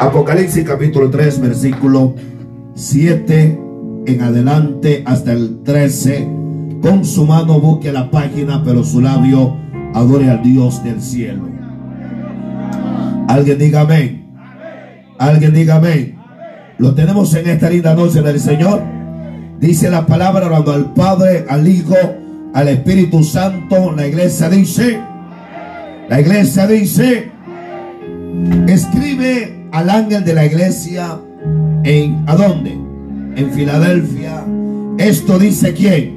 Apocalipsis 0.00 0.64
capítulo 0.64 1.10
3, 1.10 1.40
versículo 1.40 2.14
7 2.74 3.60
en 4.06 4.22
adelante 4.22 5.02
hasta 5.04 5.32
el 5.32 5.62
13. 5.64 6.28
Con 6.80 7.04
su 7.04 7.26
mano 7.26 7.60
busque 7.60 7.92
la 7.92 8.10
página, 8.10 8.62
pero 8.64 8.84
su 8.84 9.00
labio 9.00 9.56
adore 9.94 10.30
al 10.30 10.42
Dios 10.42 10.82
del 10.84 11.02
cielo. 11.02 11.48
Alguien 13.28 13.58
diga 13.58 13.80
amén. 13.80 14.26
Alguien 15.18 15.52
diga 15.52 15.76
amén. 15.76 16.16
Lo 16.78 16.94
tenemos 16.94 17.34
en 17.34 17.48
esta 17.48 17.68
linda 17.68 17.94
noche 17.94 18.22
del 18.22 18.38
Señor. 18.38 18.80
Dice 19.58 19.90
la 19.90 20.06
palabra 20.06 20.46
hablando 20.46 20.72
al 20.72 20.94
Padre, 20.94 21.44
al 21.48 21.66
Hijo, 21.66 21.96
al 22.54 22.68
Espíritu 22.68 23.24
Santo. 23.24 23.92
La 23.92 24.06
iglesia 24.06 24.48
dice, 24.48 25.00
la 26.08 26.20
iglesia 26.20 26.68
dice, 26.68 27.32
escribe 28.68 29.57
al 29.72 29.90
ángel 29.90 30.24
de 30.24 30.34
la 30.34 30.46
iglesia 30.46 31.20
en, 31.84 32.24
¿a 32.26 32.36
dónde? 32.36 32.72
En 33.36 33.50
Filadelfia. 33.52 34.44
Esto 34.98 35.38
dice 35.38 35.72
quién? 35.74 36.16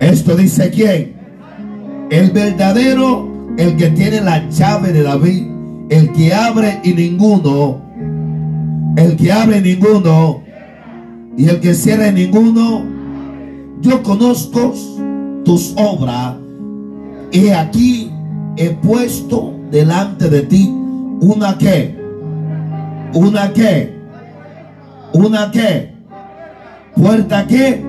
Esto 0.00 0.36
dice 0.36 0.70
quién? 0.70 1.14
El 2.10 2.30
verdadero, 2.30 3.28
el 3.56 3.76
que 3.76 3.90
tiene 3.90 4.20
la 4.20 4.48
llave 4.48 4.92
de 4.92 5.02
David, 5.02 5.46
el 5.90 6.12
que 6.12 6.32
abre 6.32 6.80
y 6.84 6.92
ninguno 6.92 7.84
el 8.96 9.16
que 9.16 9.32
abre 9.32 9.60
ninguno 9.60 10.42
y 11.36 11.48
el 11.48 11.60
que 11.60 11.74
cierra 11.74 12.10
ninguno. 12.10 12.84
Yo 13.80 14.02
conozco 14.02 14.72
tus 15.44 15.74
obras 15.76 16.36
y 17.32 17.48
aquí 17.48 18.10
he 18.56 18.70
puesto 18.70 19.52
delante 19.70 20.30
de 20.30 20.42
ti 20.42 20.72
una 21.20 21.58
que, 21.58 21.98
una 23.14 23.52
que, 23.52 23.94
una 25.12 25.50
que, 25.50 25.92
puerta 26.96 27.46
que, 27.46 27.82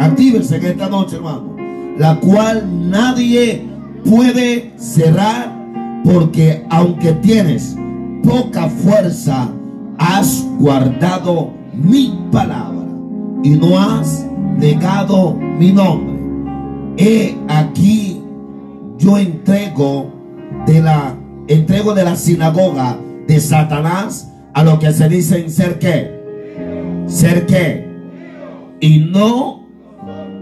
actívese 0.00 0.56
en 0.56 0.64
esta 0.64 0.88
noche, 0.88 1.16
hermano, 1.16 1.56
la 1.98 2.16
cual 2.16 2.90
nadie 2.90 3.64
puede 4.04 4.72
cerrar 4.76 5.54
porque 6.04 6.64
aunque 6.68 7.12
tienes 7.12 7.76
poca 8.22 8.68
fuerza, 8.68 9.48
has 9.98 10.44
guardado 10.58 11.52
mi 11.72 12.18
palabra 12.30 12.86
y 13.42 13.50
no 13.50 13.78
has 13.78 14.26
negado 14.58 15.34
mi 15.34 15.72
nombre. 15.72 16.14
He 16.96 17.36
aquí 17.48 18.20
yo 18.98 19.18
entrego 19.18 20.12
de 20.66 20.80
la 20.80 21.14
entrego 21.48 21.94
de 21.94 22.04
la 22.04 22.16
sinagoga 22.16 22.98
de 23.26 23.40
Satanás 23.40 24.30
a 24.52 24.62
lo 24.62 24.78
que 24.78 24.92
se 24.92 25.08
dicen 25.08 25.50
ser 25.50 25.78
qué? 25.78 26.10
Ser 27.06 27.46
qué? 27.46 27.84
Y 28.80 29.00
no 29.00 29.64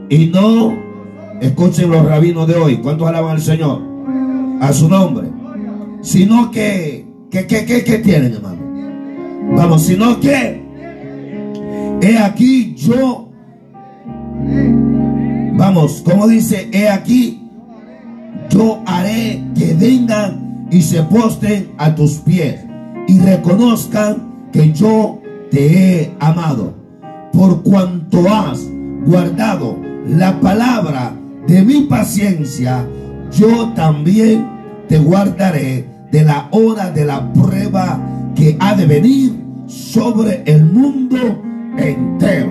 y 0.08 0.27
no 0.27 0.77
escuchen 1.41 1.91
los 1.91 2.05
rabinos 2.05 2.47
de 2.47 2.55
hoy, 2.55 2.77
¿cuántos 2.77 3.08
alaban 3.08 3.33
al 3.33 3.41
Señor? 3.41 3.80
A 4.60 4.72
su 4.72 4.88
nombre. 4.88 5.28
Sino 6.03 6.50
que 6.50 7.06
que 7.30 7.47
que 7.47 7.64
que, 7.64 7.98
tienen, 7.98 8.34
hermano? 8.34 8.58
Vamos, 9.56 9.83
sino 9.83 10.20
que 10.20 10.62
he 12.03 12.19
aquí 12.19 12.75
yo. 12.77 13.30
Vamos, 15.55 16.03
como 16.05 16.27
dice, 16.27 16.69
he 16.72 16.88
aquí 16.88 17.48
yo 18.50 18.83
haré 18.84 19.42
que 19.56 19.75
vengan 19.75 20.66
y 20.70 20.83
se 20.83 21.03
posten 21.05 21.70
a 21.78 21.94
tus 21.94 22.16
pies 22.16 22.60
y 23.13 23.19
reconozcan 23.19 24.49
que 24.53 24.73
yo 24.73 25.21
te 25.51 25.67
he 26.01 26.15
amado. 26.19 26.75
Por 27.33 27.63
cuanto 27.63 28.27
has 28.33 28.67
guardado 29.05 29.79
la 30.09 30.41
palabra 30.41 31.12
de 31.47 31.62
mi 31.62 31.83
paciencia, 31.83 32.87
yo 33.31 33.69
también 33.75 34.49
te 34.89 34.99
guardaré 34.99 35.87
de 36.11 36.25
la 36.25 36.49
hora 36.53 36.91
de 36.91 37.05
la 37.05 37.33
prueba 37.33 38.01
que 38.34 38.56
ha 38.61 38.75
de 38.75 38.87
venir 38.87 39.45
sobre 39.67 40.43
el 40.47 40.65
mundo 40.65 41.19
entero 41.77 42.51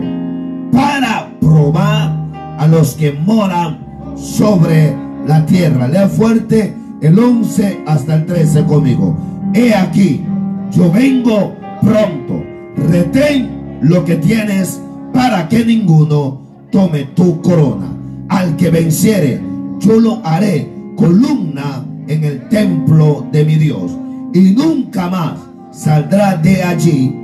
para 0.72 1.32
probar 1.40 2.56
a 2.60 2.68
los 2.68 2.94
que 2.94 3.14
moran 3.14 3.80
sobre 4.16 4.96
la 5.28 5.44
tierra. 5.46 5.88
Lea 5.88 6.08
fuerte 6.08 6.76
el 7.02 7.18
11 7.18 7.84
hasta 7.88 8.16
el 8.16 8.26
13 8.28 8.66
conmigo. 8.66 9.18
He 9.54 9.74
aquí, 9.74 10.26
yo 10.72 10.92
vengo 10.92 11.56
pronto. 11.82 12.44
Retén 12.90 13.80
lo 13.82 14.04
que 14.06 14.16
tienes 14.16 14.82
para 15.14 15.48
que 15.48 15.66
ninguno 15.66 16.42
tome 16.72 17.04
tu 17.16 17.42
corona. 17.42 17.88
Al 18.30 18.56
que 18.56 18.70
venciere, 18.70 19.42
yo 19.80 20.00
lo 20.00 20.22
haré 20.26 20.70
columna 20.96 21.86
en 22.08 22.24
el 22.24 22.48
templo 22.50 23.28
de 23.32 23.46
mi 23.46 23.56
Dios. 23.56 23.92
Y 24.34 24.52
nunca 24.52 25.10
más 25.10 25.40
saldrá 25.72 26.38
de 26.38 26.64
allí 26.64 27.16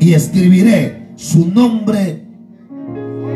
y 0.00 0.12
escribiré 0.12 1.08
su 1.16 1.46
nombre. 1.46 2.22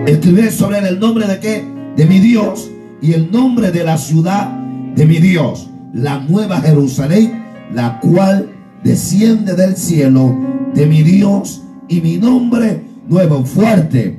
Escribiré 0.07 0.51
sobre 0.51 0.79
él 0.79 0.87
el 0.87 1.01
nombre 1.01 1.27
de 1.27 1.39
qué? 1.39 1.65
De 1.97 2.07
mi 2.07 2.19
Dios 2.19 2.71
y 3.01 3.13
el 3.13 3.31
nombre 3.31 3.71
de 3.71 3.85
la 3.85 3.97
ciudad 3.97 4.51
de 4.95 5.07
mi 5.07 5.19
Dios, 5.19 5.71
la 5.93 6.19
nueva 6.19 6.61
Jerusalén, 6.61 7.45
la 7.73 8.01
cual 8.01 8.49
desciende 8.85 9.55
del 9.55 9.77
cielo 9.77 10.37
de 10.75 10.87
mi 10.87 11.03
Dios 11.03 11.63
y 11.89 12.01
mi 12.01 12.17
nombre 12.19 12.83
nuevo, 13.09 13.45
fuerte. 13.45 14.19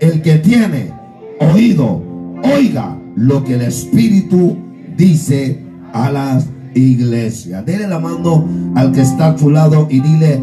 El 0.00 0.22
que 0.22 0.38
tiene 0.38 0.92
oído, 1.40 2.02
oiga 2.42 2.98
lo 3.16 3.44
que 3.44 3.54
el 3.54 3.62
Espíritu 3.62 4.56
dice 4.96 5.62
a 5.92 6.10
las 6.10 6.46
iglesias. 6.74 7.64
Dele 7.64 7.86
la 7.86 7.98
mano 7.98 8.46
al 8.74 8.92
que 8.92 9.02
está 9.02 9.28
a 9.28 9.36
tu 9.36 9.50
lado 9.50 9.86
y 9.90 10.00
dile, 10.00 10.42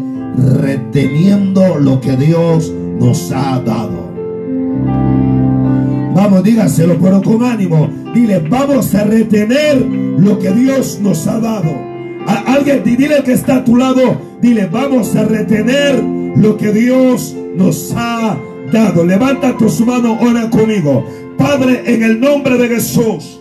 reteniendo 0.60 1.78
lo 1.78 2.00
que 2.00 2.16
Dios 2.16 2.72
nos 2.98 3.30
ha 3.32 3.60
dado. 3.60 4.10
Vamos, 6.14 6.42
dígaselo, 6.42 6.98
pero 6.98 7.22
con 7.22 7.42
ánimo. 7.42 7.88
Dile, 8.14 8.40
vamos 8.40 8.94
a 8.94 9.04
retener 9.04 9.80
lo 10.18 10.38
que 10.38 10.50
Dios 10.52 10.98
nos 11.02 11.26
ha 11.26 11.38
dado. 11.38 11.91
A 12.26 12.54
alguien, 12.54 12.82
dile 12.84 13.22
que 13.24 13.32
está 13.32 13.56
a 13.56 13.64
tu 13.64 13.76
lado, 13.76 14.20
dile, 14.40 14.66
vamos 14.66 15.14
a 15.16 15.24
retener 15.24 16.02
lo 16.36 16.56
que 16.56 16.72
Dios 16.72 17.36
nos 17.56 17.92
ha 17.96 18.36
dado. 18.72 19.04
Levanta 19.04 19.56
tus 19.56 19.80
manos, 19.80 20.18
ora 20.20 20.48
conmigo. 20.50 21.04
Padre, 21.36 21.82
en 21.86 22.02
el 22.02 22.20
nombre 22.20 22.56
de 22.56 22.68
Jesús. 22.68 23.40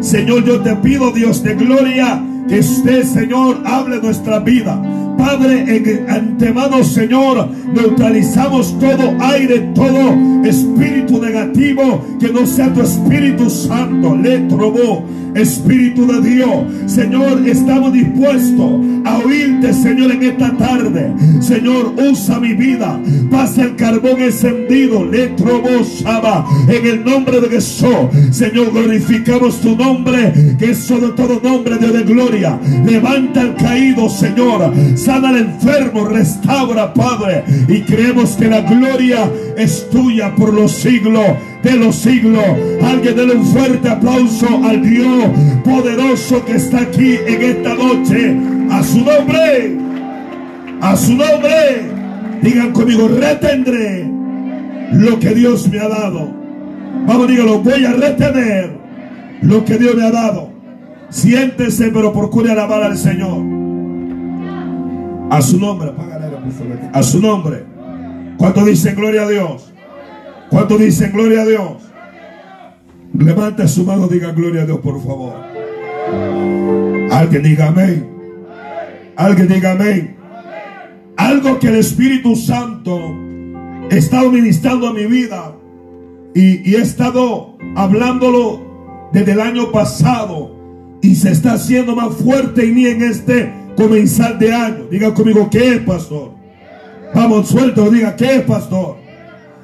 Señor, 0.00 0.44
yo 0.44 0.60
te 0.60 0.74
pido, 0.76 1.10
Dios 1.10 1.42
de 1.42 1.54
gloria, 1.54 2.22
que 2.48 2.60
usted, 2.60 3.04
Señor, 3.04 3.62
hable 3.64 4.00
nuestra 4.00 4.38
vida. 4.38 4.80
Padre, 5.16 5.76
en 5.76 6.10
antemano, 6.10 6.82
Señor, 6.84 7.48
neutralizamos 7.74 8.78
todo 8.78 9.14
aire, 9.20 9.70
todo 9.74 10.14
espíritu 10.44 11.20
negativo 11.20 12.04
que 12.20 12.28
no 12.28 12.46
sea 12.46 12.72
tu 12.72 12.82
Espíritu 12.82 13.48
Santo. 13.48 14.16
Le 14.16 14.40
trobó, 14.40 15.04
Espíritu 15.34 16.06
de 16.06 16.20
Dios. 16.20 16.64
Señor, 16.86 17.46
estamos 17.46 17.92
dispuestos 17.92 18.72
a 19.04 19.18
oírte, 19.18 19.72
Señor, 19.72 20.12
en 20.12 20.22
esta 20.24 20.54
tarde. 20.56 21.12
Señor, 21.40 21.94
usa 22.10 22.38
mi 22.38 22.52
vida. 22.52 23.00
Pasa 23.30 23.62
el 23.62 23.76
carbón 23.76 24.20
encendido. 24.20 25.06
Le 25.06 25.28
trobó, 25.28 25.82
Shaba. 25.82 26.46
En 26.68 26.86
el 26.86 27.04
nombre 27.04 27.40
de 27.40 27.48
Jesús. 27.48 27.88
Señor, 28.30 28.72
glorificamos 28.72 29.60
tu 29.60 29.74
nombre, 29.74 30.32
que 30.58 30.72
es 30.72 30.78
sobre 30.78 31.08
todo 31.12 31.40
nombre 31.42 31.78
de 31.78 32.02
gloria. 32.02 32.58
Levanta 32.84 33.42
el 33.42 33.54
caído, 33.54 34.10
Señor 34.10 34.72
sana 35.04 35.30
al 35.30 35.38
enfermo, 35.38 36.04
restaura, 36.06 36.94
Padre. 36.94 37.44
Y 37.68 37.82
creemos 37.82 38.30
que 38.36 38.48
la 38.48 38.60
gloria 38.60 39.30
es 39.56 39.88
tuya 39.90 40.34
por 40.34 40.52
los 40.52 40.72
siglos 40.72 41.26
de 41.62 41.76
los 41.76 41.96
siglos. 41.96 42.44
Alguien 42.82 43.16
déle 43.16 43.34
un 43.34 43.46
fuerte 43.46 43.88
aplauso 43.88 44.46
al 44.64 44.82
Dios 44.82 45.24
poderoso 45.64 46.44
que 46.44 46.56
está 46.56 46.80
aquí 46.82 47.16
en 47.26 47.42
esta 47.42 47.74
noche. 47.74 48.36
A 48.70 48.82
su 48.82 48.98
nombre, 48.98 49.76
a 50.80 50.96
su 50.96 51.14
nombre. 51.14 51.92
Digan 52.42 52.72
conmigo, 52.72 53.08
retendré 53.08 54.10
lo 54.92 55.18
que 55.18 55.34
Dios 55.34 55.68
me 55.68 55.78
ha 55.78 55.88
dado. 55.88 56.32
Vamos, 57.06 57.28
dígalo, 57.28 57.60
voy 57.60 57.84
a 57.84 57.92
retener 57.92 58.70
lo 59.42 59.64
que 59.64 59.78
Dios 59.78 59.94
me 59.94 60.04
ha 60.04 60.10
dado. 60.10 60.50
Siéntese, 61.10 61.90
pero 61.92 62.12
procure 62.12 62.50
alabar 62.50 62.82
al 62.82 62.96
Señor. 62.96 63.61
A 65.32 65.40
su 65.40 65.58
nombre, 65.58 65.90
a 66.92 67.02
su 67.02 67.18
nombre. 67.18 67.64
¿Cuánto 68.36 68.66
dicen 68.66 68.94
gloria 68.94 69.22
a 69.22 69.28
Dios? 69.30 69.72
¿Cuánto 70.50 70.76
dicen 70.76 71.10
gloria 71.10 71.40
a 71.40 71.46
Dios? 71.46 71.82
Levante 73.18 73.66
su 73.66 73.82
mano, 73.82 74.08
diga 74.08 74.32
gloria 74.32 74.60
a 74.60 74.66
Dios, 74.66 74.80
por 74.80 75.02
favor. 75.02 75.32
Alguien 77.10 77.42
diga 77.44 77.68
amén. 77.68 78.06
Alguien 79.16 79.48
diga 79.48 79.72
amén. 79.72 80.18
Algo 81.16 81.58
que 81.58 81.68
el 81.68 81.76
Espíritu 81.76 82.36
Santo 82.36 83.00
ha 83.90 83.94
estado 83.94 84.30
ministrando 84.30 84.88
a 84.88 84.92
mi 84.92 85.06
vida 85.06 85.56
y, 86.34 86.70
y 86.70 86.74
he 86.74 86.82
estado 86.82 87.56
hablándolo 87.74 89.08
desde 89.14 89.32
el 89.32 89.40
año 89.40 89.72
pasado 89.72 90.54
y 91.00 91.14
se 91.14 91.30
está 91.32 91.54
haciendo 91.54 91.96
más 91.96 92.16
fuerte 92.16 92.64
en 92.64 92.74
mí 92.74 92.86
en 92.86 93.02
este 93.02 93.61
comenzar 93.76 94.38
de 94.38 94.52
año. 94.52 94.84
Diga 94.90 95.12
conmigo, 95.14 95.48
¿qué 95.50 95.74
es, 95.74 95.80
pastor? 95.80 96.32
Vamos, 97.14 97.48
suelto, 97.48 97.90
diga, 97.90 98.16
¿qué 98.16 98.36
es, 98.36 98.42
pastor? 98.42 98.96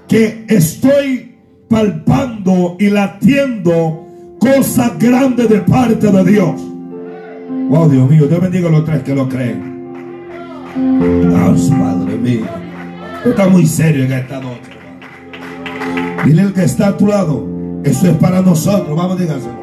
Que 0.06 0.44
estoy 0.48 1.36
palpando 1.68 2.76
y 2.78 2.90
latiendo 2.90 4.06
cosas 4.38 4.98
grandes 4.98 5.48
de 5.48 5.60
parte 5.60 6.10
de 6.10 6.24
Dios. 6.24 6.60
Oh, 7.70 7.88
Dios 7.88 8.08
mío, 8.08 8.26
Dios 8.26 8.40
bendiga 8.40 8.68
a 8.68 8.72
los 8.72 8.84
tres 8.84 9.02
que 9.02 9.14
lo 9.14 9.28
creen. 9.28 9.92
Dios, 10.74 11.70
Padre 11.70 12.16
mío. 12.16 12.46
Está 13.24 13.48
muy 13.48 13.66
serio 13.66 14.04
en 14.04 14.12
esta 14.12 14.40
noche. 14.40 14.70
Dile 16.24 16.42
el 16.42 16.52
que 16.52 16.64
está 16.64 16.88
a 16.88 16.96
tu 16.96 17.06
lado. 17.06 17.46
Eso 17.84 18.08
es 18.08 18.16
para 18.16 18.42
nosotros. 18.42 18.96
Vamos, 18.96 19.18
dígaselo. 19.18 19.57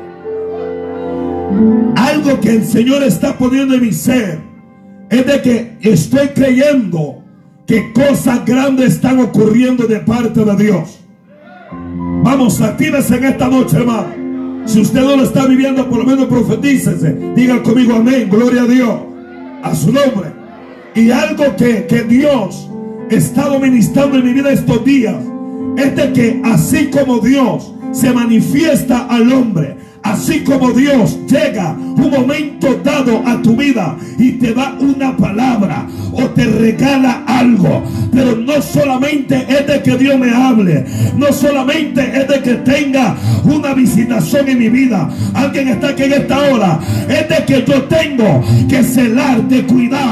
Algo 1.95 2.39
que 2.41 2.49
el 2.49 2.65
Señor 2.65 3.03
está 3.03 3.37
poniendo 3.37 3.75
en 3.75 3.81
mi 3.81 3.91
ser 3.93 4.39
es 5.09 5.25
de 5.25 5.41
que 5.41 5.77
estoy 5.81 6.29
creyendo 6.29 7.23
que 7.67 7.93
cosas 7.93 8.45
grandes 8.45 8.93
están 8.93 9.19
ocurriendo 9.19 9.87
de 9.87 9.99
parte 9.99 10.43
de 10.43 10.55
Dios. 10.55 10.99
Vamos, 12.23 12.61
actívese 12.61 13.17
en 13.17 13.25
esta 13.25 13.47
noche, 13.47 13.77
hermano. 13.77 14.25
Si 14.65 14.81
usted 14.81 15.01
no 15.01 15.15
lo 15.15 15.23
está 15.23 15.45
viviendo, 15.45 15.87
por 15.87 15.99
lo 15.99 16.05
menos 16.05 16.25
profetícese. 16.25 17.15
Diga 17.35 17.61
conmigo 17.61 17.95
amén, 17.95 18.29
gloria 18.29 18.63
a 18.63 18.67
Dios. 18.67 18.99
A 19.63 19.75
su 19.75 19.91
nombre. 19.91 20.33
Y 20.95 21.11
algo 21.11 21.55
que, 21.55 21.85
que 21.85 22.03
Dios 22.03 22.69
ha 23.11 23.13
estado 23.13 23.59
ministrando 23.59 24.17
en 24.17 24.25
mi 24.25 24.33
vida 24.33 24.51
estos 24.51 24.83
días 24.83 25.17
es 25.77 25.95
de 25.95 26.13
que 26.13 26.41
así 26.43 26.89
como 26.89 27.19
Dios 27.19 27.73
se 27.91 28.11
manifiesta 28.11 29.05
al 29.05 29.31
hombre, 29.31 29.77
así 30.05 30.41
como 30.41 30.71
Dios 30.71 31.17
llega 31.27 31.71
un 31.71 32.11
momento 32.11 32.79
dado 32.83 33.23
a 33.25 33.41
tu 33.41 33.55
vida 33.55 33.97
y 34.19 34.33
te 34.33 34.53
da 34.53 34.75
una 34.79 35.17
palabra 35.17 35.87
o 36.13 36.23
te 36.29 36.45
regala 36.45 37.23
algo, 37.25 37.83
pero 38.13 38.35
no 38.35 38.61
solamente 38.61 39.45
es 39.49 39.65
de 39.65 39.81
que 39.81 39.97
Dios 39.97 40.17
me 40.19 40.31
hable, 40.31 40.85
no 41.17 41.33
solamente 41.33 42.01
es 42.01 42.27
de 42.27 42.41
que 42.41 42.53
tenga 42.55 43.15
una 43.43 43.73
visitación 43.73 44.47
en 44.47 44.59
mi 44.59 44.69
vida, 44.69 45.09
alguien 45.33 45.69
está 45.69 45.89
aquí 45.89 46.03
en 46.03 46.13
esta 46.13 46.37
hora, 46.51 46.79
es 47.09 47.27
de 47.27 47.45
que 47.45 47.65
yo 47.65 47.83
tengo 47.83 48.43
que 48.69 48.83
celar, 48.83 49.43
de 49.47 49.63
cuidar 49.65 50.05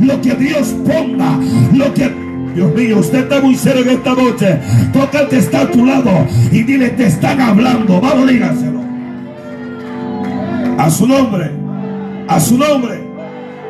lo 0.00 0.20
que 0.20 0.34
Dios 0.34 0.74
ponga, 0.86 1.38
lo 1.72 1.92
que 1.92 2.10
Dios 2.54 2.72
mío, 2.72 2.98
usted 3.00 3.24
está 3.24 3.40
muy 3.40 3.56
serio 3.56 3.82
en 3.82 3.90
esta 3.90 4.14
noche. 4.14 4.60
Toca 4.92 5.18
al 5.18 5.28
que 5.28 5.38
está 5.38 5.62
a 5.62 5.70
tu 5.72 5.84
lado 5.84 6.24
y 6.52 6.62
dile, 6.62 6.90
te 6.90 7.06
están 7.06 7.40
hablando. 7.40 8.00
Vamos, 8.00 8.28
dígaselo. 8.28 8.73
A 10.78 10.90
su 10.90 11.06
nombre. 11.06 11.50
A 12.28 12.40
su 12.40 12.58
nombre. 12.58 13.03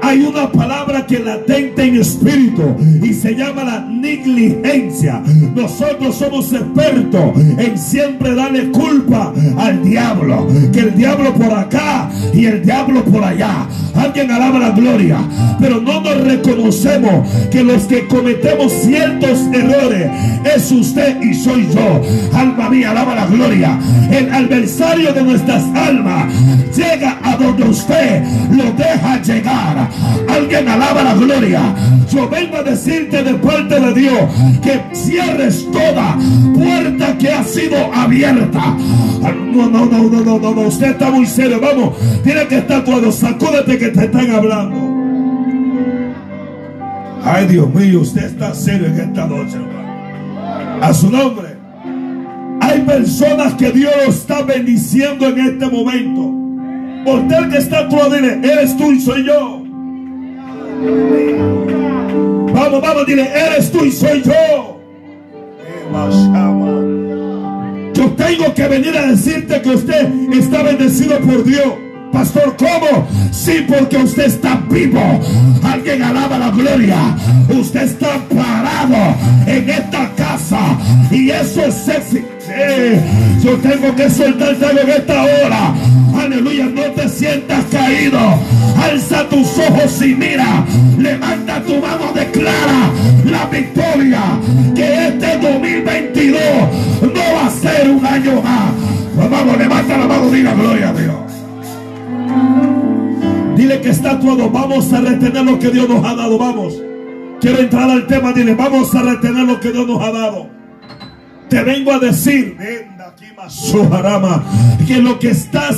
Hay 0.05 0.21
una 0.21 0.53
palabra 0.53 1.07
que 1.07 1.19
latente 1.19 1.83
en 1.83 1.99
espíritu 1.99 2.77
y 3.03 3.15
se 3.15 3.35
llama 3.35 3.65
la 3.65 3.81
negligencia. 3.81 5.23
Nosotros 5.55 6.17
somos 6.17 6.53
expertos 6.53 7.33
en 7.57 7.79
siempre 7.79 8.35
darle 8.35 8.71
culpa 8.71 9.33
al 9.57 9.83
diablo. 9.83 10.47
Que 10.75 10.81
el 10.81 10.95
diablo 10.95 11.33
por 11.33 11.55
acá 11.55 12.11
y 12.35 12.45
el 12.45 12.63
diablo 12.63 13.03
por 13.03 13.25
allá. 13.25 13.67
Alguien 13.95 14.31
alaba 14.31 14.59
la 14.59 14.71
gloria. 14.73 15.21
Pero 15.59 15.81
no 15.81 16.03
nos 16.03 16.21
reconocemos 16.21 17.27
que 17.51 17.65
los 17.65 17.85
que 17.85 18.07
cometemos 18.07 18.73
ciertos 18.73 19.39
errores 19.55 20.11
es 20.55 20.71
usted 20.71 21.23
y 21.23 21.33
soy 21.33 21.67
yo. 21.75 22.03
Alma 22.37 22.69
mía, 22.69 22.91
alaba 22.91 23.15
la 23.15 23.27
gloria. 23.27 23.79
El 24.11 24.31
adversario 24.31 25.15
de 25.15 25.23
nuestras 25.23 25.65
almas 25.75 26.27
llega 26.77 27.19
a 27.23 27.37
donde 27.37 27.65
usted 27.65 28.23
lo 28.51 28.71
deja 28.73 29.23
llegar. 29.23 29.94
Alguien 30.29 30.69
alaba 30.69 31.03
la 31.03 31.15
gloria. 31.15 31.75
Yo 32.11 32.29
vengo 32.29 32.57
a 32.57 32.63
decirte 32.63 33.23
de 33.23 33.35
parte 33.35 33.81
de 33.81 33.95
Dios 33.95 34.21
que 34.63 34.83
cierres 34.95 35.67
toda 35.71 36.17
puerta 36.55 37.19
que 37.19 37.31
ha 37.31 37.45
sido 37.45 37.77
abierta. 37.93 38.77
No, 39.55 39.69
no, 39.69 39.87
no, 39.87 40.09
no, 40.09 40.25
no, 40.25 40.39
no, 40.39 40.55
no. 40.55 40.61
Usted 40.63 40.91
está 40.91 41.11
muy 41.11 41.27
serio. 41.27 41.61
Vamos, 41.61 41.95
tiene 42.23 42.47
que 42.47 42.59
estar 42.59 42.85
todo. 42.85 43.11
Sacúdete 43.13 43.79
que 43.79 43.89
te 43.89 44.05
están 44.05 44.31
hablando. 44.31 44.95
Ay, 47.25 47.47
Dios 47.47 47.73
mío, 47.75 48.01
usted 48.01 48.25
está 48.25 48.55
serio 48.55 48.87
en 48.87 49.01
esta 49.01 49.27
noche, 49.27 49.57
hermano. 49.57 50.83
A 50.83 50.93
su 50.93 51.11
nombre. 51.11 51.55
Hay 52.61 52.81
personas 52.81 53.55
que 53.55 53.71
Dios 53.73 53.93
está 54.09 54.43
bendiciendo 54.43 55.27
en 55.27 55.39
este 55.39 55.67
momento. 55.67 56.45
Por 57.05 57.21
el 57.33 57.51
que 57.51 57.59
está 57.59 57.83
lado, 57.83 58.11
dile, 58.11 58.41
eres 58.43 58.77
tú 58.77 58.91
y 58.93 59.01
soy 59.01 59.25
yo. 59.25 59.64
Vamos, 62.53 62.81
vamos, 62.81 63.07
dile, 63.07 63.23
eres 63.23 63.71
tú 63.71 63.85
y 63.85 63.93
soy 63.93 64.23
yo. 64.23 64.81
Yo 67.95 68.11
tengo 68.13 68.55
que 68.55 68.69
venir 68.69 68.97
a 68.97 69.07
decirte 69.07 69.63
que 69.63 69.71
usted 69.71 70.09
está 70.33 70.63
bendecido 70.63 71.19
por 71.21 71.45
Dios. 71.45 71.73
Pastor, 72.13 72.57
¿cómo? 72.57 73.09
Sí, 73.33 73.65
porque 73.67 73.97
usted 73.97 74.27
está 74.27 74.63
vivo. 74.71 75.01
Alguien 75.63 76.03
alaba 76.03 76.39
la 76.39 76.51
gloria. 76.51 77.17
Usted 77.49 77.83
está 77.83 78.21
parado 78.29 79.17
en 79.47 79.69
esta 79.69 80.11
casa. 80.15 80.61
Y 81.11 81.31
eso 81.31 81.65
es 81.65 81.75
sexy. 81.75 82.25
Yo 83.43 83.57
tengo 83.59 83.95
que 83.97 84.09
soltarte 84.11 84.65
algo 84.65 84.81
en 84.81 84.91
esta 84.91 85.23
hora. 85.23 85.75
Aleluya, 86.17 86.67
no 86.67 86.83
te 86.93 87.09
sientas 87.09 87.65
caído. 87.71 88.21
Alza 88.85 89.29
tus 89.29 89.59
ojos 89.59 90.03
y 90.03 90.15
mira. 90.15 90.65
Levanta 90.99 91.63
tu 91.63 91.81
mano, 91.81 92.13
declara 92.15 92.91
la 93.25 93.47
victoria. 93.47 94.23
Que 94.75 95.09
este 95.09 95.39
2022 95.39 96.41
no 97.03 97.35
va 97.35 97.47
a 97.47 97.51
ser 97.51 97.91
un 97.91 98.05
año 98.05 98.43
más. 98.43 98.73
Pues 99.15 99.31
vamos, 99.31 99.59
levanta 99.59 99.97
la 99.97 100.07
mano, 100.07 100.31
diga 100.31 100.55
gloria 100.55 100.89
a 100.91 100.93
Dios. 100.93 101.17
Dile 103.57 103.81
que 103.81 103.91
está 103.91 104.19
todo. 104.19 104.51
Vamos 104.51 104.93
a 104.93 105.01
retener 105.01 105.45
lo 105.45 105.59
que 105.59 105.71
Dios 105.71 105.89
nos 105.89 106.05
ha 106.05 106.15
dado. 106.15 106.39
Vamos. 106.39 106.75
Quiero 107.41 107.59
entrar 107.59 107.89
al 107.91 108.07
tema. 108.07 108.33
Dile, 108.33 108.55
vamos 108.55 108.95
a 108.95 109.03
retener 109.03 109.45
lo 109.45 109.61
que 109.61 109.71
Dios 109.71 109.87
nos 109.87 110.03
ha 110.03 110.11
dado. 110.11 110.51
Te 111.49 111.63
vengo 111.63 111.93
a 111.93 111.99
decir, 111.99 112.57
que 114.87 115.03
lo 115.03 115.19
que 115.19 115.31
estás 115.31 115.77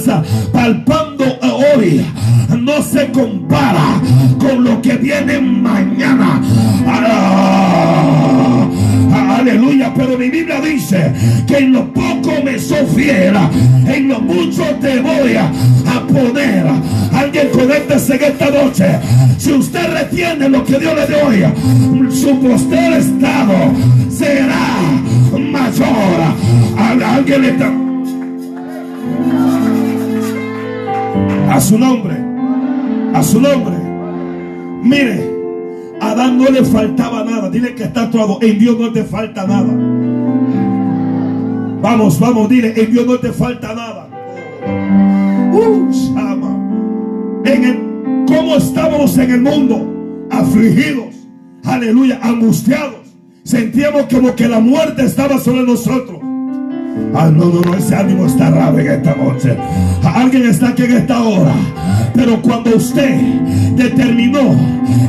palpando 0.53 1.25
hoy 1.43 2.05
no 2.57 2.81
se 2.81 3.11
compara 3.11 4.01
con 4.39 4.63
lo 4.63 4.81
que 4.81 4.97
viene 4.97 5.41
mañana. 5.41 6.41
Ah, 6.87 8.69
Aleluya, 9.39 9.93
pero 9.97 10.17
mi 10.17 10.31
Biblia 10.31 10.61
dice 10.61 11.13
que 11.47 11.59
en 11.59 11.73
lo 11.73 11.93
poco 11.93 12.31
me 12.45 12.59
sofiera, 12.59 13.51
en 13.87 14.09
lo 14.09 14.21
mucho 14.21 14.63
te 14.81 15.01
voy 15.01 15.35
a, 15.35 15.47
a 15.47 16.07
poner. 16.07 16.67
Alguien 17.13 17.49
conéctese 17.49 18.15
en 18.15 18.25
esta 18.25 18.51
noche. 18.51 18.87
Si 19.39 19.53
usted 19.53 19.93
retiene 19.93 20.49
lo 20.49 20.65
que 20.65 20.79
Dios 20.79 20.95
le 20.95 21.07
dio 21.07 21.27
hoy, 21.27 22.13
su 22.13 22.39
posterior 22.41 22.93
estado 22.95 23.73
será 24.09 24.87
mayor. 25.53 25.87
A- 26.79 27.15
Alguien 27.17 27.45
está. 27.45 27.73
A 31.51 31.61
su 31.61 31.79
nombre. 31.79 32.17
A 33.15 33.23
su 33.23 33.41
nombre. 33.41 33.77
Mire, 34.83 35.31
a 36.01 36.11
Adán 36.11 36.39
no 36.39 36.49
le 36.51 36.65
faltaba 36.65 37.25
nada. 37.25 37.51
Dile 37.51 37.75
que 37.75 37.85
está 37.85 38.11
todo. 38.11 38.39
En 38.43 38.59
Dios 38.59 38.79
no 38.79 38.93
te 38.93 39.05
falta 39.05 39.47
nada. 39.47 39.73
Vamos, 41.83 42.19
vamos, 42.19 42.49
dile, 42.49 42.73
en 42.77 42.91
Dios 42.91 43.07
no 43.07 43.17
te 43.19 43.33
falta 43.33 43.73
nada. 43.75 44.09
Uh. 45.53 45.87
En 47.45 47.65
el, 47.65 48.25
¿Cómo 48.27 48.57
estábamos 48.57 49.17
en 49.19 49.31
el 49.31 49.41
mundo? 49.43 50.27
Afligidos. 50.31 51.15
Aleluya, 51.65 52.19
angustiados. 52.23 53.06
Sentíamos 53.47 54.07
como 54.13 54.35
que 54.35 54.49
la 54.49 54.59
muerte 54.59 55.05
estaba 55.05 55.39
sobre 55.39 55.63
nosotros. 55.63 56.19
Ah, 57.15 57.31
no, 57.33 57.45
no, 57.45 57.61
no, 57.61 57.75
ese 57.77 57.95
ánimo 57.95 58.27
está 58.27 58.51
raro 58.51 58.77
en 58.77 58.91
esta 58.91 59.15
noche. 59.15 59.57
Alguien 60.03 60.51
está 60.51 60.71
aquí 60.71 60.83
en 60.83 60.97
esta 60.97 61.23
hora. 61.23 61.55
Pero 62.13 62.43
cuando 62.43 62.75
usted 62.75 63.15
determinó 63.77 64.53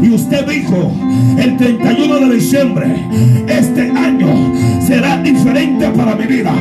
y 0.03 0.11
usted 0.11 0.45
dijo 0.45 0.91
el 1.39 1.57
31 1.57 2.19
de 2.27 2.35
diciembre, 2.35 2.95
este 3.47 3.89
año 3.89 4.27
será 4.85 5.17
diferente 5.17 5.87
para 5.89 6.15
mi 6.15 6.27
vida. 6.27 6.53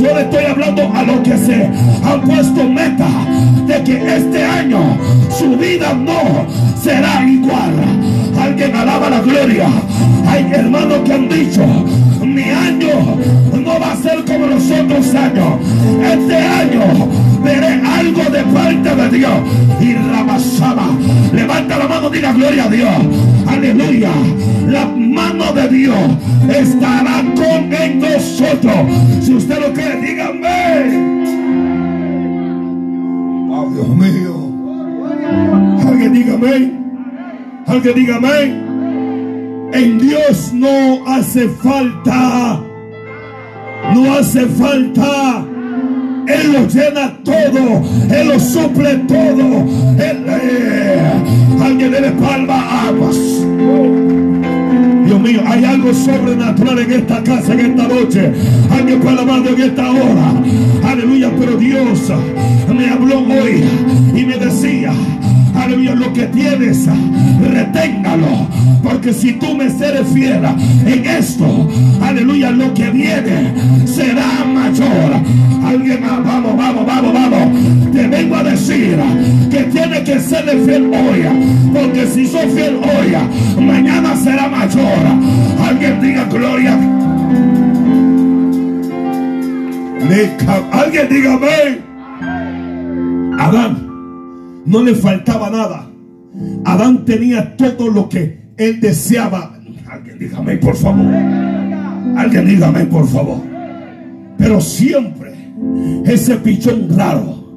Yo 0.00 0.14
le 0.14 0.22
estoy 0.22 0.44
hablando 0.46 0.90
a 0.94 1.02
los 1.02 1.20
que 1.20 1.36
se 1.36 1.68
han 2.02 2.22
puesto 2.22 2.66
meta 2.66 3.08
de 3.66 3.82
que 3.84 4.16
este 4.16 4.42
año 4.42 4.96
su 5.38 5.54
vida 5.58 5.92
no 5.92 6.46
será 6.82 7.28
igual. 7.28 7.74
Alguien 8.40 8.74
alaba 8.74 9.10
la 9.10 9.20
gloria. 9.20 9.68
Hay 10.26 10.46
hermanos 10.52 11.00
que 11.04 11.12
han 11.12 11.28
dicho, 11.28 11.66
mi 12.24 12.44
año 12.44 13.16
no 13.64 13.80
va 13.80 13.92
a 13.92 13.96
ser 13.96 14.24
como 14.24 14.46
los 14.46 14.70
otros 14.70 15.14
años. 15.14 15.58
Este 16.02 16.36
año 16.36 17.08
veré 17.42 17.80
algo 17.84 18.22
de 18.30 18.42
parte 18.44 18.96
de 18.96 19.18
Dios. 19.18 19.32
Y 19.80 19.94
Ramasaba, 19.94 20.86
levanta 21.32 21.78
la 21.78 21.88
mano, 21.88 22.10
diga 22.10 22.32
gloria 22.32 22.64
a 22.64 22.68
Dios. 22.68 22.90
Aleluya. 23.46 24.12
La 24.68 24.86
mano 24.86 25.52
de 25.52 25.68
Dios 25.68 25.98
estará 26.48 27.22
con 27.34 27.70
nosotros. 28.00 28.76
Si 29.22 29.34
usted 29.34 29.60
lo 29.60 29.72
cree, 29.72 30.00
dígame. 30.00 31.10
Oh, 33.52 33.70
Dios 33.70 33.88
mío. 33.88 34.50
Alguien 35.86 36.12
diga 36.12 36.34
amén. 36.34 37.00
Alguien 37.66 37.94
diga 37.94 38.16
amén. 38.16 38.69
En 39.72 39.98
Dios 39.98 40.52
no 40.52 41.06
hace 41.06 41.48
falta. 41.48 42.60
No 43.94 44.14
hace 44.14 44.46
falta. 44.46 45.44
Él 46.26 46.52
lo 46.52 46.66
llena 46.66 47.16
todo. 47.24 47.82
Él 48.10 48.28
lo 48.28 48.40
suple 48.40 48.96
todo. 49.08 49.64
Él, 49.98 50.24
eh, 50.28 51.12
alguien 51.62 51.92
debe 51.92 52.10
palma 52.12 52.88
aguas. 52.88 53.16
Dios 55.06 55.20
mío, 55.20 55.40
hay 55.46 55.64
algo 55.64 55.92
sobrenatural 55.92 56.78
en 56.78 56.92
esta 56.92 57.22
casa, 57.22 57.52
en 57.52 57.60
esta 57.60 57.88
noche. 57.88 58.32
Alguien 58.70 59.00
puede 59.00 59.20
hablar 59.20 59.46
en 59.46 59.60
esta 59.60 59.90
hora. 59.90 60.32
Aleluya, 60.84 61.30
pero 61.38 61.56
Dios 61.56 62.12
me 62.74 62.88
habló 62.88 63.18
hoy 63.20 63.64
y 64.14 64.24
me 64.24 64.36
decía, 64.38 64.92
aleluya, 65.62 65.94
lo 65.94 66.12
que 66.12 66.26
tienes, 66.26 66.86
reténgalo. 67.40 68.48
Porque 68.82 69.12
si 69.12 69.32
tú 69.34 69.54
me 69.56 69.70
serás 69.70 70.08
fiel 70.08 70.42
en 70.86 71.06
esto, 71.06 71.68
aleluya, 72.02 72.50
lo 72.50 72.72
que 72.74 72.90
viene 72.90 73.52
será 73.84 74.44
mayor. 74.44 75.12
Alguien 75.64 76.00
más, 76.02 76.24
vamos, 76.24 76.56
vamos, 76.56 76.86
vamos, 76.86 77.12
vamos. 77.12 77.92
Te 77.92 78.08
vengo 78.08 78.36
a 78.36 78.44
decir 78.44 78.98
que 79.50 79.64
tiene 79.64 80.02
que 80.02 80.18
ser 80.18 80.44
fiel 80.64 80.90
hoy. 80.92 81.24
Porque 81.72 82.06
si 82.06 82.26
soy 82.26 82.48
fiel 82.50 82.76
hoy, 82.76 83.62
mañana 83.62 84.16
será 84.16 84.48
mayor. 84.48 85.04
Alguien 85.66 86.00
diga 86.00 86.24
gloria. 86.24 86.78
Alguien 90.72 91.08
diga 91.08 91.34
amén. 91.34 91.80
Adán 93.38 93.89
no 94.66 94.82
le 94.82 94.94
faltaba 94.94 95.50
nada. 95.50 95.90
Adán 96.64 97.04
tenía 97.04 97.56
todo 97.56 97.88
lo 97.88 98.08
que 98.08 98.52
él 98.56 98.80
deseaba. 98.80 99.58
Alguien 99.88 100.18
dígame 100.18 100.56
por 100.58 100.76
favor. 100.76 101.06
Alguien 102.16 102.46
dígame 102.46 102.84
por 102.86 103.08
favor. 103.08 103.40
Pero 104.38 104.60
siempre 104.60 105.34
ese 106.04 106.36
pichón 106.36 106.88
raro 106.96 107.56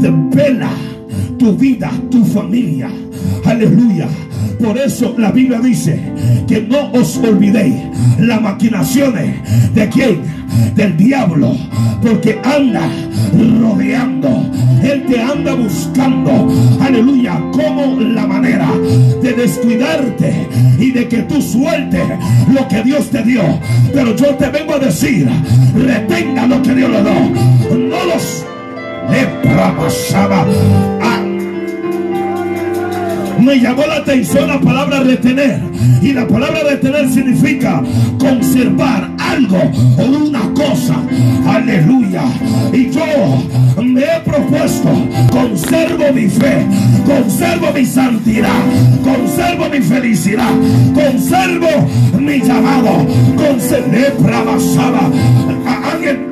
te 0.00 0.10
pela 0.34 0.70
tu 1.38 1.54
vida, 1.56 1.90
tu 2.10 2.24
familia. 2.24 2.90
Aleluya. 3.44 4.08
Por 4.58 4.76
eso 4.78 5.14
la 5.16 5.30
Biblia 5.30 5.60
dice 5.60 6.00
que 6.46 6.60
no 6.62 6.90
os 6.92 7.16
olvidéis 7.16 7.76
las 8.18 8.40
maquinaciones 8.40 9.36
de 9.74 9.88
quién? 9.88 10.20
Del 10.74 10.96
diablo. 10.96 11.56
Porque 12.02 12.38
anda 12.42 12.88
rodeando. 13.60 14.50
Él 14.82 15.04
te 15.06 15.20
anda 15.20 15.54
buscando. 15.54 16.48
Aleluya. 16.80 17.40
Como 17.52 18.00
la 18.00 18.26
manera 18.26 18.70
de 19.22 19.32
descuidarte 19.32 20.48
y 20.78 20.90
de 20.90 21.08
que 21.08 21.22
tú 21.22 21.40
sueltes 21.40 22.02
lo 22.52 22.66
que 22.68 22.82
Dios 22.82 23.10
te 23.10 23.22
dio. 23.22 23.42
Pero 23.92 24.16
yo 24.16 24.34
te 24.36 24.48
vengo 24.48 24.74
a 24.74 24.78
decir, 24.78 25.28
retenga 25.74 26.46
lo 26.46 26.62
que 26.62 26.74
Dios 26.74 26.90
le 26.90 27.02
dio. 27.02 27.30
No 27.70 28.04
los 28.04 28.46
le 29.10 29.26
me 33.40 33.58
llamó 33.58 33.86
la 33.86 33.96
atención 33.96 34.48
la 34.48 34.60
palabra 34.60 35.00
retener. 35.00 35.60
Y 36.02 36.12
la 36.12 36.26
palabra 36.26 36.60
retener 36.68 37.08
significa 37.08 37.82
conservar 38.18 39.10
algo 39.18 39.58
o 39.98 40.26
una 40.26 40.52
cosa. 40.54 40.96
Aleluya. 41.46 42.24
Y 42.72 42.90
yo 42.90 43.04
me 43.82 44.02
he 44.02 44.20
propuesto, 44.20 44.88
conservo 45.30 46.12
mi 46.12 46.28
fe, 46.28 46.66
conservo 47.06 47.72
mi 47.72 47.84
santidad, 47.84 48.62
conservo 49.02 49.68
mi 49.68 49.80
felicidad, 49.80 50.52
conservo 50.94 51.88
mi 52.18 52.40
llamado, 52.40 53.06
conservo 53.36 53.90
a 55.66 55.90
alguien. 55.92 56.30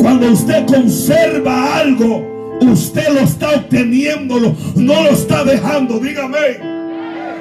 Cuando 0.00 0.32
usted 0.32 0.66
conserva 0.66 1.76
algo, 1.78 2.37
Usted 2.78 3.08
lo 3.12 3.20
está 3.20 3.56
obteniendo, 3.56 4.54
no 4.76 5.02
lo 5.02 5.10
está 5.10 5.42
dejando. 5.42 5.98
Dígame. 5.98 6.38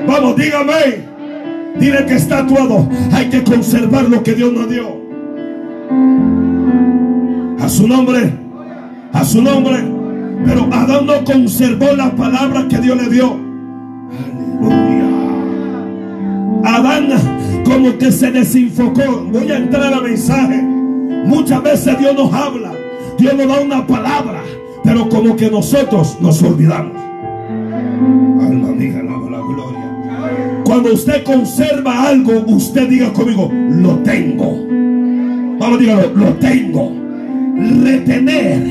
Vamos, 0.08 0.36
dígame. 0.36 1.06
Dile 1.80 2.06
que 2.08 2.16
está 2.16 2.40
actuado. 2.40 2.90
Hay 3.12 3.30
que 3.30 3.44
conservar 3.44 4.10
lo 4.10 4.24
que 4.24 4.34
Dios 4.34 4.52
nos 4.52 4.68
dio. 4.68 5.00
A 7.60 7.70
su 7.70 7.88
nombre. 7.88 8.34
A 9.14 9.24
su 9.24 9.44
nombre. 9.44 9.78
Pero 10.44 10.68
Adán 10.72 11.06
no 11.06 11.24
conservó 11.24 11.96
la 11.96 12.16
palabra 12.16 12.68
que 12.68 12.80
Dios 12.80 12.98
le 12.98 13.08
dio. 13.08 13.40
Aleluya. 14.60 15.06
Adán 16.64 17.10
como 17.64 17.96
que 18.00 18.12
se 18.12 18.32
desinfocó. 18.32 19.24
Voy 19.32 19.52
a 19.52 19.58
entrar 19.58 19.94
al 19.94 20.02
mensaje. 20.02 20.64
Muchas 20.64 21.62
veces 21.62 22.00
Dios 22.00 22.16
nos 22.16 22.34
habla. 22.34 22.72
Dios 23.20 23.36
nos 23.36 23.48
da 23.48 23.62
una 23.62 23.86
palabra. 23.86 24.42
Pero 24.88 25.08
como 25.10 25.36
que 25.36 25.52
nosotros 25.52 26.18
nos 26.22 26.42
olvidamos. 26.42 26.96
Alma 28.42 28.70
mía, 28.70 29.02
alaba 29.02 29.30
la 29.30 29.40
gloria. 29.40 30.64
Cuando 30.64 30.94
usted 30.94 31.26
conserva 31.26 32.08
algo, 32.08 32.46
usted 32.48 32.88
diga 32.88 33.12
conmigo, 33.12 33.52
lo 33.54 33.98
tengo. 33.98 34.66
Vamos, 35.60 35.80
dígalo, 35.80 36.10
lo 36.16 36.28
tengo. 36.36 36.94
Retener 37.84 38.64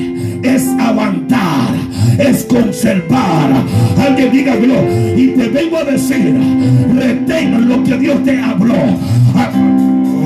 es 0.42 0.66
aguantar, 0.80 1.74
es 2.18 2.44
conservar. 2.44 3.52
Alguien 3.98 4.32
dígalo. 4.32 4.74
Y 5.18 5.34
te 5.36 5.50
vengo 5.50 5.76
a 5.76 5.84
decir, 5.84 6.34
retén 6.94 7.68
lo 7.68 7.84
que 7.84 7.98
Dios 7.98 8.24
te 8.24 8.40
habló. 8.40 8.74
Ah, 9.34 9.50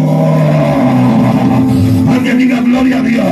oh. 0.07 2.13
Alguien 2.13 2.39
diga 2.39 2.61
gloria 2.61 2.99
a 2.99 3.03
Dios 3.03 3.27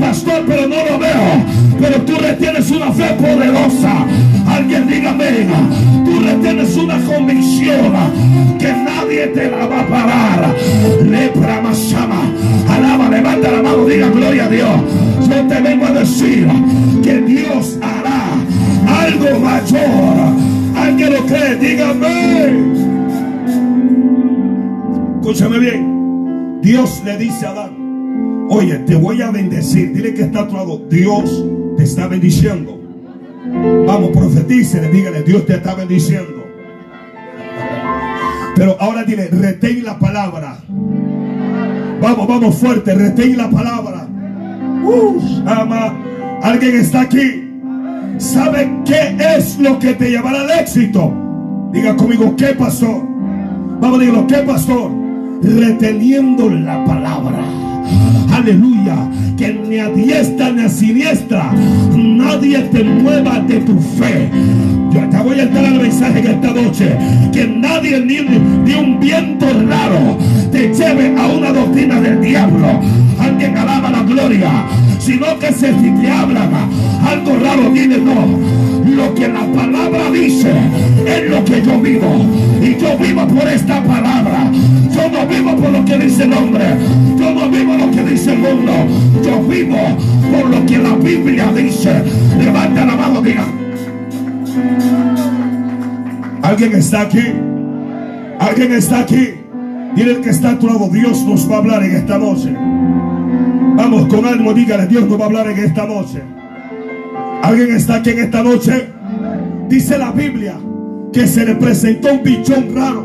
pastor, 0.00 0.44
pero 0.46 0.66
no 0.66 0.76
lo 0.76 0.98
veo. 0.98 1.59
Pero 1.80 2.02
tú 2.02 2.14
retienes 2.16 2.70
una 2.70 2.92
fe 2.92 3.14
poderosa. 3.14 4.06
Alguien 4.46 4.86
dígame, 4.86 5.46
tú 6.04 6.20
retienes 6.20 6.76
una 6.76 6.98
convicción 7.00 7.92
que 8.58 8.72
nadie 8.72 9.28
te 9.28 9.50
la 9.50 9.66
va 9.66 9.80
a 9.80 9.86
parar. 9.86 10.56
Lepra 11.02 11.60
masama. 11.62 12.30
Alaba, 12.68 13.08
levanta 13.08 13.50
la 13.50 13.62
mano, 13.62 13.86
diga 13.86 14.08
gloria 14.10 14.44
a 14.44 14.48
Dios. 14.48 14.80
Yo 15.28 15.46
te 15.46 15.60
vengo 15.60 15.86
a 15.86 15.92
decir 15.92 16.46
que 17.02 17.20
Dios 17.22 17.78
hará 17.80 19.04
algo 19.04 19.40
mayor. 19.40 20.36
Alguien 20.76 21.12
lo 21.14 21.26
cree, 21.26 21.56
dígame. 21.56 22.80
Escúchame 25.20 25.58
bien. 25.58 26.60
Dios 26.62 27.00
le 27.04 27.16
dice 27.16 27.46
a 27.46 27.50
Adán, 27.50 28.46
Oye, 28.50 28.78
te 28.80 28.96
voy 28.96 29.22
a 29.22 29.30
bendecir. 29.30 29.92
Dile 29.92 30.12
que 30.12 30.22
está 30.22 30.40
a. 30.40 30.78
Dios 30.88 31.44
te 31.80 31.84
está 31.84 32.08
bendiciendo. 32.08 32.78
Vamos, 33.86 34.10
profetícele, 34.10 34.90
dígale, 34.90 35.22
Dios 35.22 35.46
te 35.46 35.54
está 35.54 35.74
bendiciendo. 35.74 36.46
Pero 38.54 38.76
ahora 38.78 39.02
dile, 39.02 39.28
retén 39.28 39.82
la 39.82 39.98
palabra. 39.98 40.58
Vamos, 42.02 42.28
vamos 42.28 42.58
fuerte, 42.58 42.94
retén 42.94 43.34
la 43.38 43.48
palabra. 43.48 44.06
Uh, 44.84 45.22
ama, 45.46 45.96
alguien 46.42 46.76
está 46.76 47.00
aquí. 47.00 47.48
¿Sabe 48.18 48.70
qué 48.84 49.16
es 49.18 49.58
lo 49.58 49.78
que 49.78 49.94
te 49.94 50.10
llevará 50.10 50.42
al 50.42 50.50
éxito? 50.50 51.10
Diga 51.72 51.96
conmigo, 51.96 52.36
¿qué 52.36 52.48
pasó? 52.48 53.02
Vamos, 53.80 54.00
dígalo, 54.00 54.26
¿qué 54.26 54.38
pasó? 54.46 54.94
Reteniendo 55.42 56.50
la 56.50 56.84
palabra. 56.84 57.69
Aleluya. 58.32 58.96
Que 59.36 59.54
ni 59.54 59.78
a 59.78 59.88
diestra 59.90 60.50
ni 60.52 60.62
a 60.62 60.68
siniestra 60.68 61.52
nadie 61.96 62.58
te 62.72 62.84
mueva 62.84 63.40
de 63.40 63.60
tu 63.60 63.78
fe. 63.80 64.30
Yo 64.92 65.08
te 65.08 65.18
voy 65.18 65.38
a 65.38 65.42
entrar 65.42 65.64
al 65.64 65.80
mensaje 65.80 66.18
en 66.20 66.26
esta 66.26 66.52
noche. 66.52 66.96
Que 67.32 67.46
nadie 67.46 68.00
ni, 68.00 68.20
ni 68.64 68.74
un 68.74 69.00
viento 69.00 69.46
raro 69.68 70.18
te 70.50 70.72
lleve 70.74 71.14
a 71.18 71.26
una 71.26 71.52
doctrina 71.52 72.00
del 72.00 72.20
diablo. 72.20 72.80
Alguien 73.18 73.56
alaba 73.56 73.90
la 73.90 74.02
gloria. 74.02 74.50
Sino 75.10 75.38
que 75.40 75.52
se 75.52 75.72
si 75.74 75.90
te 76.00 76.08
hablan 76.08 76.52
algo 77.04 77.36
raro, 77.42 77.70
dile 77.72 77.98
no. 77.98 78.38
Lo 78.86 79.14
que 79.14 79.28
la 79.28 79.44
palabra 79.52 80.10
dice 80.12 80.52
es 81.04 81.30
lo 81.30 81.44
que 81.44 81.62
yo 81.62 81.80
vivo. 81.80 82.24
Y 82.62 82.76
yo 82.76 82.96
vivo 82.96 83.26
por 83.26 83.48
esta 83.48 83.82
palabra. 83.82 84.50
Yo 84.94 85.10
no 85.10 85.26
vivo 85.26 85.56
por 85.56 85.70
lo 85.70 85.84
que 85.84 85.98
dice 85.98 86.24
el 86.24 86.32
hombre. 86.32 86.64
Yo 87.18 87.34
no 87.34 87.50
vivo 87.50 87.74
lo 87.74 87.90
que 87.90 88.04
dice 88.04 88.32
el 88.34 88.38
mundo. 88.38 88.72
Yo 89.24 89.42
vivo 89.42 89.78
por 90.32 90.48
lo 90.48 90.66
que 90.66 90.78
la 90.78 90.94
Biblia 90.94 91.52
dice. 91.56 92.02
Levanta 92.38 92.84
la 92.84 92.94
mano, 92.94 93.20
diga. 93.20 93.46
¿Alguien 96.42 96.74
está 96.74 97.02
aquí? 97.02 97.32
¿Alguien 98.38 98.72
está 98.72 99.00
aquí? 99.00 99.34
Dile 99.96 100.12
el 100.12 100.20
que 100.20 100.30
está 100.30 100.50
a 100.52 100.58
tu 100.58 100.68
lado, 100.68 100.88
Dios 100.88 101.24
nos 101.24 101.50
va 101.50 101.56
a 101.56 101.58
hablar 101.58 101.82
en 101.82 101.96
esta 101.96 102.16
noche. 102.16 102.54
Con 103.90 104.24
ánimo, 104.24 104.54
dígale, 104.54 104.86
Dios 104.86 105.04
nos 105.08 105.18
va 105.18 105.24
a 105.24 105.26
hablar 105.26 105.48
en 105.48 105.58
esta 105.58 105.84
noche. 105.84 106.22
¿Alguien 107.42 107.74
está 107.74 107.96
aquí 107.96 108.10
en 108.10 108.20
esta 108.20 108.40
noche? 108.40 108.88
Dice 109.68 109.98
la 109.98 110.12
Biblia 110.12 110.54
que 111.12 111.26
se 111.26 111.44
le 111.44 111.56
presentó 111.56 112.12
un 112.12 112.22
bichón 112.22 112.72
raro 112.72 113.04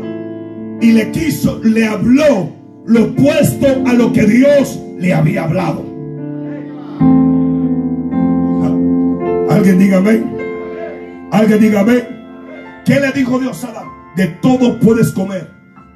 y 0.80 0.92
le 0.92 1.10
quiso, 1.10 1.58
le 1.64 1.88
habló 1.88 2.50
lo 2.86 3.04
opuesto 3.06 3.66
a 3.84 3.94
lo 3.94 4.12
que 4.12 4.26
Dios 4.26 4.80
le 4.96 5.12
había 5.12 5.42
hablado. 5.42 5.84
Alguien 9.50 9.80
dígame. 9.80 10.22
Alguien 11.32 11.60
dígame. 11.60 12.04
¿Qué 12.84 13.00
le 13.00 13.10
dijo 13.10 13.40
Dios 13.40 13.64
a 13.64 13.70
Adán? 13.70 13.86
De 14.14 14.28
todo 14.40 14.78
puedes 14.78 15.10
comer, 15.10 15.50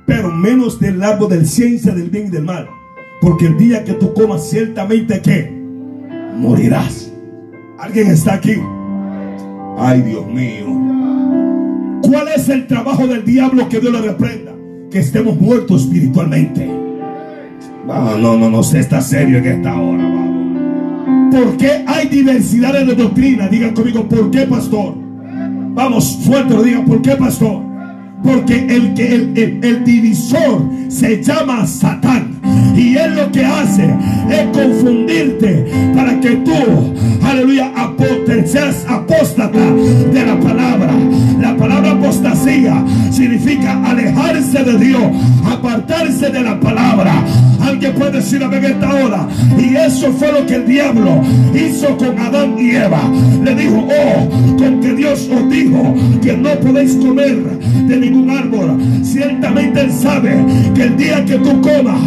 pero 0.04 0.32
menos 0.32 0.80
del 0.80 1.00
árbol 1.00 1.28
del 1.28 1.46
ciencia 1.46 1.94
del 1.94 2.10
bien 2.10 2.26
y 2.26 2.30
del 2.30 2.42
mal. 2.42 2.68
Porque 3.20 3.46
el 3.46 3.58
día 3.58 3.84
que 3.84 3.92
tú 3.94 4.14
comas, 4.14 4.48
ciertamente 4.48 5.20
que 5.20 5.52
morirás. 6.36 7.12
¿Alguien 7.78 8.10
está 8.10 8.34
aquí? 8.34 8.54
Ay, 9.78 10.02
Dios 10.02 10.26
mío. 10.26 10.66
¿Cuál 12.02 12.28
es 12.34 12.48
el 12.48 12.66
trabajo 12.66 13.06
del 13.06 13.24
diablo 13.24 13.68
que 13.68 13.80
Dios 13.80 13.92
le 13.92 14.00
reprenda? 14.00 14.52
Que 14.90 15.00
estemos 15.00 15.38
muertos 15.40 15.82
espiritualmente. 15.82 16.66
No, 17.86 18.18
no, 18.18 18.36
no, 18.36 18.50
no 18.50 18.62
se 18.62 18.80
está 18.80 19.00
serio 19.00 19.38
en 19.38 19.46
esta 19.46 19.78
hora. 19.80 20.02
Vamos. 20.02 20.30
¿Por 21.30 21.56
qué 21.56 21.84
hay 21.86 22.08
diversidades 22.08 22.86
de 22.86 22.94
doctrina? 22.94 23.48
Digan 23.48 23.74
conmigo, 23.74 24.08
¿por 24.08 24.30
qué, 24.30 24.42
pastor? 24.42 24.94
Vamos, 25.72 26.18
fuerte, 26.24 26.54
lo 26.54 26.62
digan, 26.62 26.84
¿por 26.84 27.00
qué, 27.00 27.16
pastor? 27.16 27.69
Porque 28.22 28.66
el, 28.66 28.98
el, 28.98 29.64
el 29.64 29.84
divisor 29.84 30.68
se 30.88 31.22
llama 31.22 31.66
Satán. 31.66 32.40
Y 32.76 32.96
él 32.96 33.14
lo 33.14 33.30
que 33.32 33.44
hace 33.44 33.94
es 34.30 34.46
confundirte 34.52 35.66
para 35.94 36.18
que 36.20 36.36
tú, 36.36 36.52
aleluya, 37.22 37.72
seas 38.46 38.86
apóstata 38.88 39.58
de 39.58 40.26
la 40.26 40.38
palabra. 40.38 40.92
La 41.40 41.56
palabra 41.56 41.92
apostasía 41.92 42.84
significa 43.10 43.82
alejarse 43.84 44.64
de 44.64 44.78
Dios, 44.78 45.02
apartarse 45.44 46.30
de 46.30 46.42
la 46.42 46.58
palabra. 46.58 47.12
Alguien 47.70 47.94
puede 47.94 48.12
decir 48.18 48.42
a 48.42 48.48
ver 48.48 48.64
esta 48.64 48.92
hora. 48.92 49.28
Y 49.56 49.76
eso 49.76 50.12
fue 50.12 50.32
lo 50.32 50.44
que 50.44 50.56
el 50.56 50.66
diablo 50.66 51.22
hizo 51.54 51.96
con 51.96 52.18
Adán 52.18 52.56
y 52.58 52.70
Eva. 52.70 53.02
Le 53.44 53.54
dijo, 53.54 53.86
oh, 53.88 54.56
con 54.58 54.80
que 54.80 54.92
Dios 54.94 55.28
os 55.32 55.48
dijo 55.48 55.94
que 56.20 56.36
no 56.36 56.50
podéis 56.58 56.96
comer 56.96 57.36
de 57.86 57.96
ningún 57.96 58.28
árbol. 58.28 58.76
Ciertamente 59.04 59.82
Él 59.82 59.92
sabe 59.92 60.44
que 60.74 60.82
el 60.82 60.96
día 60.96 61.24
que 61.24 61.38
tú 61.38 61.60
comas, 61.60 62.00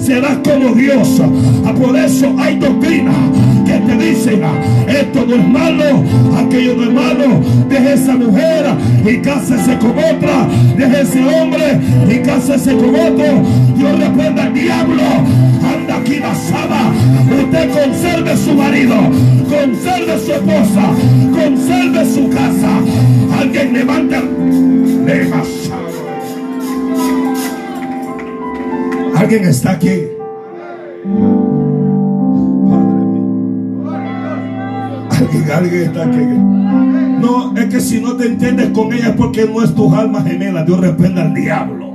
serás 0.00 0.38
como 0.42 0.74
Dios. 0.74 1.22
Ah, 1.64 1.72
por 1.72 1.96
eso 1.96 2.34
hay 2.38 2.58
doctrina 2.58 3.12
que 3.76 3.92
te 3.92 3.96
dicen, 3.96 4.42
ah, 4.44 4.54
esto 4.88 5.26
no 5.26 5.34
es 5.34 5.48
malo, 5.48 5.84
aquello 6.36 6.76
no 6.76 6.82
es 6.84 6.92
malo, 6.92 7.24
deje 7.68 7.92
esa 7.92 8.14
mujer 8.14 8.66
y 9.04 9.18
cásese 9.18 9.76
con 9.78 9.90
otra, 9.90 10.48
deje 10.76 11.00
ese 11.02 11.24
hombre 11.24 11.80
y 12.08 12.18
cásese 12.20 12.74
con 12.74 12.94
otro. 12.94 13.42
Dios 13.76 13.98
reprenda 13.98 14.44
al 14.44 14.54
diablo, 14.54 15.02
anda 15.74 15.96
aquí 15.96 16.18
basada. 16.20 16.92
Usted 17.42 17.70
conserve 17.70 18.36
su 18.36 18.54
marido, 18.54 18.94
conserve 19.48 20.18
su 20.24 20.32
esposa, 20.32 20.90
conserve 21.34 22.14
su 22.14 22.30
casa. 22.30 23.40
Alguien 23.40 23.72
levanta, 23.72 24.22
levanta. 25.04 25.42
Alguien 29.16 29.44
está 29.44 29.72
aquí. 29.72 30.15
No, 37.20 37.56
es 37.56 37.66
que 37.66 37.80
si 37.80 38.00
no 38.00 38.16
te 38.16 38.26
entiendes 38.26 38.70
con 38.70 38.92
ella 38.92 39.08
es 39.08 39.16
porque 39.16 39.46
no 39.46 39.62
es 39.62 39.74
tu 39.74 39.94
alma 39.94 40.22
gemela. 40.22 40.64
Dios 40.64 40.80
reprenda 40.80 41.22
al 41.22 41.34
diablo. 41.34 41.94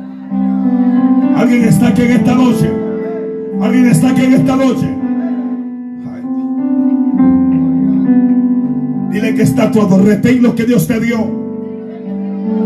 Alguien 1.35 1.63
está 1.65 1.89
aquí 1.89 2.01
en 2.03 2.11
esta 2.11 2.35
noche. 2.35 2.71
Alguien 3.61 3.85
está 3.87 4.09
aquí 4.09 4.23
en 4.23 4.33
esta 4.33 4.55
noche. 4.55 4.87
Dile 9.11 9.35
que 9.35 9.41
está 9.43 9.71
todo. 9.71 10.03
Retén 10.03 10.41
lo 10.41 10.55
que 10.55 10.65
Dios 10.65 10.87
te 10.87 10.99
dio. 10.99 11.41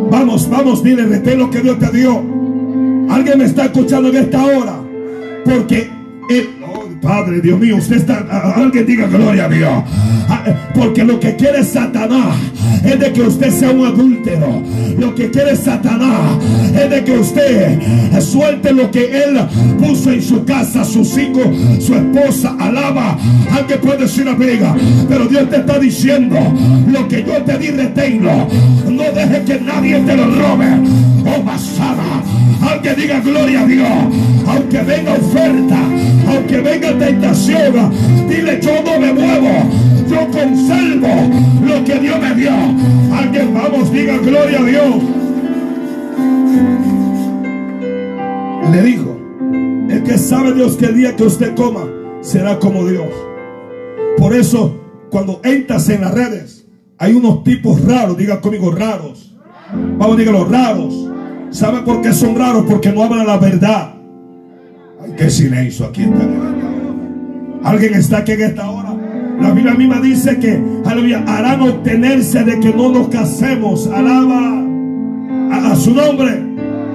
Vamos, 0.10 0.50
vamos, 0.50 0.84
dile, 0.84 1.06
retén 1.06 1.40
lo 1.40 1.50
que 1.50 1.62
Dios 1.62 1.80
te 1.80 1.92
dio. 1.92 2.22
Alguien 3.10 3.40
me 3.40 3.46
está 3.46 3.66
escuchando 3.66 4.10
en 4.10 4.16
esta 4.16 4.44
hora. 4.44 4.76
Porque 5.44 5.90
el, 6.30 6.55
Padre, 7.06 7.40
Dios 7.40 7.60
mío, 7.60 7.78
usted 7.78 7.98
está, 7.98 8.26
alguien 8.56 8.84
diga 8.84 9.06
gloria 9.06 9.46
a 9.46 9.50
Dios. 9.50 9.84
Ah, 10.28 10.44
porque 10.74 11.04
lo 11.04 11.20
que 11.20 11.36
quiere 11.36 11.64
Satanás 11.64 12.36
es 12.84 13.00
de 13.00 13.14
que 13.14 13.22
usted 13.22 13.52
sea 13.52 13.70
un 13.70 13.86
adúltero. 13.86 14.64
Lo 14.98 15.14
que 15.14 15.30
quiere 15.30 15.56
Satanás 15.56 16.40
es 16.74 16.90
de 16.90 17.04
que 17.04 17.20
usted 17.20 17.80
suelte 18.20 18.74
lo 18.74 18.90
que 18.90 19.24
él 19.24 19.40
puso 19.78 20.12
en 20.12 20.22
su 20.24 20.44
casa, 20.46 20.84
sus 20.84 21.16
hijos, 21.16 21.46
su 21.80 21.94
esposa, 21.94 22.56
alaba. 22.60 23.16
Alguien 23.52 23.80
puede 23.82 24.00
decir 24.00 24.28
amiga, 24.28 24.76
pero 25.08 25.28
Dios 25.28 25.48
te 25.48 25.58
está 25.58 25.78
diciendo, 25.78 26.38
lo 26.88 27.08
que 27.08 27.24
yo 27.24 27.36
te 27.44 27.56
di, 27.60 27.68
reténlo. 27.68 28.48
No 28.90 29.04
deje 29.14 29.44
que 29.46 29.60
nadie 29.62 30.00
te 30.00 30.18
lo 30.18 30.26
robe. 30.26 30.70
Oh, 31.24 31.44
basada. 31.44 32.24
Alguien 32.62 32.96
diga 32.96 33.20
gloria 33.20 33.62
a 33.62 33.66
Dios. 33.66 33.88
Aunque 34.48 34.82
venga 34.82 35.14
oferta, 35.14 35.80
aunque 36.28 36.62
venga 36.62 36.98
tentación, 36.98 37.92
dile 38.30 38.60
yo 38.62 38.82
no 38.84 39.00
me 39.00 39.14
muevo. 39.14 39.70
Yo 40.10 40.28
conservo 40.32 41.08
lo 41.66 41.84
que 41.84 42.00
Dios 42.00 42.20
me 42.20 42.36
dio. 42.36 42.52
Alguien 43.14 43.54
vamos, 43.54 43.92
diga 43.92 44.18
gloria 44.18 44.60
a 44.60 44.64
Dios. 44.64 44.96
Le 48.72 48.82
dijo, 48.84 49.18
el 49.90 50.04
que 50.04 50.18
sabe 50.18 50.54
Dios 50.54 50.76
que 50.78 50.86
el 50.86 50.96
día 50.96 51.16
que 51.16 51.24
usted 51.24 51.56
coma 51.56 51.86
será 52.22 52.60
como 52.60 52.88
Dios. 52.88 53.08
Por 54.18 54.34
eso, 54.34 54.80
cuando 55.10 55.42
entras 55.44 55.90
en 55.90 56.02
las 56.02 56.14
redes, 56.14 56.68
hay 56.98 57.14
unos 57.14 57.44
tipos 57.44 57.84
raros, 57.84 58.18
diga 58.18 58.42
conmigo, 58.42 58.72
raros. 58.72 59.36
Vamos, 59.98 60.18
dígalo, 60.18 60.46
raros 60.46 61.10
¿Sabe 61.52 61.82
por 61.82 62.02
qué 62.02 62.14
son 62.14 62.36
raros? 62.36 62.66
Porque 62.68 62.92
no 62.92 63.04
hablan 63.04 63.28
la 63.28 63.38
verdad. 63.38 63.94
Ay, 65.02 65.14
qué 65.18 65.30
silencio 65.30 65.86
aquí 65.86 66.04
está. 66.04 66.28
Alguien 67.64 67.94
está 67.96 68.18
aquí 68.20 68.34
en 68.34 68.42
esta 68.42 68.70
hora. 68.70 68.96
La 69.40 69.52
Biblia 69.52 69.74
misma 69.74 70.00
dice 70.00 70.38
que, 70.40 70.62
aleluya, 70.86 71.24
harán 71.28 71.62
obtenerse 71.62 72.44
de 72.44 72.60
que 72.60 72.74
no 72.74 72.90
nos 72.90 73.10
casemos. 73.10 73.88
Alaba 73.88 74.64
a 75.52 75.76
su 75.76 75.94
nombre, 75.94 76.44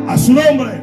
a 0.07 0.17
su 0.17 0.33
nombre. 0.33 0.80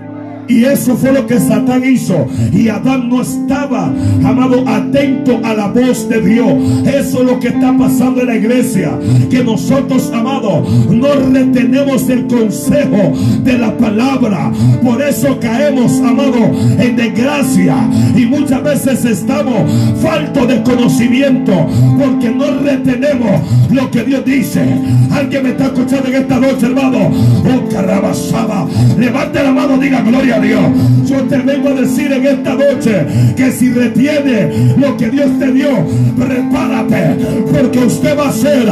Y 0.48 0.64
eso 0.64 0.96
fue 0.96 1.12
lo 1.12 1.28
que 1.28 1.40
Satán 1.40 1.84
hizo. 1.84 2.26
Y 2.54 2.70
Adán 2.70 3.10
no 3.10 3.22
estaba, 3.22 3.92
amado, 4.24 4.64
atento 4.68 5.40
a 5.44 5.54
la 5.54 5.68
voz 5.68 6.08
de 6.08 6.22
Dios. 6.22 6.54
Eso 6.86 7.22
es 7.22 7.26
lo 7.26 7.40
que 7.40 7.50
está 7.50 7.78
pasando 7.78 8.22
en 8.22 8.28
la 8.28 8.36
iglesia. 8.36 8.98
Que 9.30 9.44
nosotros, 9.44 10.12
amado, 10.14 10.66
no 10.90 11.08
retenemos 11.32 12.10
el 12.10 12.28
consejo 12.28 13.14
de 13.44 13.58
la 13.58 13.76
palabra. 13.78 14.52
Por 14.84 15.02
eso 15.02 15.38
caemos, 15.40 16.00
amado, 16.00 16.38
en 16.80 16.96
desgracia. 16.96 17.76
Y 18.16 18.26
muchas 18.26 18.64
veces 18.64 19.04
estamos 19.06 19.70
faltos 20.02 20.48
de 20.48 20.64
conocimiento. 20.64 21.68
Porque 21.98 22.30
no 22.30 22.46
retenemos 22.62 23.42
lo 23.72 23.92
que 23.92 24.04
Dios 24.04 24.24
dice. 24.24 24.66
Alguien 25.12 25.44
me 25.44 25.50
está 25.50 25.66
escuchando 25.66 26.08
en 26.08 26.16
esta 26.16 26.40
noche, 26.40 26.66
hermano. 26.68 27.10
Oh, 27.10 27.70
carabasaba. 27.70 28.68
Levante 28.98 29.44
la 29.44 29.52
mano, 29.52 29.78
diga 29.78 30.02
gloria 30.02 30.37
Dios. 30.40 30.62
Yo 31.06 31.22
te 31.24 31.38
vengo 31.38 31.70
a 31.70 31.74
decir 31.74 32.12
en 32.12 32.26
esta 32.26 32.54
noche 32.54 33.06
que 33.36 33.52
si 33.52 33.72
retiene 33.72 34.76
lo 34.78 34.98
que 34.98 35.10
Dios 35.10 35.28
te 35.40 35.52
dio, 35.52 35.70
prepárate, 36.18 37.18
porque 37.52 37.80
usted 37.80 38.18
va 38.18 38.30
a 38.30 38.32
ser 38.32 38.68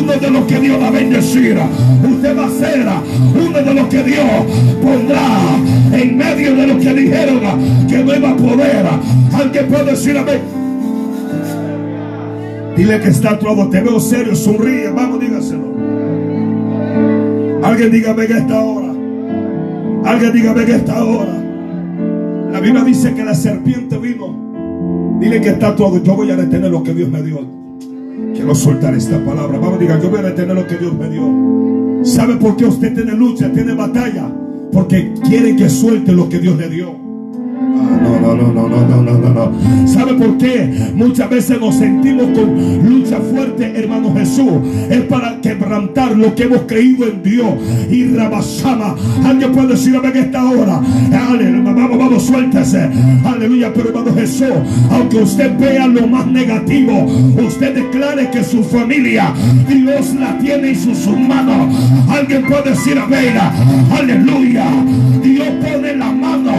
uno 0.00 0.12
de 0.12 0.30
los 0.30 0.44
que 0.44 0.60
Dios 0.60 0.80
va 0.80 0.88
a 0.88 0.90
bendecir. 0.90 1.58
Usted 2.02 2.38
va 2.38 2.46
a 2.46 2.50
ser 2.50 2.86
uno 3.34 3.58
de 3.58 3.74
los 3.74 3.88
que 3.88 4.02
Dios 4.02 4.26
pondrá 4.82 5.56
en 5.92 6.16
medio 6.16 6.54
de 6.56 6.66
los 6.66 6.76
que 6.82 6.94
dijeron 6.94 7.40
que 7.88 7.98
no 7.98 8.14
iba 8.14 8.30
a 8.30 8.36
poder. 8.36 8.86
Alguien 9.32 9.66
puede 9.68 9.84
decir 9.84 10.16
amén. 10.16 10.60
Dile 12.76 13.00
que 13.00 13.08
está 13.08 13.38
todo, 13.38 13.68
te 13.68 13.80
veo 13.80 14.00
serio, 14.00 14.34
sonríe, 14.34 14.90
vamos, 14.90 15.20
dígaselo. 15.20 15.70
Alguien 17.62 17.90
dígame 17.90 18.24
en 18.24 18.36
esta 18.36 18.60
hora. 18.60 18.79
Alguien 20.10 20.32
dígame 20.32 20.64
que 20.64 20.74
esta 20.74 21.04
hora. 21.04 21.40
La 22.50 22.58
Biblia 22.58 22.82
dice 22.82 23.14
que 23.14 23.22
la 23.22 23.32
serpiente 23.32 23.96
vino. 23.96 25.20
Dile 25.20 25.40
que 25.40 25.50
está 25.50 25.76
todo. 25.76 26.02
Yo 26.02 26.16
voy 26.16 26.32
a 26.32 26.36
retener 26.36 26.68
lo 26.68 26.82
que 26.82 26.92
Dios 26.92 27.08
me 27.08 27.22
dio. 27.22 27.46
Quiero 28.34 28.52
soltar 28.56 28.92
esta 28.96 29.24
palabra. 29.24 29.60
Vamos, 29.60 29.78
diga, 29.78 30.00
yo 30.00 30.10
voy 30.10 30.18
a 30.18 30.22
retener 30.22 30.56
lo 30.56 30.66
que 30.66 30.78
Dios 30.78 30.94
me 30.94 31.08
dio. 31.10 32.04
¿Sabe 32.04 32.34
por 32.38 32.56
qué 32.56 32.64
usted 32.64 32.92
tiene 32.92 33.12
lucha, 33.12 33.52
tiene 33.52 33.72
batalla? 33.72 34.28
Porque 34.72 35.14
quiere 35.28 35.54
que 35.54 35.68
suelte 35.68 36.10
lo 36.10 36.28
que 36.28 36.40
Dios 36.40 36.58
le 36.58 36.68
dio. 36.68 36.90
Ah, 36.90 38.00
no, 38.02 38.20
no, 38.20 38.34
no, 38.34 38.52
no, 38.52 38.68
no, 38.68 39.02
no, 39.02 39.16
no, 39.16 39.28
no. 39.28 39.86
¿Sabe 39.86 40.14
por 40.14 40.36
qué? 40.38 40.90
Muchas 40.92 41.30
veces 41.30 41.60
nos 41.60 41.76
sentimos 41.76 42.36
con 42.36 42.88
lucha 42.88 43.20
fuerte 43.20 43.59
es 44.90 45.00
para 45.02 45.40
quebrantar 45.40 46.16
lo 46.16 46.34
que 46.34 46.44
hemos 46.44 46.62
creído 46.62 47.06
en 47.06 47.22
Dios. 47.22 47.54
Y 47.90 48.06
rabasama. 48.08 48.94
Alguien 49.24 49.52
puede 49.52 49.68
decir 49.68 49.94
en 49.94 50.16
esta 50.16 50.44
hora. 50.44 50.80
Aleluya, 51.30 51.72
vamos, 51.72 51.98
vamos, 51.98 52.22
suéltese. 52.24 52.88
Aleluya, 53.24 53.72
pero 53.74 53.88
hermano 53.88 54.14
Jesús, 54.14 54.48
aunque 54.90 55.16
usted 55.18 55.58
vea 55.58 55.86
lo 55.86 56.06
más 56.06 56.26
negativo, 56.26 57.06
usted 57.46 57.74
declare 57.74 58.30
que 58.30 58.42
su 58.44 58.62
familia, 58.64 59.32
Dios 59.68 60.14
la 60.14 60.38
tiene 60.38 60.70
en 60.70 60.76
sus 60.76 61.18
manos. 61.18 61.74
Alguien 62.08 62.44
puede 62.46 62.70
decir 62.70 62.98
amén. 62.98 63.34
Aleluya. 63.96 64.66
Dios 65.22 65.48
pone 65.62 65.96
la 65.96 66.12
mano 66.12 66.52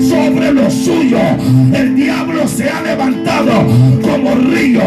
sobre 0.00 0.52
los 0.52 0.72
suyo. 0.72 1.18
El 1.72 1.94
diablo 1.94 2.46
se 2.46 2.68
ha 2.68 2.82
levantado 2.82 3.52
como 4.02 4.34
río, 4.34 4.82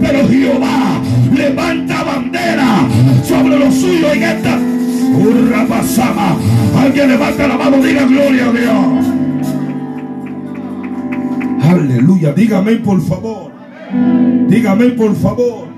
pero 0.00 0.28
Jehová 0.28 1.00
levanta 1.34 2.02
bandera 2.04 2.88
sobre 3.22 3.58
los 3.58 3.74
suyos 3.74 4.14
en 4.14 4.22
esta 4.22 4.58
urra 5.18 5.66
pasada. 5.66 6.36
Alguien 6.78 7.08
levanta 7.08 7.48
la 7.48 7.56
mano, 7.56 7.76
diga 7.78 8.04
gloria 8.04 8.46
a 8.46 8.52
Dios. 8.52 9.06
Aleluya, 11.62 12.32
dígame 12.32 12.76
por 12.76 13.00
favor. 13.02 13.52
Dígame 14.48 14.90
por 14.90 15.14
favor. 15.16 15.68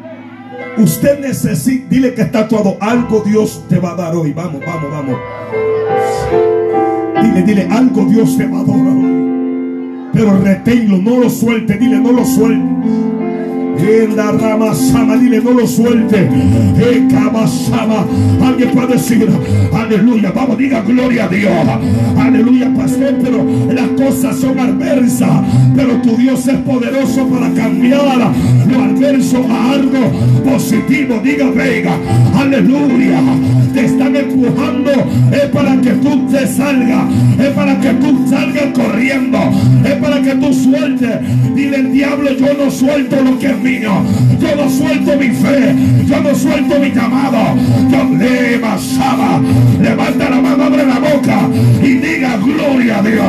Usted 0.78 1.20
necesita, 1.20 1.86
dile 1.88 2.12
que 2.12 2.22
está 2.22 2.46
todo 2.46 2.76
algo 2.80 3.22
Dios 3.24 3.64
te 3.68 3.78
va 3.78 3.92
a 3.92 3.94
dar 3.94 4.14
hoy. 4.14 4.32
Vamos, 4.32 4.60
vamos, 4.66 4.90
vamos. 4.90 5.16
Dile, 7.22 7.42
dile, 7.42 7.68
algo 7.70 8.04
Dios 8.04 8.36
te 8.36 8.46
va 8.46 8.60
a 8.60 8.64
dar 8.64 8.76
hoy. 8.76 10.10
Pero 10.12 10.38
reténlo, 10.38 10.98
no 10.98 11.18
lo 11.18 11.30
suelte, 11.30 11.78
dile, 11.78 11.98
no 11.98 12.12
lo 12.12 12.24
suelte. 12.24 13.15
En 13.78 14.16
la 14.16 14.32
rama 14.32 14.74
sama, 14.74 15.16
dile, 15.16 15.40
no 15.40 15.52
lo 15.52 15.66
suelte. 15.66 16.18
En 16.18 17.10
sama, 17.46 18.04
alguien 18.44 18.70
puede 18.70 18.94
decir, 18.94 19.28
aleluya, 19.72 20.32
vamos, 20.32 20.58
diga 20.58 20.80
gloria 20.82 21.24
a 21.24 21.28
Dios. 21.28 21.52
Aleluya, 22.18 22.72
pastor, 22.74 23.14
pero 23.22 23.46
las 23.72 23.88
cosas 23.90 24.36
son 24.36 24.58
adversas. 24.58 25.42
Pero 25.74 26.00
tu 26.02 26.16
Dios 26.16 26.46
es 26.48 26.56
poderoso 26.58 27.26
para 27.28 27.52
cambiar 27.52 27.96
lo 27.96 28.82
adverso 28.82 29.44
a 29.48 29.72
algo 29.72 29.98
positivo. 30.44 31.20
Diga, 31.22 31.50
venga, 31.50 31.96
aleluya. 32.36 33.20
Te 33.74 33.84
están 33.84 34.16
empujando, 34.16 34.90
es 35.32 35.50
para 35.52 35.80
que 35.80 35.90
tú 35.90 36.26
te 36.30 36.46
salgas, 36.46 37.04
es 37.38 37.48
para 37.48 37.78
que 37.78 37.90
tú 37.90 38.26
salgas 38.28 38.66
corriendo, 38.74 39.38
es 39.84 39.94
para 39.94 40.22
que 40.22 40.34
tú 40.34 40.52
sueltes. 40.52 41.20
Dile 41.54 41.76
el 41.76 41.92
diablo, 41.92 42.30
yo 42.32 42.54
no 42.54 42.70
suelto 42.70 43.16
lo 43.22 43.38
que 43.38 43.48
es 43.48 43.62
Yo 43.74 44.56
no 44.56 44.70
suelto 44.70 45.16
mi 45.18 45.30
fe. 45.30 45.74
Yo 46.06 46.20
no 46.20 46.34
suelto 46.34 46.78
mi 46.78 46.90
llamado. 46.92 47.56
Yo 47.90 48.04
le. 48.16 48.46
Levanta 49.80 50.30
la 50.30 50.40
mano, 50.40 50.64
abre 50.64 50.86
la 50.86 50.98
boca 50.98 51.48
y 51.82 51.94
diga 51.94 52.36
gloria 52.38 52.98
a 52.98 53.02
Dios. 53.02 53.26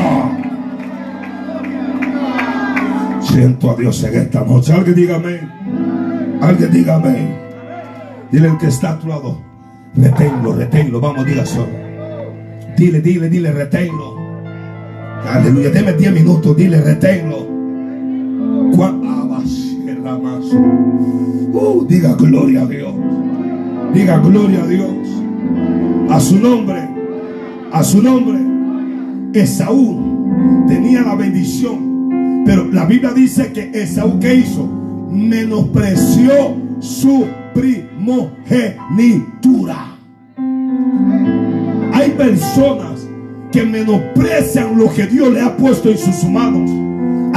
Siento 3.21 3.71
a 3.71 3.75
Dios 3.75 4.03
en 4.03 4.15
esta 4.15 4.43
noche. 4.43 4.73
Alguien 4.73 4.95
dígame. 4.95 5.39
Alguien 6.41 6.71
dígame. 6.71 7.35
Dile 8.31 8.47
el 8.49 8.57
que 8.57 8.67
está 8.67 8.91
a 8.91 8.99
tu 8.99 9.07
lado. 9.07 9.41
Reténlo, 9.95 10.53
reténlo. 10.53 10.99
Vamos, 11.01 11.25
diga. 11.25 11.43
Dile, 12.77 13.01
dile, 13.01 13.29
dile, 13.29 13.51
reténlo. 13.51 14.17
Aleluya. 15.31 15.69
Deme 15.71 15.93
10 15.93 16.13
minutos. 16.13 16.55
Dile, 16.55 16.81
reténlo. 16.81 17.47
Uh, 20.15 21.85
diga 21.85 22.15
gloria 22.15 22.61
a 22.61 22.65
Dios. 22.65 22.93
Diga 23.93 24.17
gloria 24.19 24.63
a 24.63 24.67
Dios. 24.67 24.95
A 26.09 26.19
su 26.19 26.39
nombre. 26.39 26.87
A 27.71 27.83
su 27.83 28.01
nombre. 28.01 28.39
Esaú 29.33 30.65
tenía 30.67 31.01
la 31.01 31.15
bendición. 31.15 32.43
Pero 32.45 32.71
la 32.71 32.85
Biblia 32.85 33.11
dice 33.11 33.51
que 33.51 33.69
Esaú 33.73 34.19
que 34.19 34.35
hizo? 34.35 34.65
Menospreció 35.11 36.55
su 36.79 37.25
primogenitura. 37.53 39.97
Hay 41.93 42.11
personas 42.11 43.05
que 43.51 43.65
menosprecian 43.65 44.77
lo 44.77 44.93
que 44.93 45.07
Dios 45.07 45.33
le 45.33 45.41
ha 45.41 45.57
puesto 45.57 45.89
en 45.89 45.97
sus 45.97 46.23
manos. 46.29 46.86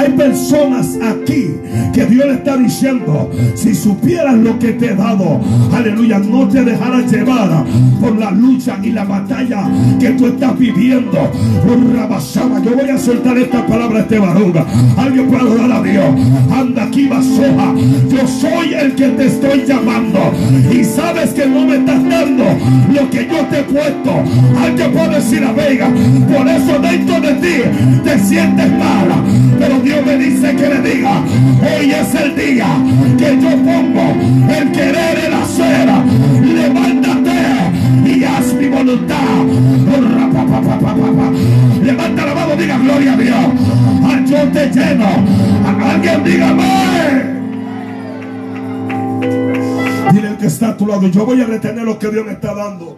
Hay 0.01 0.13
personas 0.13 0.97
aquí 1.03 1.51
que 1.93 2.07
Dios 2.07 2.25
le 2.25 2.33
está 2.33 2.57
diciendo, 2.57 3.31
si 3.55 3.75
supieras 3.75 4.35
lo 4.35 4.59
que 4.59 4.73
te 4.73 4.93
he 4.93 4.95
dado, 4.95 5.39
aleluya, 5.75 6.19
no 6.19 6.49
te 6.49 6.65
dejarás 6.65 7.13
llevar 7.13 7.67
por 8.01 8.19
la 8.19 8.31
lucha 8.31 8.79
y 8.83 8.93
la 8.93 9.05
batalla 9.05 9.69
que 9.99 10.09
tú 10.13 10.29
estás 10.29 10.59
viviendo. 10.59 11.31
Yo 12.65 12.77
voy 12.77 12.89
a 12.89 12.99
soltar 12.99 13.37
esta 13.37 13.67
palabra 13.67 13.99
a 13.99 14.03
este 14.03 14.19
varón. 14.19 14.55
Alguien 14.97 15.27
puede 15.27 15.55
dar 15.55 15.71
a 15.71 15.83
Dios. 15.83 16.07
Anda 16.51 16.85
aquí, 16.85 17.07
vasoja. 17.07 17.75
Yo 18.09 18.27
soy 18.27 18.73
el 18.73 18.95
que 18.95 19.09
te 19.09 19.27
estoy 19.27 19.65
llamando. 19.67 20.33
Y 20.73 20.83
sabes 20.83 21.35
que 21.35 21.47
no 21.47 21.67
me 21.67 21.77
estás 21.77 22.03
dando 22.09 22.45
lo 22.93 23.11
que 23.11 23.29
yo 23.31 23.45
te 23.51 23.61
he 23.61 23.63
puesto. 23.65 24.13
Alguien 24.63 24.93
puede 24.93 25.17
decir 25.17 25.45
a 25.45 25.53
Vega. 25.53 25.91
Por 26.35 26.49
eso 26.49 26.79
dentro 26.79 27.21
de 27.21 27.35
ti 27.35 28.01
te 28.03 28.19
sientes 28.19 28.71
mala. 28.71 29.23
Pero 29.59 29.79
me 30.05 30.17
dice 30.17 30.55
que 30.55 30.69
le 30.69 30.81
diga, 30.81 31.23
hoy 31.61 31.91
es 31.91 32.15
el 32.15 32.37
día 32.37 32.69
que 33.19 33.41
yo 33.41 33.51
pongo 33.51 34.15
el 34.49 34.73
querer 34.73 35.19
el 35.27 35.35
hacer. 35.35 35.89
Levántate 36.43 37.41
y 38.07 38.25
haz 38.25 38.55
mi 38.55 38.69
voluntad. 38.69 39.45
Levanta 41.83 42.27
la 42.27 42.35
mano, 42.35 42.57
diga 42.57 42.79
gloria 42.79 43.13
a 43.13 43.17
Dios. 43.17 43.37
Ah, 44.05 44.21
yo 44.27 44.49
te 44.53 44.71
lleno. 44.71 45.07
Alguien 45.93 46.25
dígame. 46.25 47.31
Dile 50.13 50.29
el 50.29 50.37
que 50.37 50.47
está 50.47 50.69
a 50.71 50.77
tu 50.77 50.87
lado, 50.87 51.07
yo 51.09 51.27
voy 51.27 51.41
a 51.41 51.47
retener 51.47 51.85
lo 51.85 51.99
que 51.99 52.11
Dios 52.11 52.25
me 52.25 52.33
está 52.33 52.55
dando. 52.55 52.97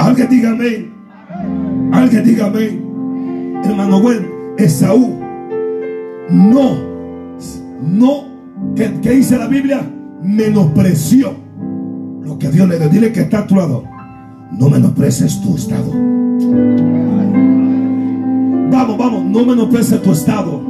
Alguien 0.00 0.28
dígame. 0.28 0.88
Alguien 1.92 2.24
dígame. 2.24 2.80
Hermano, 3.64 4.00
bueno. 4.00 4.37
Esaú 4.58 5.28
no, 6.30 6.76
no, 7.82 8.24
¿qué, 8.76 9.10
dice 9.10 9.38
la 9.38 9.46
Biblia? 9.46 9.80
Menospreció 10.22 11.34
lo 12.22 12.38
que 12.38 12.50
Dios 12.50 12.68
le 12.68 12.78
dio. 12.78 12.88
Dile 12.88 13.12
que 13.12 13.20
está 13.20 13.40
a 13.40 13.46
tu 13.46 13.56
lado. 13.56 13.84
No 14.52 14.68
menosprecies 14.68 15.40
tu 15.40 15.56
estado. 15.56 15.90
Vamos, 18.70 18.98
vamos, 18.98 19.24
no 19.24 19.46
menosprecies 19.46 20.02
tu 20.02 20.12
estado. 20.12 20.60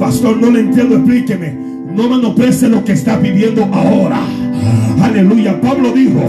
Pastor, 0.00 0.36
no 0.38 0.50
le 0.50 0.60
entiendo, 0.60 0.96
explíqueme. 0.96 1.56
No 1.94 2.08
menosprecies 2.08 2.70
lo 2.70 2.84
que 2.84 2.92
está 2.92 3.16
viviendo 3.18 3.64
ahora. 3.72 4.20
Aleluya. 5.00 5.60
Pablo 5.60 5.92
dijo, 5.92 6.20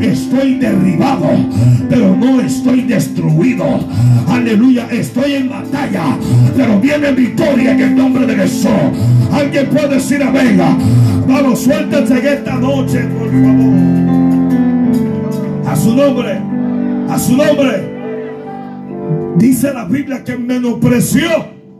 estoy 0.00 0.54
derribado, 0.56 1.28
pero 1.88 2.16
no 2.16 2.40
estoy 2.40 2.82
destruido. 2.82 3.64
Aleluya. 4.28 4.88
Estoy 4.90 5.34
en 5.34 5.48
batalla, 5.48 6.16
pero 6.56 6.80
viene 6.80 7.12
victoria 7.12 7.72
en 7.72 7.80
el 7.80 7.96
nombre 7.96 8.26
de 8.26 8.34
Jesús. 8.36 8.70
Alguien 9.32 9.66
puede 9.68 9.94
decir 9.94 10.22
a 10.22 10.30
Vega. 10.30 10.76
Vamos, 11.26 11.60
suéltense 11.60 12.18
en 12.18 12.26
esta 12.26 12.54
noche, 12.56 13.00
por 13.18 13.30
favor. 13.30 13.74
A 15.66 15.76
su 15.76 15.94
nombre. 15.94 16.40
A 17.08 17.18
su 17.18 17.36
nombre. 17.36 17.94
Dice 19.36 19.72
la 19.72 19.84
Biblia 19.84 20.22
que 20.22 20.36
menospreció 20.36 21.28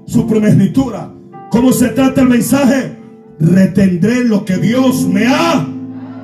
su 0.07 0.27
primogenitura. 0.27 1.11
¿Cómo 1.51 1.73
se 1.73 1.89
trata 1.89 2.23
el 2.23 2.29
mensaje? 2.29 2.97
Retendré 3.39 4.25
lo 4.25 4.45
que 4.45 4.57
Dios 4.57 5.07
me 5.07 5.27
ha 5.27 5.67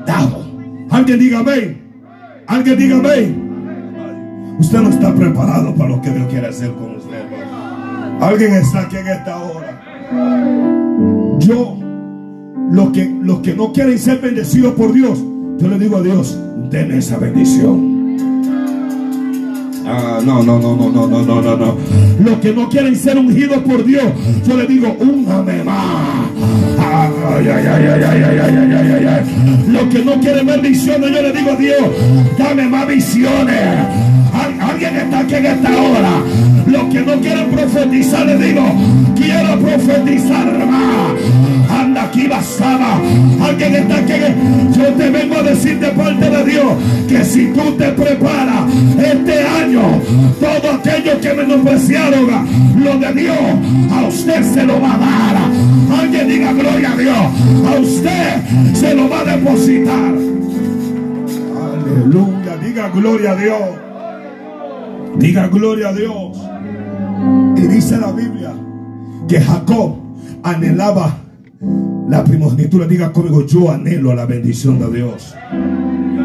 dado. 0.07 0.44
Alguien 0.90 1.18
diga 1.18 1.38
amén. 1.40 1.80
Alguien 2.51 2.79
diga 2.79 2.97
amén. 2.97 4.57
Usted 4.59 4.81
no 4.81 4.91
está 4.91 5.15
preparado 5.15 5.73
para 5.73 5.91
lo 5.91 6.03
que 6.03 6.11
Dios 6.11 6.27
quiere 6.29 6.49
hacer 6.49 6.73
con 6.73 6.97
usted. 6.97 7.23
Alguien 8.21 8.55
está 8.55 8.81
aquí 8.81 8.97
en 8.97 9.07
esta 9.07 9.37
hora. 9.37 9.81
Yo, 11.39 11.79
los 12.73 12.91
que, 12.91 13.09
los 13.23 13.39
que 13.39 13.55
no 13.55 13.73
quieren 13.73 13.97
ser 14.01 14.21
bendecidos 14.21 14.75
por 14.75 14.93
Dios, 14.93 15.23
yo 15.59 15.69
le 15.69 15.79
digo 15.79 15.99
a 15.99 16.03
Dios, 16.03 16.37
den 16.71 16.91
esa 16.91 17.19
bendición. 17.19 18.19
Ah, 19.87 20.19
no, 20.25 20.43
no, 20.43 20.59
no, 20.59 20.77
no, 20.77 20.91
no, 20.91 21.07
no, 21.07 21.23
no, 21.23 21.41
no, 21.41 21.57
no. 21.57 21.77
Los 22.19 22.39
que 22.41 22.53
no 22.53 22.69
quieren 22.69 22.97
ser 22.97 23.17
ungidos 23.17 23.59
por 23.59 23.85
Dios, 23.85 24.05
yo 24.45 24.57
le 24.57 24.67
digo, 24.67 24.97
úngame 24.99 25.63
más. 25.63 26.30
Ay, 27.23 27.49
ay, 27.49 27.67
ay, 27.67 27.87
ay, 27.87 28.03
ay, 28.03 28.23
ay, 28.23 28.39
ay, 28.41 28.73
ay, 28.73 28.93
ay, 28.93 29.07
ay. 29.07 29.65
Los 29.69 29.85
que 29.85 30.05
no 30.05 30.21
quieren 30.21 30.47
ver 30.47 30.61
visiones, 30.61 31.11
yo 31.11 31.23
le 31.23 31.33
digo 31.33 31.53
a 31.53 31.57
Dios, 31.57 31.83
dame 32.39 32.65
más 32.69 32.87
visiones. 32.87 33.61
Alguien 34.61 34.97
está 34.97 35.21
aquí 35.21 35.35
en 35.35 35.47
esta 35.47 35.69
hora. 35.71 36.23
Los 36.67 36.85
que 36.85 37.01
no 37.01 37.21
quieren 37.21 37.51
profetizar, 37.51 38.27
le 38.27 38.37
digo, 38.39 38.63
quiero 39.17 39.59
profetizar 39.59 40.67
más. 40.67 41.13
Alguien 42.40 43.74
está 43.74 43.96
aquí. 43.96 44.12
Yo 44.72 44.87
te 44.94 45.11
vengo 45.11 45.37
a 45.37 45.42
decir 45.42 45.79
de 45.79 45.88
parte 45.88 46.31
de 46.31 46.44
Dios 46.44 46.72
que 47.09 47.24
si 47.24 47.48
tú 47.53 47.72
te 47.76 47.92
preparas 47.92 48.64
este 48.98 49.42
año, 49.46 50.00
todo 50.40 50.72
aquello 50.72 51.20
que 51.20 51.35
menospreciaron, 51.35 52.46
lo 52.83 52.98
de 52.98 53.12
Dios, 53.12 53.37
a 53.92 54.07
usted 54.09 54.42
se 54.42 54.64
lo 54.64 54.81
va 54.81 54.94
a 54.94 54.98
dar. 54.98 56.00
Alguien 56.00 56.29
diga 56.29 56.53
gloria 56.53 56.92
a 56.92 56.96
Dios. 56.96 57.16
A 57.66 57.81
usted 57.81 58.74
se 58.74 58.94
lo 58.94 59.09
va 59.09 59.20
a 59.20 59.24
depositar. 59.37 60.14
Aleluya. 61.62 62.57
Diga 62.62 62.88
gloria 62.88 63.33
a 63.33 63.37
Dios. 63.37 63.61
Diga 65.18 65.48
gloria 65.48 65.88
a 65.88 65.92
Dios. 65.92 66.38
Y 67.57 67.61
dice 67.66 67.98
la 67.98 68.12
Biblia 68.12 68.53
que 69.29 69.40
Jacob 69.40 69.96
anhelaba 70.42 71.30
la 71.61 72.25
primogenitura. 72.25 72.87
Diga 72.87 73.12
conmigo, 73.12 73.46
yo 73.46 73.70
anhelo 73.70 74.14
la 74.14 74.27
bendición 74.27 74.79
de 74.79 74.90
Dios. 74.99 75.35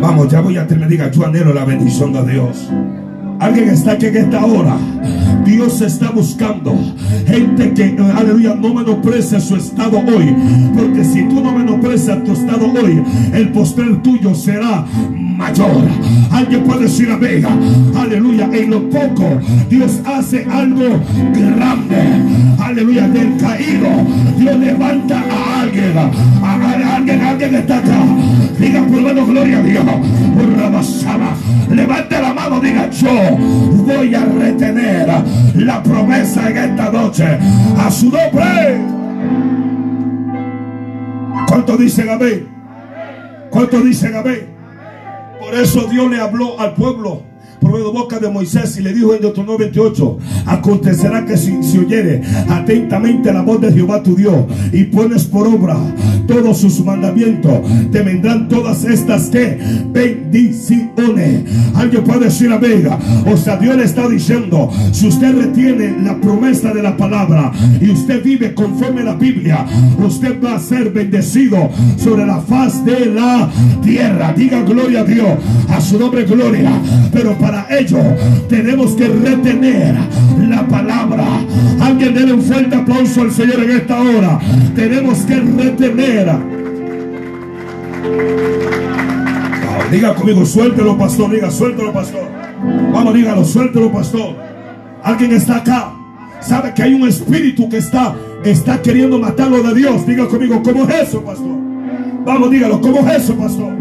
Vamos, 0.02 0.30
ya 0.30 0.42
voy 0.42 0.58
a 0.58 0.68
terminar. 0.68 0.90
Diga, 0.90 1.12
yo 1.12 1.26
anhelo 1.26 1.54
la 1.54 1.66
bendición 1.66 2.14
de 2.14 2.34
Dios. 2.34 2.70
Alguien 3.40 3.70
está 3.70 3.94
aquí 3.94 4.08
en 4.08 4.18
esta 4.18 4.46
hora. 4.46 4.78
Dios 5.46 5.80
está 5.82 6.10
buscando 6.10 6.76
gente 7.28 7.74
que, 7.74 7.96
aleluya, 8.16 8.56
no 8.56 8.74
menosprecia 8.74 9.40
su 9.40 9.56
estado 9.56 10.00
hoy. 10.00 10.36
Porque 10.76 11.04
si 11.06 11.24
tú 11.24 11.42
no 11.42 11.52
menosprecias 11.52 12.24
tu 12.24 12.34
estado 12.34 12.66
hoy, 12.66 13.02
el 13.34 13.50
postre 13.50 13.86
tuyo 14.04 14.34
será 14.34 14.86
mayor. 15.12 15.84
Alguien 16.32 16.64
puede 16.64 16.84
decir 16.84 17.10
amén. 17.12 17.46
Aleluya. 17.96 18.50
En 18.52 18.72
lo 18.72 18.90
poco 18.90 19.40
Dios 19.70 20.00
hace 20.06 20.46
algo 20.46 21.00
grande. 21.34 22.02
Aleluya. 22.60 23.08
Del 23.08 23.38
caído 23.38 23.90
Dios 24.38 24.58
levanta 24.58 25.20
a 25.20 25.62
alguien. 25.62 25.94
A, 25.98 26.96
alguien, 26.96 27.22
alguien 27.22 27.56
está 27.56 27.78
acá. 27.78 28.04
Diga 28.60 28.82
por 28.88 29.02
menos 29.02 29.28
gloria 29.28 29.60
a 29.60 29.62
Dios. 29.62 29.86
Levante 31.70 32.22
la 32.22 32.34
mano, 32.34 32.60
diga 32.60 32.90
yo 32.90 33.38
voy 33.86 34.14
a 34.16 34.26
retener 34.26 35.08
la 35.56 35.82
promesa 35.82 36.50
en 36.50 36.58
esta 36.58 36.92
noche. 36.92 37.26
A 37.78 37.92
su 37.92 38.06
nombre. 38.06 38.82
¿Cuánto 41.48 41.78
dicen 41.78 42.10
amén? 42.10 42.48
¿Cuánto 43.50 43.82
dicen 43.82 44.16
amén? 44.16 44.48
Por 45.40 45.54
eso 45.54 45.88
Dios 45.88 46.10
le 46.10 46.20
habló 46.20 46.60
al 46.60 46.74
pueblo 46.74 47.24
por 47.60 47.72
medio 47.72 47.86
de 47.88 47.92
boca 47.92 48.20
de 48.20 48.30
Moisés 48.30 48.78
y 48.78 48.82
le 48.82 48.94
dijo 48.94 49.14
en 49.14 49.22
Deuteronomio 49.22 49.60
28, 49.60 50.18
acontecerá 50.46 51.26
que 51.26 51.38
si, 51.38 51.62
si 51.64 51.78
oyere 51.78 52.22
atentamente 52.50 53.32
la 53.32 53.42
voz 53.42 53.62
de 53.62 53.72
Jehová 53.72 54.02
tu 54.02 54.16
Dios 54.16 54.46
y 54.72 54.86
pones 54.86 55.26
por 55.26 55.48
obra 55.48 55.78
todos 56.28 56.58
sus 56.58 56.84
mandamientos, 56.84 57.60
te 57.92 58.02
vendrán 58.02 58.48
todas 58.48 58.84
estas 58.84 59.30
que 59.30 59.58
bendiciones. 59.92 61.44
Alguien 61.76 62.04
puede 62.04 62.26
decir 62.26 62.52
amén. 62.52 62.88
O 63.26 63.38
sea, 63.38 63.58
Dios 63.58 63.76
le 63.76 63.84
está 63.84 64.08
diciendo, 64.08 64.70
si 64.92 65.08
usted 65.08 65.36
retiene 65.36 65.98
la 66.04 66.20
promesa 66.20 66.74
de 66.74 66.82
la 66.82 66.96
palabra 66.96 67.52
y 67.82 67.90
usted 67.90 68.24
vive 68.24 68.54
conforme 68.54 69.02
a 69.02 69.06
la 69.06 69.16
Biblia, 69.16 69.66
usted 69.98 70.42
va 70.44 70.56
a 70.56 70.60
ser 70.60 70.92
bendecido 70.92 71.70
sobre 71.98 72.26
la 72.26 72.40
faz 72.40 72.84
de 72.86 73.08
la 73.08 73.50
tierra. 73.84 74.34
Diga 74.34 74.62
gloria 74.62 75.02
a 75.02 75.04
Dios, 75.04 75.30
a 75.70 75.82
su 75.82 76.00
nombre 76.00 76.24
gloria. 76.24 76.72
Pero 77.12 77.38
para 77.46 77.68
ello 77.70 78.00
tenemos 78.50 78.94
que 78.94 79.08
retener 79.08 79.96
la 80.50 80.68
palabra. 80.68 81.24
Alguien 81.80 82.16
dé 82.16 82.34
un 82.34 82.42
fuerte 82.42 82.76
aplauso 82.76 83.22
al 83.22 83.32
Señor 83.32 83.60
en 83.64 83.70
esta 83.70 84.02
hora. 84.02 84.40
Tenemos 84.76 85.20
que 85.20 85.36
retener. 85.36 86.28
diga 89.92 90.16
conmigo, 90.16 90.44
suéltelo, 90.44 90.98
pastor. 90.98 91.30
Diga, 91.30 91.52
suéltelo, 91.52 91.94
pastor. 91.94 92.28
Vamos, 92.92 93.14
dígalo, 93.14 93.46
suéltelo, 93.46 93.92
pastor. 93.92 94.36
Alguien 95.04 95.34
está 95.34 95.58
acá. 95.58 95.94
Sabe 96.42 96.74
que 96.74 96.82
hay 96.82 96.96
un 96.96 97.08
espíritu 97.08 97.70
que 97.70 97.78
está, 97.78 98.16
está 98.44 98.82
queriendo 98.82 99.20
matarlo 99.20 99.62
de 99.62 99.76
Dios. 99.76 100.06
Diga 100.08 100.28
conmigo, 100.28 100.64
¿cómo 100.64 100.90
es 100.90 101.10
eso, 101.10 101.22
pastor? 101.24 101.58
Vamos, 102.26 102.50
dígalo, 102.50 102.82
¿cómo 102.82 103.08
es 103.08 103.24
eso, 103.24 103.36
pastor? 103.36 103.72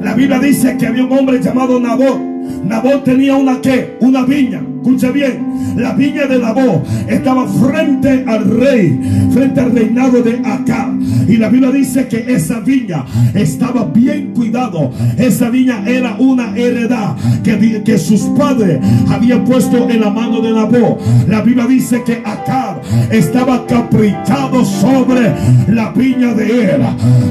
La 0.00 0.14
Biblia 0.14 0.40
dice 0.40 0.76
que 0.76 0.88
había 0.88 1.04
un 1.04 1.12
hombre 1.12 1.40
llamado 1.40 1.78
Nabot. 1.78 2.35
Nabot 2.64 3.04
tenía 3.04 3.36
una 3.36 3.60
qué? 3.60 3.96
Una 4.00 4.24
viña. 4.24 4.62
Escucha 4.86 5.10
bien, 5.10 5.74
la 5.74 5.94
viña 5.94 6.28
de 6.28 6.38
Nabot 6.38 6.86
estaba 7.08 7.48
frente 7.48 8.24
al 8.24 8.44
rey, 8.44 9.00
frente 9.32 9.60
al 9.60 9.72
reinado 9.72 10.22
de 10.22 10.38
Acá. 10.44 10.96
Y 11.26 11.38
la 11.38 11.48
Biblia 11.48 11.72
dice 11.72 12.06
que 12.06 12.24
esa 12.32 12.60
viña 12.60 13.04
estaba 13.34 13.84
bien 13.86 14.32
cuidado. 14.32 14.92
Esa 15.18 15.50
viña 15.50 15.82
era 15.84 16.14
una 16.20 16.56
heredad 16.56 17.16
que, 17.42 17.82
que 17.82 17.98
sus 17.98 18.20
padres 18.38 18.78
habían 19.10 19.44
puesto 19.44 19.90
en 19.90 20.02
la 20.02 20.10
mano 20.10 20.40
de 20.40 20.52
Nabot. 20.52 21.00
La 21.26 21.42
Biblia 21.42 21.66
dice 21.66 22.04
que 22.04 22.22
Acá 22.24 22.80
estaba 23.10 23.66
caprichado 23.66 24.64
sobre 24.64 25.34
la 25.66 25.90
viña 25.90 26.32
de 26.32 26.74
él. 26.76 26.82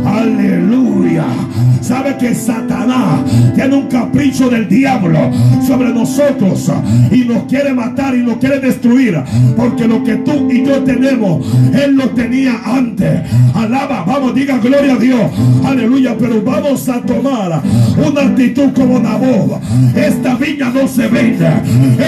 Aleluya. 0.05 1.23
Sabe 1.79 2.17
que 2.17 2.33
Satanás 2.33 3.21
tiene 3.53 3.75
un 3.75 3.87
capricho 3.87 4.49
del 4.49 4.67
diablo 4.67 5.31
sobre 5.65 5.93
nosotros 5.93 6.71
y 7.11 7.19
nos 7.25 7.44
quiere 7.47 7.73
matar 7.73 8.15
y 8.15 8.23
nos 8.23 8.37
quiere 8.37 8.59
destruir. 8.59 9.21
Porque 9.55 9.87
lo 9.87 10.03
que 10.03 10.15
tú 10.17 10.49
y 10.49 10.65
yo 10.65 10.83
tenemos, 10.83 11.45
Él 11.73 11.95
lo 11.95 12.09
tenía 12.09 12.59
antes. 12.65 13.21
Alaba, 13.53 14.03
vamos, 14.05 14.35
diga 14.35 14.57
gloria 14.57 14.93
a 14.93 14.97
Dios. 14.97 15.31
Aleluya, 15.65 16.15
pero 16.17 16.41
vamos 16.41 16.87
a 16.89 17.01
tomar 17.01 17.61
una 17.97 18.21
actitud 18.21 18.71
como 18.73 18.99
Nabot. 18.99 19.61
Esta 19.95 20.35
viña 20.35 20.69
no 20.69 20.87
se 20.87 21.07
vende, 21.07 21.49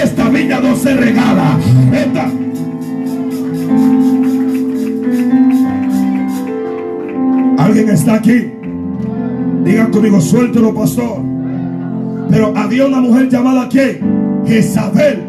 esta 0.02 0.28
viña 0.28 0.60
no 0.60 0.76
se 0.76 0.94
regala. 0.94 1.58
Esta... 1.92 2.30
¿Alguien 7.58 7.88
está 7.90 8.14
aquí? 8.14 8.50
Digan 9.64 9.90
conmigo, 9.90 10.20
suéltelo, 10.20 10.72
pastor. 10.72 11.20
Pero 12.30 12.56
había 12.56 12.86
una 12.86 13.00
mujer 13.00 13.28
llamada 13.28 13.68
¿quién? 13.68 14.42
Jezabel. 14.46 15.27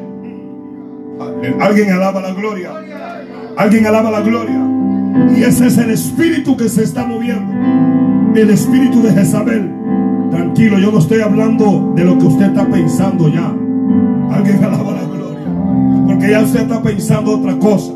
Alguien 1.60 1.92
alaba 1.92 2.22
la 2.22 2.34
gloria. 2.34 2.72
Alguien 3.58 3.86
alaba 3.86 4.12
la 4.12 4.22
gloria. 4.22 4.66
Y 5.36 5.44
ese 5.44 5.68
es 5.68 5.78
el 5.78 5.92
espíritu 5.92 6.56
que 6.58 6.70
se 6.70 6.84
está 6.84 7.06
moviendo. 7.06 7.54
El 8.36 8.50
espíritu 8.50 9.02
de 9.02 9.12
Jezabel. 9.12 9.72
Tranquilo, 10.32 10.78
yo 10.78 10.92
no 10.92 11.00
estoy 11.00 11.22
hablando 11.22 11.94
de 11.96 12.04
lo 12.04 12.18
que 12.18 12.26
usted 12.26 12.46
está 12.48 12.66
pensando 12.68 13.28
ya. 13.30 13.54
Alguien 14.32 14.64
alaba 14.64 14.92
la 14.92 15.04
gloria. 15.04 16.06
Porque 16.08 16.32
ya 16.32 16.42
usted 16.42 16.62
está 16.62 16.82
pensando 16.82 17.38
otra 17.38 17.58
cosa. 17.58 17.94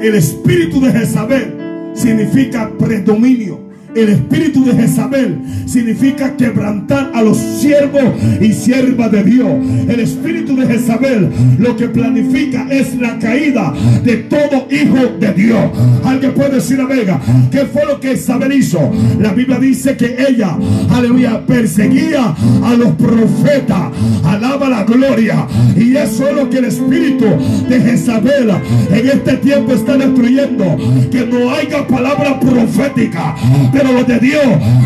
El 0.00 0.14
espíritu 0.14 0.80
de 0.80 0.92
Jezabel 0.92 1.90
significa 1.94 2.70
predominio 2.78 3.69
el 3.94 4.08
espíritu 4.08 4.64
de 4.64 4.74
Jezabel 4.74 5.38
significa 5.66 6.36
quebrantar 6.36 7.10
a 7.14 7.22
los 7.22 7.36
siervos 7.36 8.02
y 8.40 8.52
siervas 8.52 9.10
de 9.10 9.24
Dios. 9.24 9.50
El 9.88 10.00
espíritu 10.00 10.56
de 10.56 10.66
Jezabel 10.66 11.28
lo 11.58 11.76
que 11.76 11.88
planifica 11.88 12.66
es 12.70 12.94
la 12.96 13.18
caída 13.18 13.72
de 14.04 14.16
todo 14.16 14.66
hijo 14.70 15.16
de 15.18 15.32
Dios. 15.32 15.70
Alguien 16.04 16.32
puede 16.32 16.56
decir 16.56 16.80
Vega, 16.86 17.20
¿qué 17.50 17.66
fue 17.66 17.84
lo 17.84 18.00
que 18.00 18.10
Jezabel 18.10 18.52
hizo? 18.52 18.90
La 19.18 19.32
Biblia 19.32 19.58
dice 19.58 19.96
que 19.96 20.16
ella, 20.28 20.56
aleluya, 20.90 21.44
perseguía 21.46 22.34
a 22.64 22.74
los 22.74 22.92
profetas. 22.92 23.90
Alaba 24.24 24.68
la 24.68 24.84
gloria. 24.84 25.46
Y 25.76 25.96
eso 25.96 26.28
es 26.28 26.34
lo 26.34 26.48
que 26.48 26.58
el 26.58 26.66
espíritu 26.66 27.26
de 27.68 27.80
Jezabel 27.80 28.50
en 28.92 29.08
este 29.08 29.36
tiempo 29.36 29.72
está 29.72 29.96
destruyendo. 29.96 30.76
Que 31.10 31.26
no 31.26 31.50
haya 31.50 31.86
palabra 31.86 32.38
profética 32.40 33.36
pero 33.82 34.04
de 34.04 34.18
Dios 34.18 34.44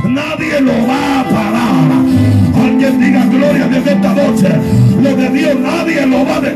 nadie 0.09 0.61
lo 0.61 0.73
va 0.87 1.21
a 1.21 1.25
parar. 1.25 1.91
Alguien 2.63 3.01
diga 3.01 3.27
gloria 3.27 3.67
desde 3.67 3.93
esta 3.93 4.15
noche. 4.15 4.49
Lo 5.03 5.17
de 5.17 5.29
Dios 5.31 5.61
nadie 5.61 6.07
lo 6.07 6.25
va 6.25 6.37
a... 6.37 6.41
De... 6.41 6.55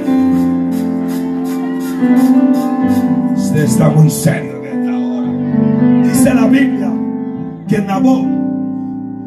Está 3.64 3.88
muy 3.88 4.08
serio 4.08 4.64
en 4.64 4.80
esta 4.80 4.96
hora. 4.96 5.32
Dice 6.04 6.34
la 6.34 6.46
Biblia 6.46 6.92
que 7.66 7.78
Nabot, 7.78 8.24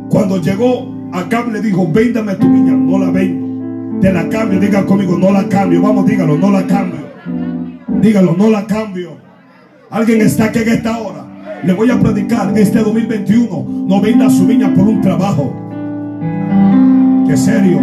cuando 0.09 0.37
llegó 0.37 0.87
acá 1.11 1.45
le 1.51 1.61
dijo, 1.61 1.87
véndame 1.91 2.35
tu 2.35 2.49
viña, 2.49 2.71
no 2.71 2.97
la 2.97 3.11
vendo. 3.11 3.99
Te 3.99 4.13
la 4.13 4.29
cambio, 4.29 4.59
diga 4.59 4.85
conmigo, 4.85 5.17
no 5.17 5.31
la 5.31 5.47
cambio. 5.49 5.81
Vamos, 5.81 6.05
dígalo, 6.05 6.37
no 6.37 6.49
la 6.49 6.65
cambio. 6.65 7.11
Dígalo, 8.01 8.35
no 8.37 8.49
la 8.49 8.65
cambio. 8.65 9.17
Alguien 9.89 10.21
está 10.21 10.45
aquí 10.45 10.59
en 10.59 10.69
esta 10.69 10.97
hora. 10.97 11.30
Le 11.63 11.73
voy 11.73 11.91
a 11.91 11.99
predicar 11.99 12.57
este 12.57 12.79
2021. 12.79 13.65
No 13.87 14.01
venda 14.01 14.29
su 14.29 14.47
viña 14.47 14.73
por 14.73 14.87
un 14.87 15.01
trabajo. 15.01 15.53
Que 17.27 17.37
serio. 17.37 17.79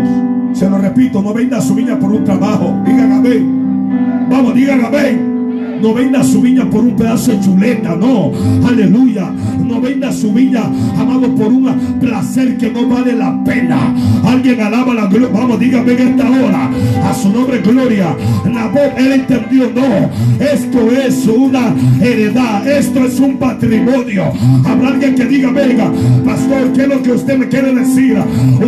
Se 0.52 0.68
lo 0.68 0.78
repito, 0.78 1.22
no 1.22 1.32
venda 1.32 1.60
su 1.60 1.74
viña 1.74 1.98
por 1.98 2.10
un 2.10 2.24
trabajo. 2.24 2.74
Digan 2.84 3.12
amén. 3.12 4.28
Vamos, 4.28 4.54
digan 4.54 4.84
amén. 4.84 5.38
No 5.80 5.94
venda 5.94 6.24
su 6.24 6.40
viña 6.40 6.68
por 6.68 6.80
un 6.80 6.96
pedazo 6.96 7.32
de 7.32 7.40
chuleta, 7.40 7.94
no. 7.94 8.32
Aleluya. 8.66 9.30
No 9.64 9.80
venda 9.80 10.10
su 10.12 10.32
viña, 10.32 10.62
amado, 10.98 11.28
por 11.34 11.48
un 11.48 11.68
placer 12.00 12.56
que 12.56 12.70
no 12.70 12.88
vale 12.88 13.14
la 13.14 13.42
pena. 13.44 13.94
Alguien 14.24 14.60
alaba 14.60 14.94
la 14.94 15.06
gloria. 15.06 15.28
Vamos, 15.32 15.60
dígame 15.60 15.92
en 15.92 16.08
esta 16.08 16.30
hora. 16.30 16.70
A 17.04 17.14
su 17.14 17.30
nombre, 17.30 17.60
gloria. 17.60 18.16
Nabot, 18.44 18.98
él 18.98 19.12
entendió, 19.12 19.70
no. 19.74 20.10
Esto 20.44 20.90
es 20.90 21.26
una 21.26 21.74
heredad. 22.00 22.66
Esto 22.66 23.04
es 23.04 23.20
un 23.20 23.36
patrimonio. 23.36 24.32
Habrá 24.64 24.88
alguien 24.88 25.14
que 25.14 25.26
diga, 25.26 25.50
venga, 25.50 25.92
pastor, 26.24 26.72
¿qué 26.74 26.82
es 26.82 26.88
lo 26.88 27.02
que 27.02 27.12
usted 27.12 27.38
me 27.38 27.48
quiere 27.48 27.74
decir? 27.74 28.18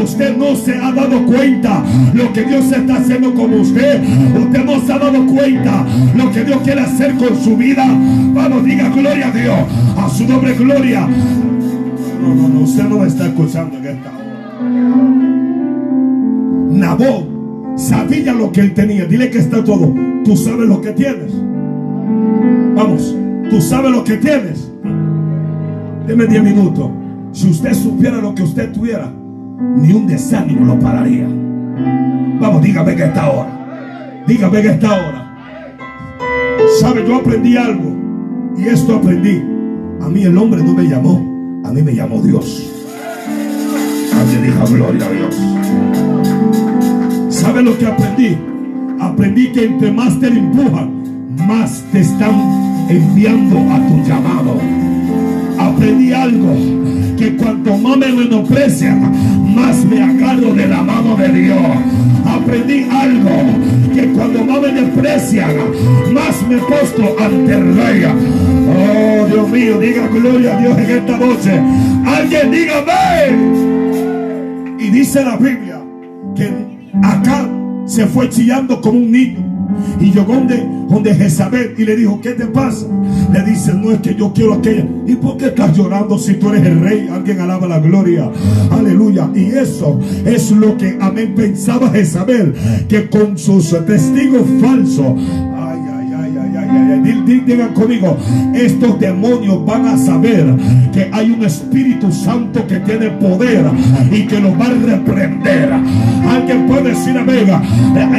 Usted 0.03 0.37
no 0.37 0.55
se 0.57 0.77
ha 0.77 0.93
dado 0.93 1.25
cuenta 1.25 1.83
lo 2.13 2.33
que 2.33 2.45
Dios 2.45 2.71
está 2.71 2.97
haciendo 2.97 3.35
con 3.35 3.55
usted. 3.55 4.01
Usted 4.39 4.65
no 4.65 4.81
se 4.87 4.93
ha 4.93 4.99
dado 4.99 5.27
cuenta 5.27 5.87
lo 6.15 6.31
que 6.31 6.45
Dios 6.45 6.59
quiere 6.63 6.83
con 7.09 7.37
su 7.43 7.57
vida. 7.57 7.85
Vamos, 8.35 8.65
diga 8.65 8.91
gloria 8.91 9.29
a 9.29 9.31
Dios. 9.31 9.59
A 9.97 10.09
su 10.09 10.27
nombre, 10.27 10.55
gloria. 10.55 11.09
No, 12.21 12.35
no, 12.35 12.49
no, 12.49 12.61
usted 12.61 12.85
no 12.85 12.99
me 12.99 13.07
está 13.07 13.27
escuchando 13.27 13.79
en 13.79 13.87
esta 13.87 14.11
hora. 14.11 14.21
Nabot 16.71 17.27
sabía 17.77 18.33
lo 18.35 18.53
que 18.53 18.61
él 18.61 18.75
tenía. 18.75 19.07
Dile 19.07 19.31
que 19.31 19.39
está 19.39 19.65
todo. 19.65 19.95
Tú 20.25 20.37
sabes 20.37 20.69
lo 20.69 20.81
que 20.81 20.93
tienes. 20.93 21.33
Vamos, 22.77 23.17
tú 23.49 23.61
sabes 23.61 23.91
lo 23.91 24.05
que 24.05 24.17
tienes. 24.19 24.71
Deme 26.07 26.27
10 26.27 26.43
minutos. 26.43 26.91
Si 27.33 27.49
usted 27.49 27.73
supiera 27.75 28.19
lo 28.19 28.35
que 28.35 28.43
usted 28.43 28.73
tuviera, 28.73 29.11
ni 29.77 29.93
un 29.93 30.07
desánimo 30.07 30.67
lo 30.67 30.79
pararía. 30.79 31.27
Vamos, 32.41 32.63
dígame 32.63 32.95
que 32.97 33.05
esta 33.05 33.31
hora. 33.31 34.23
Dígame 34.27 34.63
que 34.63 34.69
esta 34.69 34.89
hora. 34.89 35.20
Sabe, 36.81 37.05
yo 37.07 37.17
aprendí 37.17 37.59
algo. 37.59 37.95
Y 38.57 38.69
esto 38.69 38.97
aprendí. 38.97 39.43
A 40.01 40.09
mí 40.09 40.23
el 40.23 40.39
hombre 40.39 40.63
no 40.63 40.73
me 40.73 40.85
llamó. 40.85 41.19
A 41.63 41.73
mí 41.73 41.83
me 41.83 41.95
llamó 41.95 42.23
Dios. 42.23 42.73
Alguien 44.19 44.43
dijo 44.45 44.65
gloria 44.67 45.07
a 45.07 45.11
Dios. 45.11 45.37
¿Sabe 47.29 47.63
lo 47.63 47.77
que 47.77 47.87
aprendí? 47.87 48.35
Aprendí 48.99 49.53
que 49.53 49.67
entre 49.67 49.93
más 49.93 50.19
te 50.21 50.29
empujan, 50.29 51.37
más 51.47 51.85
te 51.93 52.01
están 52.01 52.87
enviando 52.89 53.59
a 53.59 53.87
tu 53.87 54.03
llamado. 54.09 54.57
Aprendí 55.59 56.15
algo, 56.15 56.55
que 57.19 57.37
cuanto 57.37 57.77
más 57.77 57.99
me 57.99 58.11
menosprecian, 58.11 59.55
más 59.55 59.85
me 59.85 60.03
agarro 60.03 60.55
de 60.55 60.67
la 60.67 60.83
mano 60.83 61.15
de 61.17 61.29
Dios. 61.29 61.61
Aprendí 62.25 62.87
algo, 62.91 63.31
que 63.95 64.00
cuando 64.21 64.45
más 64.45 64.61
me 64.61 64.69
desprecian, 64.69 65.57
más 66.13 66.47
me 66.47 66.59
postro 66.59 67.17
ante 67.19 67.55
el 67.55 67.75
rey. 67.75 68.05
Oh 68.05 69.27
Dios 69.27 69.49
mío, 69.49 69.79
diga 69.79 70.07
gloria 70.09 70.59
a 70.59 70.61
Dios 70.61 70.77
en 70.77 70.91
esta 70.91 71.17
noche. 71.17 71.59
Alguien 72.05 72.51
diga 72.51 72.83
ven. 72.83 74.77
Y 74.79 74.91
dice 74.91 75.25
la 75.25 75.39
Biblia 75.39 75.81
que 76.37 76.53
acá 77.03 77.49
se 77.87 78.07
fue 78.09 78.29
chillando 78.29 78.79
como 78.83 78.99
un 78.99 79.11
niño. 79.11 79.50
Y 80.01 80.13
llegó 80.13 80.35
donde, 80.35 80.67
donde 80.89 81.15
Jezabel 81.15 81.75
y 81.77 81.85
le 81.85 81.97
dijo, 81.97 82.21
¿qué 82.21 82.31
te 82.33 82.47
pasa? 82.47 82.87
Le 83.33 83.43
dice, 83.45 83.75
no 83.75 83.93
es 83.93 84.01
que 84.01 84.15
yo 84.15 84.33
quiero 84.33 84.55
aquella. 84.55 84.87
¿Y 85.07 85.15
por 85.17 85.37
qué 85.37 85.47
estás 85.47 85.77
llorando 85.77 86.19
si 86.19 86.35
tú 86.35 86.51
eres 86.51 86.67
el 86.67 86.81
rey? 86.81 87.09
Alguien 87.11 87.41
alaba 87.41 87.67
la 87.67 87.79
gloria. 87.79 88.31
Aleluya. 88.71 89.31
Y 89.35 89.47
eso 89.47 89.99
es 90.25 90.51
lo 90.51 90.77
que 90.77 90.97
amén 91.01 91.35
pensaba 91.35 91.91
Jezabel, 91.91 92.55
que 92.89 93.09
con 93.09 93.39
sus 93.39 93.71
testigos 93.87 94.47
falsos 94.61 95.15
Digan 97.47 97.73
conmigo, 97.75 98.17
estos 98.55 99.01
demonios 99.01 99.65
van 99.65 99.87
a 99.87 99.97
saber 99.97 100.47
que 100.93 101.11
hay 101.13 101.31
un 101.31 101.45
Espíritu 101.45 102.13
Santo 102.13 102.67
que 102.67 102.81
tiene 102.81 103.11
poder 103.11 103.65
y 104.11 104.23
que 104.27 104.41
los 104.41 104.53
va 104.53 104.67
a 104.67 104.71
reprender. 104.71 105.73
Alguien 106.29 106.67
puede 106.67 106.91
decir, 106.91 107.17
amiga, 107.17 107.63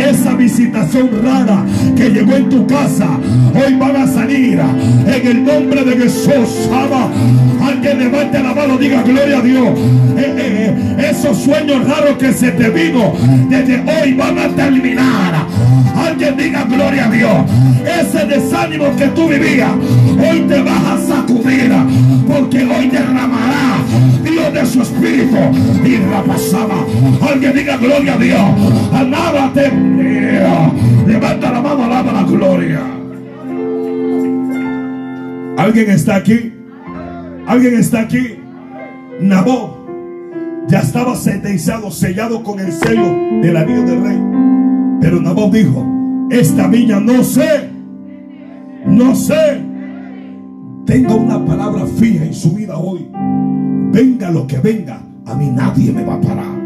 esa 0.10 0.34
visitación 0.36 1.10
rara 1.24 1.66
que 1.96 2.10
llegó 2.10 2.34
en 2.34 2.50
tu 2.50 2.66
casa, 2.68 3.08
hoy 3.54 3.76
van 3.76 3.96
a 3.96 4.08
salir 4.08 4.60
en 4.60 5.28
el 5.28 5.44
nombre 5.44 5.84
de 5.84 5.98
Jesús. 5.98 6.70
Alguien 7.64 8.00
levante 8.00 8.42
la 8.42 8.54
mano, 8.54 8.78
diga 8.78 9.04
gloria 9.04 9.40
a 9.40 9.42
Dios. 9.42 9.80
Eh, 10.18 10.36
eh, 10.38 10.76
eh, 10.98 11.10
esos 11.12 11.38
sueños 11.38 11.88
raros 11.88 12.18
que 12.18 12.34
se 12.34 12.52
te 12.52 12.70
vino, 12.70 13.14
desde 13.50 13.82
hoy 13.82 14.14
van 14.14 14.38
a 14.40 14.48
terminar. 14.50 15.46
Alguien 15.96 16.38
diga 16.38 16.64
gloria 16.64 17.06
a 17.06 17.10
Dios. 17.10 17.36
Ese 17.86 18.26
desánimo 18.42 18.96
que 18.96 19.08
tú 19.08 19.28
vivías, 19.28 19.72
hoy 20.20 20.40
te 20.48 20.62
vas 20.62 20.84
a 20.86 20.98
sacudir, 20.98 21.72
porque 22.28 22.64
hoy 22.64 22.88
derramará 22.88 23.78
Dios 24.24 24.54
de 24.54 24.66
su 24.66 24.82
espíritu 24.82 25.38
y 25.84 25.98
pasaba. 26.28 26.86
Alguien 27.30 27.54
diga 27.54 27.78
gloria 27.78 28.14
a 28.14 28.18
Dios. 28.18 28.42
Alábate. 28.94 29.72
Levanta 31.08 31.52
la 31.52 31.62
mano, 31.62 31.84
alaba 31.84 32.14
la 32.14 32.24
gloria. 32.24 32.82
¿Alguien 35.58 35.90
está 35.92 36.16
aquí? 36.16 36.54
¿Alguien 37.48 37.76
está 37.76 38.02
aquí? 38.02 38.40
Nabó 39.20 39.82
ya 40.68 40.80
estaba 40.80 41.16
sentenciado, 41.16 41.92
sellado 41.92 42.44
con 42.44 42.60
el 42.60 42.72
sello 42.72 43.14
del 43.42 43.58
anillo 43.58 43.84
del 43.84 44.04
rey. 44.04 44.20
Pero 45.02 45.20
Nabot 45.20 45.52
dijo, 45.52 45.86
esta 46.30 46.68
viña 46.68 47.00
no 47.00 47.24
sé, 47.24 47.71
no 48.92 49.16
sé. 49.16 49.62
Tenga 50.86 51.16
una 51.16 51.44
palabra 51.46 51.86
fija 51.86 52.26
en 52.26 52.34
su 52.34 52.52
vida 52.52 52.78
hoy. 52.78 53.08
Venga 53.92 54.32
lo 54.32 54.48
que 54.48 54.58
venga, 54.60 55.02
a 55.26 55.36
mí 55.36 55.50
nadie 55.50 55.92
me 55.92 56.04
va 56.04 56.16
a 56.16 56.22
parar. 56.22 56.62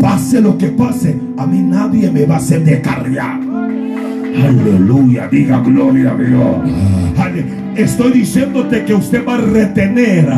Pase 0.00 0.40
lo 0.40 0.56
que 0.56 0.68
pase, 0.68 1.18
a 1.36 1.46
mí 1.46 1.60
nadie 1.60 2.10
me 2.10 2.24
va 2.26 2.36
a 2.36 2.38
hacer 2.38 2.64
descargar. 2.64 3.40
Aleluya, 3.40 5.28
diga 5.28 5.60
gloria 5.60 6.12
a 6.12 6.16
Dios. 6.16 6.56
Estoy 7.80 8.12
diciéndote 8.12 8.84
que 8.84 8.92
usted 8.92 9.26
va 9.26 9.36
a 9.36 9.38
retener 9.38 10.28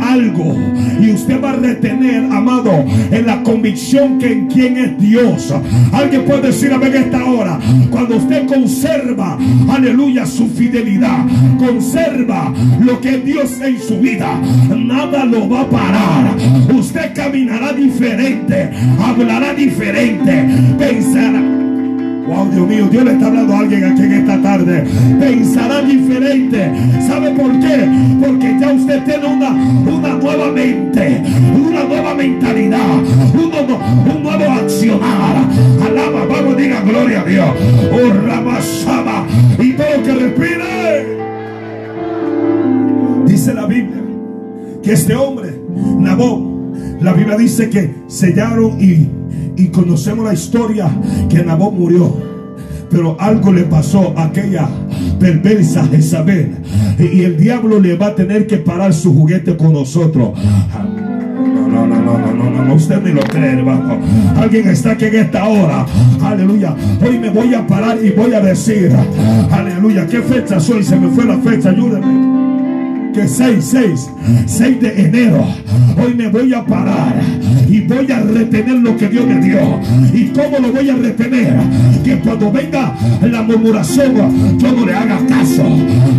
algo 0.00 0.56
y 1.00 1.12
usted 1.12 1.40
va 1.40 1.50
a 1.50 1.56
retener, 1.56 2.24
amado, 2.24 2.84
en 3.12 3.24
la 3.24 3.40
convicción 3.44 4.18
que 4.18 4.32
en 4.32 4.46
quién 4.48 4.76
es 4.76 4.98
Dios. 4.98 5.54
Alguien 5.92 6.24
puede 6.24 6.48
decir 6.48 6.72
a 6.72 6.78
ver 6.78 6.96
esta 6.96 7.24
hora, 7.24 7.60
cuando 7.90 8.16
usted 8.16 8.46
conserva, 8.46 9.38
aleluya, 9.70 10.26
su 10.26 10.48
fidelidad, 10.48 11.24
conserva 11.56 12.52
lo 12.80 13.00
que 13.00 13.18
Dios 13.18 13.60
en 13.60 13.80
su 13.80 14.00
vida, 14.00 14.40
nada 14.76 15.24
lo 15.24 15.48
va 15.48 15.60
a 15.60 15.70
parar. 15.70 16.36
Usted 16.74 17.14
caminará 17.14 17.72
diferente, 17.72 18.70
hablará 19.00 19.54
diferente, 19.54 20.48
pensará 20.76 21.67
Wow, 22.28 22.50
Dios 22.50 22.68
mío, 22.68 22.88
Dios 22.90 23.04
le 23.04 23.12
está 23.12 23.26
hablando 23.28 23.54
a 23.54 23.58
alguien 23.60 23.84
aquí 23.84 24.02
en 24.02 24.12
esta 24.12 24.42
tarde. 24.42 24.84
Pensará 25.18 25.80
diferente. 25.80 26.70
¿Sabe 27.06 27.30
por 27.30 27.58
qué? 27.58 27.88
Porque 28.20 28.56
ya 28.60 28.72
usted 28.72 29.02
tiene 29.04 29.26
una, 29.26 29.50
nueva 31.88 32.14
mentalidad, 32.14 32.98
un 33.32 33.50
nuevo, 33.50 33.80
un 34.14 34.22
nuevo 34.22 34.52
accionar. 34.52 35.48
Alaba, 35.86 36.26
vamos, 36.26 36.56
diga 36.56 36.82
gloria 36.82 37.22
a 37.22 37.24
Dios. 37.24 37.48
Oh, 37.92 38.26
Ramasaba. 38.26 39.24
Y 39.58 39.72
todo 39.72 39.86
lo 39.96 40.02
que 40.02 40.12
respire. 40.12 41.18
Dice 43.26 43.54
la 43.54 43.66
Biblia 43.66 44.02
que 44.82 44.92
este 44.92 45.14
hombre, 45.14 45.58
Nabó, 45.98 46.72
la 47.00 47.12
Biblia 47.12 47.36
dice 47.36 47.70
que 47.70 47.94
sellaron 48.06 48.80
y, 48.80 49.08
y 49.56 49.66
conocemos 49.68 50.24
la 50.24 50.34
historia 50.34 50.88
que 51.28 51.42
Nabó 51.42 51.70
murió. 51.70 52.28
Pero 52.90 53.16
algo 53.20 53.52
le 53.52 53.64
pasó 53.64 54.14
a 54.16 54.24
aquella 54.24 54.68
perversa 55.20 55.86
Jezabel. 55.86 56.56
Y 56.98 57.22
el 57.22 57.36
diablo 57.36 57.80
le 57.80 57.96
va 57.96 58.08
a 58.08 58.14
tener 58.14 58.46
que 58.46 58.56
parar 58.56 58.94
su 58.94 59.12
juguete 59.12 59.56
con 59.56 59.74
nosotros. 59.74 60.30
No, 61.68 61.86
no, 61.86 61.86
no, 61.86 62.18
no, 62.18 62.32
no, 62.34 62.50
no, 62.50 62.64
no, 62.64 62.74
usted 62.74 63.02
ni 63.02 63.12
lo 63.12 63.20
cree, 63.20 63.52
hermano. 63.52 63.98
Alguien 64.36 64.68
está 64.68 64.92
aquí 64.92 65.04
en 65.04 65.16
esta 65.16 65.44
hora. 65.44 65.86
Aleluya. 66.22 66.74
Hoy 67.06 67.18
me 67.18 67.30
voy 67.30 67.54
a 67.54 67.66
parar 67.66 67.98
y 68.02 68.10
voy 68.10 68.32
a 68.32 68.40
decir, 68.40 68.90
aleluya, 69.50 70.06
¿qué 70.06 70.22
fecha 70.22 70.58
soy? 70.58 70.82
Se 70.82 70.98
me 70.98 71.08
fue 71.08 71.26
la 71.26 71.36
fecha, 71.38 71.70
ayúdenme 71.70 72.37
que 73.12 73.26
6, 73.26 73.64
6, 73.64 74.10
6 74.46 74.80
de 74.80 75.02
enero, 75.02 75.46
hoy 76.02 76.14
me 76.14 76.28
voy 76.28 76.52
a 76.54 76.64
parar 76.64 77.14
y 77.68 77.80
voy 77.80 78.10
a 78.10 78.20
retener 78.20 78.76
lo 78.76 78.96
que 78.96 79.08
Dios 79.08 79.26
me 79.26 79.40
dio. 79.40 79.80
¿Y 80.12 80.26
cómo 80.26 80.58
lo 80.58 80.72
voy 80.72 80.88
a 80.90 80.96
retener? 80.96 81.54
Que 82.04 82.18
cuando 82.18 82.50
venga 82.50 82.94
la 83.22 83.42
murmuración, 83.42 84.58
yo 84.58 84.72
no 84.72 84.86
le 84.86 84.94
haga 84.94 85.18
caso. 85.26 85.64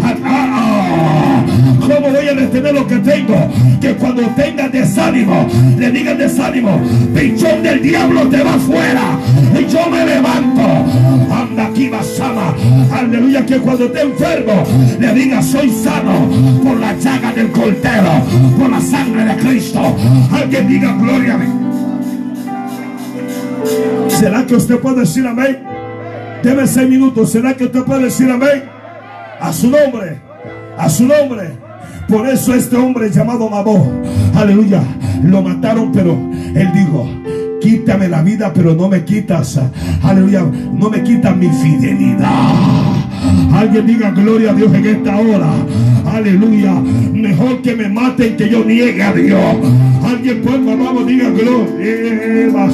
Ah, 0.03 0.15
ah, 0.23 0.47
ah. 0.51 1.45
¿Cómo 1.79 2.11
voy 2.11 2.27
a 2.27 2.33
retener 2.33 2.73
lo 2.73 2.87
que 2.87 2.97
tengo? 2.97 3.51
Que 3.81 3.93
cuando 3.95 4.21
tenga 4.35 4.69
desánimo, 4.69 5.47
le 5.77 5.91
diga 5.91 6.13
desánimo, 6.13 6.79
pichón 7.15 7.63
del 7.63 7.81
diablo 7.81 8.27
te 8.27 8.43
va 8.43 8.55
afuera. 8.55 9.19
Y 9.59 9.71
yo 9.71 9.89
me 9.89 10.05
levanto. 10.05 11.18
Anda 11.31 11.67
aquí. 11.67 11.91
Aleluya, 12.91 13.45
que 13.45 13.57
cuando 13.57 13.85
esté 13.85 14.01
enfermo, 14.01 14.63
le 14.99 15.13
diga 15.13 15.41
soy 15.41 15.69
sano 15.69 16.29
por 16.63 16.77
la 16.79 16.93
llaga 16.97 17.31
del 17.33 17.51
coltero, 17.51 18.11
por 18.57 18.69
la 18.69 18.81
sangre 18.81 19.25
de 19.25 19.35
Cristo. 19.37 19.79
Alguien 20.31 20.67
diga 20.67 20.93
gloria 20.93 21.35
a 21.35 21.37
mí. 21.37 21.45
¿Será 24.07 24.45
que 24.45 24.55
usted 24.55 24.79
puede 24.79 25.01
decir 25.01 25.25
amén? 25.25 25.59
Debe 26.43 26.67
seis 26.67 26.89
minutos. 26.89 27.31
¿Será 27.31 27.53
que 27.55 27.65
usted 27.65 27.83
puede 27.83 28.05
decir 28.05 28.29
amén? 28.29 28.63
A 29.39 29.53
su 29.53 29.69
nombre. 29.69 30.19
A 30.77 30.89
su 30.89 31.05
nombre. 31.05 31.69
Por 32.09 32.27
eso 32.27 32.55
este 32.55 32.75
hombre 32.75 33.11
llamado 33.11 33.47
Nabó, 33.51 33.87
aleluya, 34.35 34.81
lo 35.23 35.43
mataron, 35.43 35.91
pero 35.91 36.17
él 36.55 36.71
dijo, 36.73 37.07
quítame 37.59 38.07
la 38.07 38.21
vida, 38.21 38.51
pero 38.53 38.75
no 38.75 38.87
me 38.89 39.03
quitas, 39.03 39.59
aleluya, 40.03 40.43
no 40.43 40.89
me 40.89 41.03
quitas 41.03 41.35
mi 41.35 41.49
fidelidad. 41.49 42.99
Alguien 43.53 43.87
diga 43.87 44.11
gloria 44.11 44.51
a 44.51 44.53
Dios 44.53 44.73
en 44.73 44.85
esta 44.85 45.17
hora. 45.17 45.49
Aleluya. 46.05 46.73
Mejor 47.13 47.61
que 47.61 47.75
me 47.75 47.89
maten 47.89 48.37
que 48.37 48.49
yo 48.49 48.63
niegue 48.63 49.03
a 49.03 49.13
Dios. 49.13 49.55
Alguien 50.09 50.41
pues 50.41 50.65
vamos, 50.65 51.05
diga 51.05 51.29
gloria. 51.29 52.67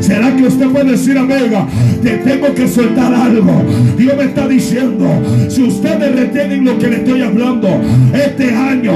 ¿Será 0.00 0.36
que 0.36 0.42
usted 0.44 0.68
puede 0.68 0.92
decir 0.92 1.18
Vega? 1.26 1.66
Te 2.02 2.18
tengo 2.18 2.54
que 2.54 2.68
soltar 2.68 3.14
algo. 3.14 3.62
Dios 3.96 4.14
me 4.16 4.24
está 4.24 4.46
diciendo, 4.46 5.06
si 5.48 5.62
ustedes 5.62 6.14
retienen 6.14 6.66
lo 6.66 6.78
que 6.78 6.88
le 6.88 6.96
estoy 6.96 7.22
hablando, 7.22 7.68
este 8.12 8.54
año 8.54 8.92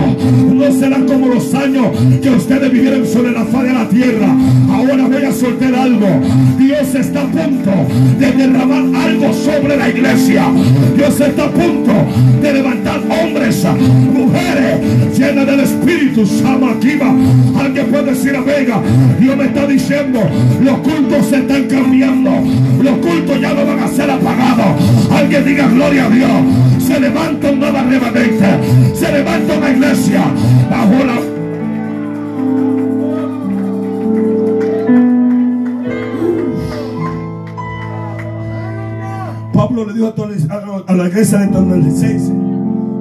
no 0.53 0.73
será 0.73 0.99
como 1.07 1.29
los 1.29 1.55
años 1.55 1.87
que 2.23 2.31
ustedes 2.31 2.71
vivieron 2.71 3.07
sobre 3.07 3.33
la 3.33 3.45
faz 3.47 3.65
de 3.65 3.73
la 3.73 3.89
tierra. 3.89 4.37
Ahora 4.71 5.09
voy 5.09 5.25
a 5.25 5.33
soltar 5.33 5.75
algo. 5.75 6.07
Dios 6.59 6.95
está 6.95 7.23
a 7.23 7.27
punto 7.27 7.71
de 8.19 8.33
derramar 8.33 8.85
algo 9.05 9.33
sobre 9.33 9.77
la 9.77 9.89
iglesia. 9.89 10.45
Dios 10.95 11.19
está 11.19 11.45
a 11.45 11.51
punto 11.51 11.93
de 12.43 12.53
levantar 12.53 13.01
hombres, 13.01 13.65
mujeres 14.13 15.19
llenas 15.19 15.47
del 15.47 15.61
Espíritu 15.61 16.27
Samakiva. 16.27 17.15
Alguien 17.59 17.87
puede 17.87 18.05
decir 18.13 18.37
a 18.37 18.41
Vega, 18.41 18.81
Dios 19.19 19.37
me 19.37 19.45
está 19.45 19.67
diciendo, 19.67 20.21
los 20.63 20.79
cultos 20.79 21.27
se 21.27 21.37
están 21.37 21.65
cambiando. 21.65 22.31
Los 22.83 22.99
cultos 22.99 23.41
ya 23.41 23.55
no 23.55 23.67
van 23.67 23.81
a 23.81 23.89
ser 23.89 24.11
apagados. 24.11 25.11
Alguien 25.11 25.45
diga 25.45 25.69
gloria 25.69 26.07
a 26.07 26.11
Dios. 26.11 26.31
Se 26.79 27.01
levanta 27.01 27.51
un 27.51 27.61
nuevo 27.61 27.79
remanente. 27.79 28.95
Se 28.95 29.13
levanta 29.13 29.59
una 29.59 29.71
iglesia 29.71 30.23
bajo 30.71 31.05
la 31.05 31.39
Pablo 39.59 39.87
le 39.87 39.93
dijo 39.93 40.15
a, 40.87 40.95
la 40.95 41.09
iglesia 41.09 41.39
de 41.39 41.81
16, 41.83 42.33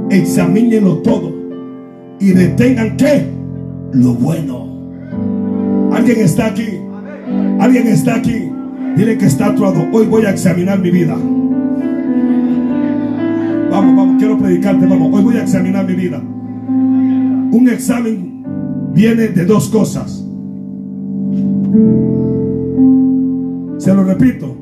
examínenlo 0.10 0.98
todo 0.98 1.32
y 2.20 2.32
detengan 2.32 2.98
qué? 2.98 3.37
Lo 3.94 4.14
bueno. 4.14 4.68
Alguien 5.92 6.20
está 6.20 6.48
aquí. 6.48 6.80
Alguien 7.60 7.88
está 7.88 8.16
aquí. 8.16 8.50
Dile 8.96 9.18
que 9.18 9.26
está 9.26 9.48
actuado. 9.48 9.86
Hoy 9.92 10.06
voy 10.08 10.26
a 10.26 10.32
examinar 10.32 10.80
mi 10.80 10.92
vida. 10.92 11.16
Vamos, 13.70 13.96
vamos, 13.96 14.16
quiero 14.18 14.38
predicarte, 14.38 14.86
vamos. 14.86 15.14
Hoy 15.14 15.24
voy 15.24 15.38
a 15.38 15.44
examinar 15.44 15.86
mi 15.86 15.94
vida. 15.94 16.20
Un 16.20 17.70
examen 17.72 18.44
viene 18.94 19.28
de 19.28 19.46
dos 19.46 19.70
cosas. 19.70 20.24
Se 23.78 23.94
lo 23.94 24.04
repito. 24.04 24.56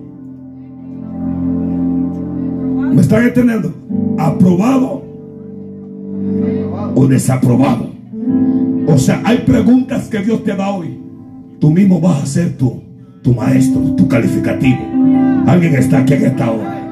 ¿Me 2.93 3.01
están 3.01 3.23
entendiendo? 3.23 3.73
¿Aprobado 4.17 5.03
o 6.95 7.07
desaprobado? 7.07 7.95
O 8.88 8.98
sea, 8.98 9.22
hay 9.26 9.40
preguntas 9.40 10.08
que 10.08 10.20
Dios 10.20 10.44
te 10.44 10.56
da 10.56 10.70
hoy. 10.70 11.00
Tú 11.60 11.72
mismo 11.72 12.00
vas 12.00 12.24
a 12.24 12.26
ser 12.26 12.58
tu, 12.58 12.82
tu 13.22 13.34
maestro, 13.34 13.82
tu 13.96 14.08
calificativo. 14.08 14.80
Alguien 15.48 15.76
está 15.76 16.00
aquí 16.00 16.14
en 16.14 16.26
esta 16.26 16.52
hora. 16.52 16.92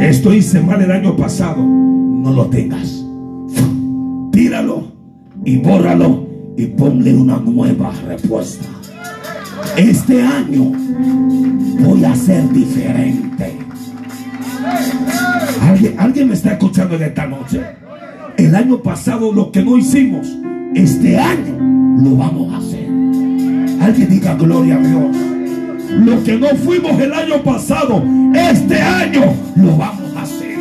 Esto 0.00 0.32
hice 0.32 0.60
mal 0.60 0.80
el 0.80 0.90
año 0.90 1.16
pasado. 1.16 1.62
No 1.62 2.32
lo 2.32 2.46
tengas. 2.46 3.04
Tíralo 4.32 4.92
y 5.44 5.56
bórralo 5.58 6.26
y 6.56 6.66
ponle 6.66 7.14
una 7.14 7.38
nueva 7.38 7.92
respuesta. 8.06 8.66
Este 9.76 10.22
año 10.22 10.72
voy 11.80 12.04
a 12.04 12.14
ser 12.14 12.50
diferente. 12.52 13.56
¿Alguien, 15.98 16.28
me 16.28 16.34
está 16.34 16.52
escuchando 16.52 16.96
en 16.96 17.02
esta 17.02 17.26
noche? 17.26 17.60
El 18.36 18.54
año 18.54 18.82
pasado 18.82 19.32
lo 19.32 19.50
que 19.50 19.62
no 19.62 19.76
hicimos, 19.76 20.26
este 20.76 21.18
año 21.18 21.56
lo 22.02 22.16
vamos 22.16 22.52
a 22.52 22.58
hacer. 22.58 22.86
Alguien 23.80 24.08
diga 24.10 24.34
gloria 24.34 24.76
a 24.76 24.78
Dios. 24.78 25.16
Lo 26.04 26.22
que 26.22 26.36
no 26.36 26.48
fuimos 26.48 27.00
el 27.00 27.12
año 27.12 27.42
pasado, 27.42 28.02
este 28.34 28.80
año 28.80 29.34
lo 29.56 29.76
vamos 29.76 30.16
a 30.16 30.22
hacer. 30.22 30.58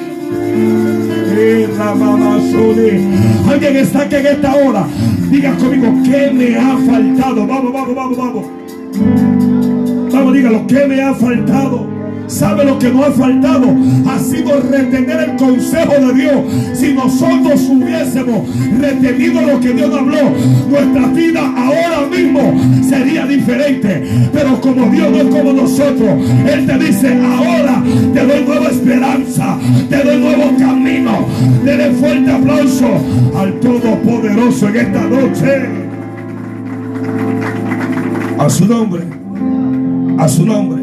Alguien 3.49 3.75
está 3.75 4.03
aquí 4.03 4.15
en 4.15 4.27
esta 4.27 4.55
hora. 4.55 4.87
Diga 5.29 5.53
conmigo, 5.57 5.93
¿qué 6.05 6.31
me 6.31 6.55
ha 6.55 6.77
faltado? 6.77 7.45
Vamos, 7.47 7.73
vamos, 7.73 7.95
vamos, 7.95 8.17
vamos. 8.17 8.45
Vamos, 10.13 10.33
dígalo, 10.33 10.65
¿qué 10.67 10.87
me 10.87 11.01
ha 11.01 11.13
faltado? 11.13 11.94
¿Sabe 12.27 12.65
lo 12.65 12.79
que 12.79 12.89
nos 12.89 13.07
ha 13.07 13.11
faltado? 13.11 13.67
Ha 14.07 14.19
sido 14.19 14.59
retener 14.61 15.29
el 15.29 15.35
consejo 15.35 15.93
de 15.93 16.13
Dios. 16.13 16.35
Si 16.73 16.93
nosotros 16.93 17.61
hubiésemos 17.69 18.49
retenido 18.79 19.41
lo 19.41 19.59
que 19.59 19.73
Dios 19.73 19.89
nos 19.89 19.99
habló, 19.99 20.33
nuestra 20.69 21.07
vida 21.09 21.41
ahora 21.41 22.07
mismo 22.09 22.53
sería 22.87 23.25
diferente. 23.25 24.03
Pero 24.33 24.59
como 24.59 24.89
Dios 24.91 25.11
no 25.11 25.17
es 25.17 25.35
como 25.35 25.53
nosotros, 25.53 26.29
Él 26.51 26.65
te 26.65 26.77
dice, 26.79 27.19
ahora 27.23 27.83
te 28.13 28.25
doy 28.25 28.43
nueva 28.45 28.69
esperanza, 28.69 29.57
te 29.89 30.03
doy 30.03 30.17
nuevo 30.17 30.57
camino. 30.57 31.25
Dele 31.63 31.91
fuerte 31.91 32.31
aplauso 32.31 32.87
al 33.35 33.59
Todopoderoso 33.59 34.67
en 34.69 34.75
esta 34.75 35.01
noche. 35.01 35.69
A 38.37 38.49
su 38.49 38.65
nombre, 38.65 39.03
a 40.17 40.27
su 40.27 40.45
nombre. 40.45 40.74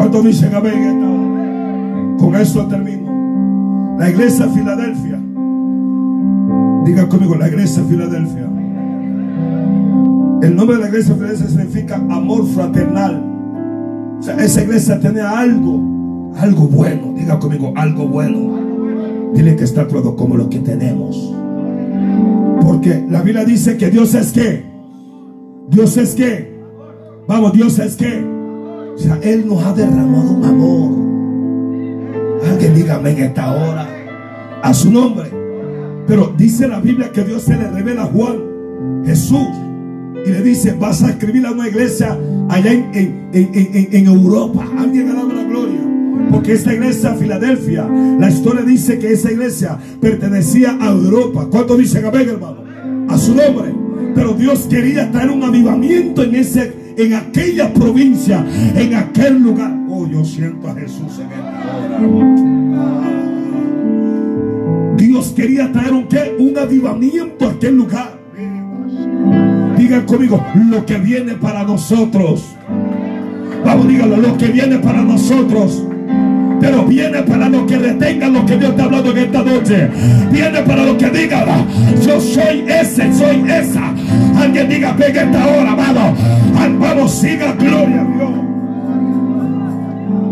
¿Cuántos 0.00 0.24
dicen 0.24 0.54
amén? 0.54 2.16
Con 2.18 2.34
esto 2.34 2.66
termino. 2.68 3.96
La 3.98 4.08
iglesia 4.08 4.46
de 4.46 4.52
Filadelfia. 4.54 5.20
Diga 6.86 7.06
conmigo, 7.06 7.34
la 7.34 7.48
iglesia 7.48 7.82
de 7.82 7.88
Filadelfia. 7.90 8.50
El 10.40 10.56
nombre 10.56 10.76
de 10.76 10.82
la 10.84 10.88
iglesia 10.88 11.12
de 11.12 11.20
Filadelfia 11.20 11.48
significa 11.48 11.96
amor 11.96 12.46
fraternal. 12.48 13.22
O 14.18 14.22
sea, 14.22 14.36
esa 14.36 14.62
iglesia 14.62 14.98
tenía 14.98 15.38
algo, 15.38 16.32
algo 16.38 16.66
bueno. 16.66 17.12
Diga 17.14 17.38
conmigo, 17.38 17.74
algo 17.76 18.08
bueno. 18.08 19.32
Dile 19.34 19.54
que 19.54 19.64
está 19.64 19.86
todo 19.86 20.16
como 20.16 20.34
lo 20.34 20.48
que 20.48 20.60
tenemos. 20.60 21.36
Porque 22.62 23.04
la 23.06 23.20
Biblia 23.20 23.44
dice 23.44 23.76
que 23.76 23.90
Dios 23.90 24.14
es 24.14 24.32
que 24.32 24.64
Dios 25.68 25.98
es 25.98 26.14
que, 26.14 26.58
vamos, 27.28 27.52
Dios 27.52 27.78
es 27.78 27.96
que, 27.96 28.39
o 29.00 29.02
sea, 29.02 29.18
Él 29.22 29.48
nos 29.48 29.64
ha 29.64 29.72
derramado 29.72 30.30
un 30.30 30.44
amor. 30.44 30.92
Alguien 32.50 32.74
dígame 32.74 33.12
en 33.12 33.18
esta 33.20 33.50
hora 33.50 33.88
a 34.62 34.74
su 34.74 34.92
nombre. 34.92 35.30
Pero 36.06 36.34
dice 36.36 36.68
la 36.68 36.80
Biblia 36.80 37.10
que 37.10 37.24
Dios 37.24 37.44
se 37.44 37.56
le 37.56 37.70
revela 37.70 38.02
a 38.02 38.06
Juan, 38.06 38.36
Jesús, 39.06 39.48
y 40.26 40.28
le 40.28 40.42
dice, 40.42 40.76
vas 40.78 41.02
a 41.02 41.10
escribir 41.10 41.46
a 41.46 41.52
una 41.52 41.68
iglesia 41.68 42.18
allá 42.50 42.72
en, 42.72 44.06
Europa. 44.06 44.68
Alguien 44.78 45.14
dado 45.14 45.32
la 45.32 45.44
gloria. 45.44 45.80
Porque 46.30 46.52
esa 46.52 46.74
iglesia, 46.74 47.14
Filadelfia, 47.14 47.88
la 48.18 48.28
historia 48.28 48.62
dice 48.64 48.98
que 48.98 49.14
esa 49.14 49.32
iglesia 49.32 49.78
pertenecía 49.98 50.76
a 50.78 50.90
Europa. 50.90 51.48
¿Cuánto 51.50 51.74
dicen 51.74 52.04
amén, 52.04 52.28
hermano? 52.28 52.64
A 53.08 53.16
su 53.16 53.34
nombre. 53.34 53.72
Pero 54.14 54.34
Dios 54.34 54.66
quería 54.68 55.10
traer 55.10 55.30
un 55.30 55.42
avivamiento 55.42 56.22
en 56.22 56.34
ese 56.34 56.79
en 57.00 57.14
aquella 57.14 57.72
provincia, 57.72 58.44
en 58.74 58.94
aquel 58.94 59.42
lugar. 59.42 59.72
Oh, 59.88 60.06
yo 60.06 60.24
siento 60.24 60.68
a 60.68 60.74
Jesús 60.74 61.18
en 61.18 61.32
esta 61.32 61.76
hora. 61.76 63.06
Dios 64.96 65.32
quería 65.34 65.72
traer 65.72 65.92
un 65.92 66.06
qué? 66.08 66.36
Un 66.38 66.58
avivamiento 66.58 67.46
a 67.46 67.50
aquel 67.52 67.76
lugar. 67.76 68.20
Digan 69.76 70.04
conmigo, 70.06 70.44
lo 70.68 70.84
que 70.84 70.98
viene 70.98 71.34
para 71.34 71.64
nosotros. 71.64 72.44
Vamos, 73.64 73.88
díganlo, 73.88 74.16
lo 74.16 74.36
que 74.36 74.48
viene 74.48 74.78
para 74.78 75.02
nosotros 75.02 75.84
pero 76.60 76.84
viene 76.84 77.22
para 77.22 77.48
los 77.48 77.62
que 77.62 77.78
retengan 77.78 78.34
lo 78.34 78.44
que 78.44 78.58
Dios 78.58 78.76
te 78.76 78.82
ha 78.82 78.84
hablado 78.84 79.10
en 79.12 79.18
esta 79.18 79.42
noche. 79.42 79.88
Viene 80.30 80.60
para 80.60 80.84
los 80.84 80.96
que 80.96 81.08
digan, 81.08 81.66
yo 82.06 82.20
soy 82.20 82.64
ese, 82.68 83.12
soy 83.14 83.42
esa. 83.50 83.94
Alguien 84.40 84.68
diga, 84.68 84.92
venga 84.94 85.22
esta 85.22 85.46
hora, 85.46 85.72
amado. 85.72 86.14
Vamos, 86.78 87.12
siga, 87.12 87.52
gloria 87.52 88.00
a 88.00 88.04
Dios. 88.04 88.30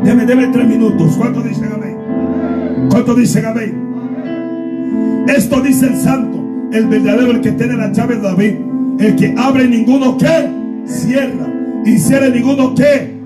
Deme, 0.04 0.24
deme 0.24 0.46
tres 0.48 0.66
minutos. 0.66 1.14
¿Cuánto 1.16 1.42
dicen 1.42 1.70
amén? 1.74 2.88
¿Cuánto 2.90 3.14
dicen 3.14 3.44
amén? 3.44 5.24
Esto 5.28 5.60
dice 5.60 5.88
el 5.88 5.96
santo, 5.96 6.42
el 6.72 6.86
verdadero, 6.86 7.32
el 7.32 7.40
que 7.42 7.52
tiene 7.52 7.76
la 7.76 7.92
llave 7.92 8.16
de 8.16 8.22
David. 8.22 8.54
El 8.98 9.14
que 9.16 9.34
abre 9.36 9.68
ninguno 9.68 10.16
que 10.16 10.48
cierra. 10.86 11.46
Y 11.84 11.98
cierra 11.98 12.28
ninguno 12.28 12.74
que. 12.74 13.18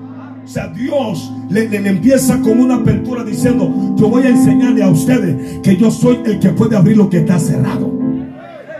O 0.43 0.47
sea, 0.47 0.67
Dios 0.67 1.31
le, 1.49 1.63
empieza 1.87 2.39
con 2.41 2.59
una 2.59 2.75
apertura 2.75 3.23
diciendo, 3.23 3.95
yo 3.95 4.09
voy 4.09 4.23
a 4.23 4.29
enseñarle 4.29 4.83
a 4.83 4.89
ustedes 4.89 5.59
que 5.61 5.77
yo 5.77 5.89
soy 5.89 6.19
el 6.25 6.39
que 6.39 6.49
puede 6.49 6.75
abrir 6.75 6.97
lo 6.97 7.09
que 7.09 7.19
está 7.19 7.39
cerrado. 7.39 7.91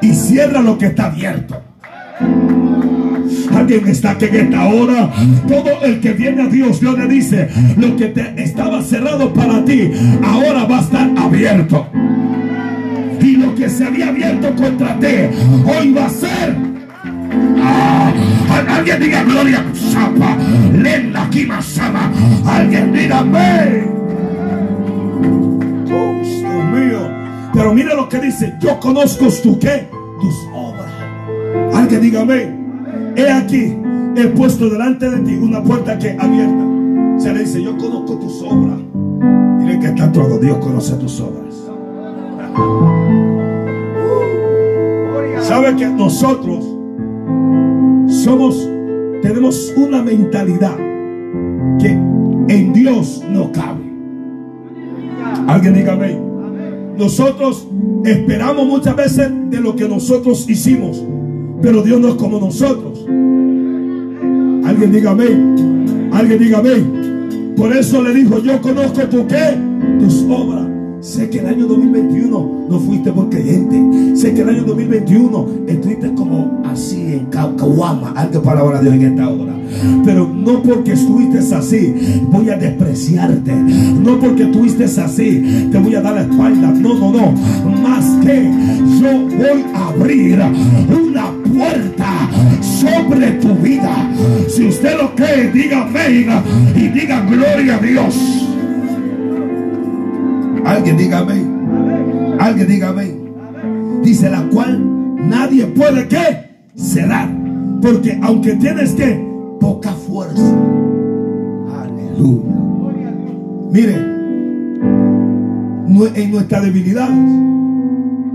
Y 0.02 0.14
cierra 0.14 0.62
lo 0.62 0.78
que 0.78 0.88
está 0.88 1.06
abierto. 1.06 1.62
Alguien 3.56 3.88
está 3.88 4.12
aquí 4.12 4.26
en 4.26 4.36
esta 4.36 4.66
hora. 4.66 5.12
Todo 5.48 5.84
el 5.84 6.00
que 6.02 6.14
viene 6.14 6.44
a 6.44 6.48
Dios, 6.48 6.80
Dios 6.80 6.98
le 6.98 7.08
dice, 7.08 7.50
lo 7.78 7.96
que 7.96 8.08
te 8.08 8.44
estaba 8.44 8.82
cerrado 8.82 9.34
para 9.34 9.64
ti, 9.64 9.92
ahora 10.24 10.66
va 10.66 10.80
a 10.80 10.82
estar 10.82 11.10
abierto. 11.18 11.88
Y 13.22 13.38
lo 13.38 13.56
que 13.56 13.70
se 13.70 13.86
había 13.86 14.10
abierto 14.10 14.54
contra 14.56 15.00
ti, 15.00 15.16
hoy 15.66 15.94
va 15.94 16.06
a 16.06 16.10
ser. 16.10 16.56
Ah, 17.64 18.12
alguien 18.70 19.00
diga 19.00 19.24
gloria. 19.24 19.64
Sapa, 19.74 20.38
lenda 20.74 21.30
Kimasama. 21.30 22.12
Alguien. 22.46 22.92
Oh, 25.92 26.22
Dios 26.22 26.66
mío. 26.74 27.10
Pero 27.54 27.74
mira 27.74 27.96
lo 27.96 28.10
que 28.10 28.20
dice. 28.20 28.56
Yo 28.60 28.80
conozco 28.80 29.28
tu 29.42 29.58
qué? 29.58 29.88
Tus. 30.20 30.53
Alguien 31.84 32.02
diga 32.02 32.22
amén. 32.22 33.14
He 33.18 33.30
aquí, 33.30 33.78
he 34.16 34.28
puesto 34.28 34.70
delante 34.70 35.10
de 35.10 35.20
ti 35.20 35.36
una 35.36 35.62
puerta 35.62 36.00
que 36.00 36.12
abierta. 36.12 36.66
Se 37.18 37.34
le 37.34 37.42
dice, 37.42 37.62
yo 37.62 37.78
conozco 37.78 38.18
tus 38.20 38.42
obras. 38.42 38.80
Miren 39.60 39.82
que 39.82 39.88
está 39.88 40.10
todo. 40.10 40.40
Dios 40.40 40.58
conoce 40.60 40.96
tus 40.96 41.20
obras. 41.20 41.54
¿Sabe 45.42 45.76
que 45.76 45.88
nosotros 45.88 46.66
somos 48.08 48.70
tenemos 49.22 49.74
una 49.76 50.02
mentalidad 50.02 50.78
que 51.80 51.90
en 51.90 52.72
Dios 52.72 53.22
no 53.30 53.52
cabe. 53.52 53.84
Alguien 55.48 55.74
diga 55.74 55.94
amén. 55.94 56.96
Nosotros 56.98 57.68
esperamos 58.06 58.68
muchas 58.68 58.96
veces 58.96 59.30
de 59.50 59.60
lo 59.60 59.76
que 59.76 59.88
nosotros 59.88 60.50
hicimos, 60.50 61.04
pero 61.64 61.82
Dios 61.82 62.00
no 62.02 62.10
es 62.10 62.16
como 62.16 62.42
nosotros. 62.42 63.06
Alguien 64.68 64.92
diga 64.92 65.12
amén. 65.12 66.10
Alguien 66.12 66.38
diga 66.38 66.60
amén. 66.60 67.54
Por 67.56 67.72
eso 67.76 68.04
le 68.04 68.14
dijo, 68.14 68.40
yo 68.40 68.62
conozco 68.62 69.02
tu 69.04 69.26
qué, 69.26 69.58
tus 69.98 70.26
obras. 70.30 70.68
Sé 71.00 71.30
que 71.30 71.40
el 71.40 71.48
año 71.48 71.66
2021 71.68 72.68
no 72.70 72.80
fuiste 72.82 73.14
por 73.14 73.30
creyente. 73.30 74.18
Sé 74.18 74.34
que 74.34 74.42
el 74.42 74.50
año 74.50 74.64
2021 74.66 75.48
estuviste 75.68 76.14
como 76.14 76.62
así 76.66 77.14
en 77.14 77.28
Caguama. 77.28 78.12
Algo 78.12 78.42
palabra 78.42 78.82
de 78.82 78.92
Dios 78.92 78.96
en 78.96 79.12
esta 79.14 79.30
hora. 79.30 79.56
Pero 80.04 80.28
no 80.28 80.62
porque 80.62 80.94
estuviste 80.94 81.40
así, 81.56 81.94
voy 82.30 82.50
a 82.50 82.58
despreciarte. 82.58 83.54
No 83.54 84.20
porque 84.20 84.44
estuviste 84.44 84.86
así, 84.86 85.70
te 85.72 85.78
voy 85.78 85.96
a 85.96 86.02
dar 86.02 86.16
la 86.16 86.22
espalda. 86.22 86.72
No, 86.72 86.96
no, 86.96 87.12
no. 87.12 87.32
Más 87.82 88.06
que 88.24 88.50
yo 89.02 89.28
voy 89.38 89.66
a 89.74 89.88
abrir 89.88 90.40
una 90.90 91.32
puerta 91.54 92.30
sobre 92.62 93.32
tu 93.34 93.54
vida. 93.56 94.10
Si 94.48 94.68
usted 94.68 94.98
lo 94.98 95.16
cree, 95.16 95.52
diga 95.52 95.84
amén 95.84 96.28
y 96.76 96.88
diga 96.90 97.22
gloria 97.22 97.76
a 97.76 97.80
Dios. 97.80 98.16
Alguien 100.66 100.98
diga 100.98 101.20
amén. 101.20 102.36
Alguien 102.40 102.68
diga 102.68 102.90
amén. 102.90 103.24
Dice 104.04 104.30
la 104.30 104.44
cual 104.50 104.82
nadie 105.30 105.66
puede 105.68 106.08
que 106.08 106.50
cerrar. 106.76 107.30
Porque 107.82 108.18
aunque 108.22 108.54
tienes 108.54 108.92
que 108.94 109.33
poca 109.64 109.94
fuerza. 109.94 110.54
Aleluya. 111.82 112.52
Mire, 113.72 113.96
en 116.16 116.32
nuestra 116.32 116.60
debilidad. 116.60 117.10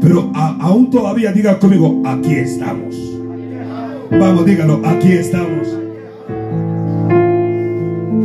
Pero 0.00 0.32
aún 0.34 0.88
todavía 0.90 1.30
diga 1.32 1.58
conmigo, 1.58 2.02
aquí 2.06 2.34
estamos. 2.34 2.96
Vamos, 4.10 4.46
dígalo, 4.46 4.80
aquí 4.86 5.12
estamos. 5.12 5.68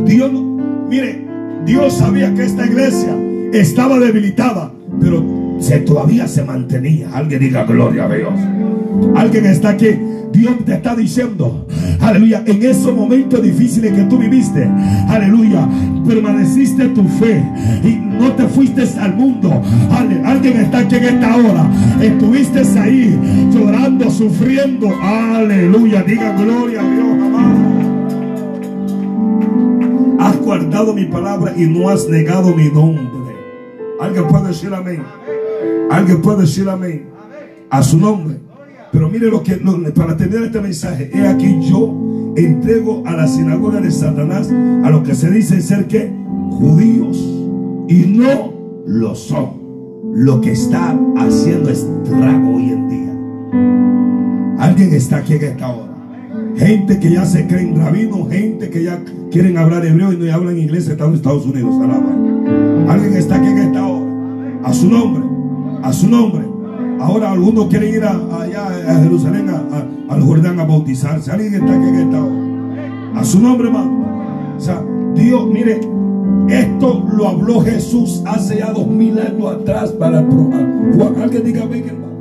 Dios, 0.06 0.32
mire, 0.88 1.26
Dios 1.66 1.92
sabía 1.92 2.32
que 2.32 2.44
esta 2.44 2.64
iglesia 2.64 3.14
estaba 3.52 3.98
debilitada, 3.98 4.72
pero 4.98 5.22
se, 5.58 5.80
todavía 5.80 6.26
se 6.26 6.42
mantenía. 6.42 7.10
Alguien 7.12 7.40
diga 7.40 7.64
gloria 7.64 8.06
a 8.06 8.14
Dios. 8.14 8.32
Alguien 9.14 9.44
está 9.44 9.70
aquí. 9.70 9.90
Dios 10.32 10.64
te 10.64 10.74
está 10.74 10.96
diciendo, 10.96 11.66
aleluya, 12.00 12.42
en 12.46 12.62
esos 12.62 12.94
momentos 12.94 13.42
difíciles 13.42 13.92
que 13.92 14.02
tú 14.04 14.18
viviste, 14.18 14.68
aleluya, 15.08 15.68
permaneciste 16.06 16.88
tu 16.88 17.04
fe 17.04 17.44
y 17.82 17.96
no 17.96 18.32
te 18.32 18.46
fuiste 18.48 18.82
al 18.98 19.14
mundo. 19.14 19.62
alguien 19.90 20.56
está 20.58 20.78
aquí 20.78 20.96
en 20.96 21.04
esta 21.04 21.36
hora, 21.36 21.70
estuviste 22.00 22.62
ahí 22.78 23.18
llorando, 23.52 24.10
sufriendo, 24.10 24.88
aleluya, 25.02 26.02
diga 26.02 26.32
gloria 26.36 26.80
a 26.80 26.90
Dios, 26.90 27.22
amado. 27.22 27.74
Has 30.20 30.38
guardado 30.38 30.94
mi 30.94 31.04
palabra 31.06 31.52
y 31.56 31.66
no 31.66 31.88
has 31.88 32.08
negado 32.08 32.54
mi 32.54 32.68
nombre. 32.68 33.34
Alguien 34.00 34.26
puede 34.28 34.48
decir 34.48 34.72
amén. 34.72 35.02
Alguien 35.90 36.20
puede 36.22 36.42
decir 36.42 36.68
amén. 36.68 37.06
A 37.70 37.82
su 37.82 37.98
nombre. 37.98 38.38
Pero 38.94 39.10
mire 39.10 39.28
lo 39.28 39.42
que, 39.42 39.60
para 39.92 40.16
tener 40.16 40.44
este 40.44 40.60
mensaje, 40.60 41.10
he 41.12 41.26
aquí 41.26 41.58
yo 41.62 42.32
entrego 42.36 43.02
a 43.04 43.16
la 43.16 43.26
sinagoga 43.26 43.80
de 43.80 43.90
Satanás 43.90 44.48
a 44.84 44.88
los 44.88 45.02
que 45.02 45.16
se 45.16 45.32
dicen 45.32 45.60
ser 45.62 45.88
que 45.88 46.12
judíos 46.50 47.18
y 47.88 48.06
no 48.06 48.54
lo 48.86 49.16
son. 49.16 49.64
Lo 50.14 50.40
que 50.40 50.52
está 50.52 50.96
haciendo 51.16 51.70
estrago 51.70 52.54
hoy 52.54 52.70
en 52.70 52.88
día. 52.88 54.64
Alguien 54.64 54.94
está 54.94 55.16
aquí 55.16 55.32
en 55.32 55.42
esta 55.42 55.70
hora. 55.70 55.92
Gente 56.54 57.00
que 57.00 57.10
ya 57.10 57.26
se 57.26 57.48
creen 57.48 57.74
rabinos, 57.74 58.30
gente 58.30 58.70
que 58.70 58.84
ya 58.84 59.02
quieren 59.32 59.58
hablar 59.58 59.84
hebreo 59.84 60.12
y 60.12 60.18
no 60.18 60.32
hablan 60.32 60.56
inglés, 60.56 60.86
están 60.86 61.08
en 61.08 61.14
Estados 61.14 61.44
Unidos. 61.46 61.74
Alguien 62.88 63.14
está 63.14 63.38
aquí 63.38 63.48
en 63.48 63.58
esta 63.58 63.88
hora. 63.88 64.06
A 64.62 64.72
su 64.72 64.88
nombre. 64.88 65.24
A 65.82 65.92
su 65.92 66.08
nombre. 66.08 66.53
Ahora 67.00 67.32
algunos 67.32 67.66
quieren 67.66 67.94
ir 67.94 68.04
allá 68.04 68.66
a 68.66 69.02
Jerusalén, 69.02 69.50
al 70.08 70.22
Jordán 70.22 70.60
a 70.60 70.64
bautizarse. 70.64 71.30
Alguien 71.30 71.54
está 71.54 71.74
aquí 71.74 71.88
en 71.88 71.94
esta 71.94 72.24
hora. 72.24 73.20
A 73.20 73.24
su 73.24 73.40
nombre, 73.40 73.68
hermano. 73.68 74.54
O 74.56 74.60
sea, 74.60 74.82
Dios, 75.14 75.46
mire, 75.46 75.80
esto 76.48 77.04
lo 77.12 77.28
habló 77.28 77.60
Jesús 77.60 78.22
hace 78.26 78.58
ya 78.58 78.72
dos 78.72 78.86
mil 78.86 79.18
años 79.18 79.46
atrás 79.46 79.90
para 79.92 80.22
Juan. 80.22 81.16
Alguien 81.22 81.44
diga, 81.44 81.62
hermano. 81.64 82.13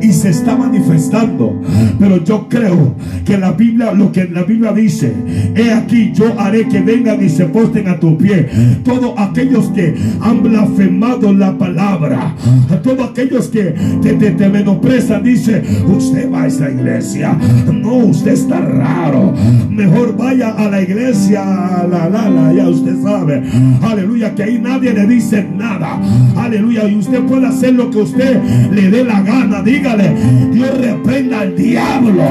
Y 0.00 0.12
se 0.12 0.30
está 0.30 0.56
manifestando. 0.56 1.60
Pero 1.98 2.22
yo 2.24 2.48
creo 2.48 2.94
que 3.24 3.38
la 3.38 3.52
Biblia, 3.52 3.92
lo 3.92 4.10
que 4.12 4.24
la 4.24 4.42
Biblia 4.42 4.72
dice, 4.72 5.12
he 5.54 5.72
aquí 5.72 6.12
yo 6.14 6.38
haré 6.38 6.68
que 6.68 6.80
vengan 6.80 7.24
y 7.24 7.28
se 7.28 7.46
posten 7.46 7.88
a 7.88 7.98
tu 7.98 8.18
pie. 8.18 8.48
Todos 8.84 9.14
aquellos 9.16 9.68
que 9.68 9.94
han 10.20 10.42
blasfemado 10.42 11.32
la 11.32 11.56
palabra, 11.56 12.34
a 12.70 12.76
todos 12.82 13.10
aquellos 13.10 13.48
que 13.48 13.74
te, 14.02 14.14
te, 14.14 14.30
te 14.32 14.48
menosprecian, 14.48 15.22
dice, 15.22 15.62
usted 15.86 16.30
va 16.30 16.42
a 16.42 16.46
esa 16.46 16.70
iglesia. 16.70 17.36
No, 17.72 17.96
usted 17.96 18.32
está 18.32 18.60
raro. 18.60 19.32
Mejor 19.70 20.16
vaya 20.16 20.50
a 20.50 20.68
la 20.68 20.82
iglesia, 20.82 21.44
la, 21.90 22.08
la, 22.08 22.28
la, 22.28 22.52
ya 22.52 22.68
usted 22.68 23.00
sabe. 23.02 23.42
Aleluya, 23.82 24.34
que 24.34 24.42
ahí 24.42 24.58
nadie 24.58 24.92
le 24.92 25.06
dice 25.06 25.46
nada. 25.56 26.00
Aleluya, 26.36 26.88
y 26.88 26.96
usted 26.96 27.20
puede 27.20 27.46
hacer 27.46 27.74
lo 27.74 27.90
que 27.90 27.98
usted 27.98 28.40
le 28.72 28.90
dé 28.90 29.04
la 29.04 29.20
gana. 29.22 29.62
Dígale, 29.72 30.14
Dios 30.52 30.78
reprenda 30.78 31.40
al 31.40 31.56
diablo. 31.56 32.22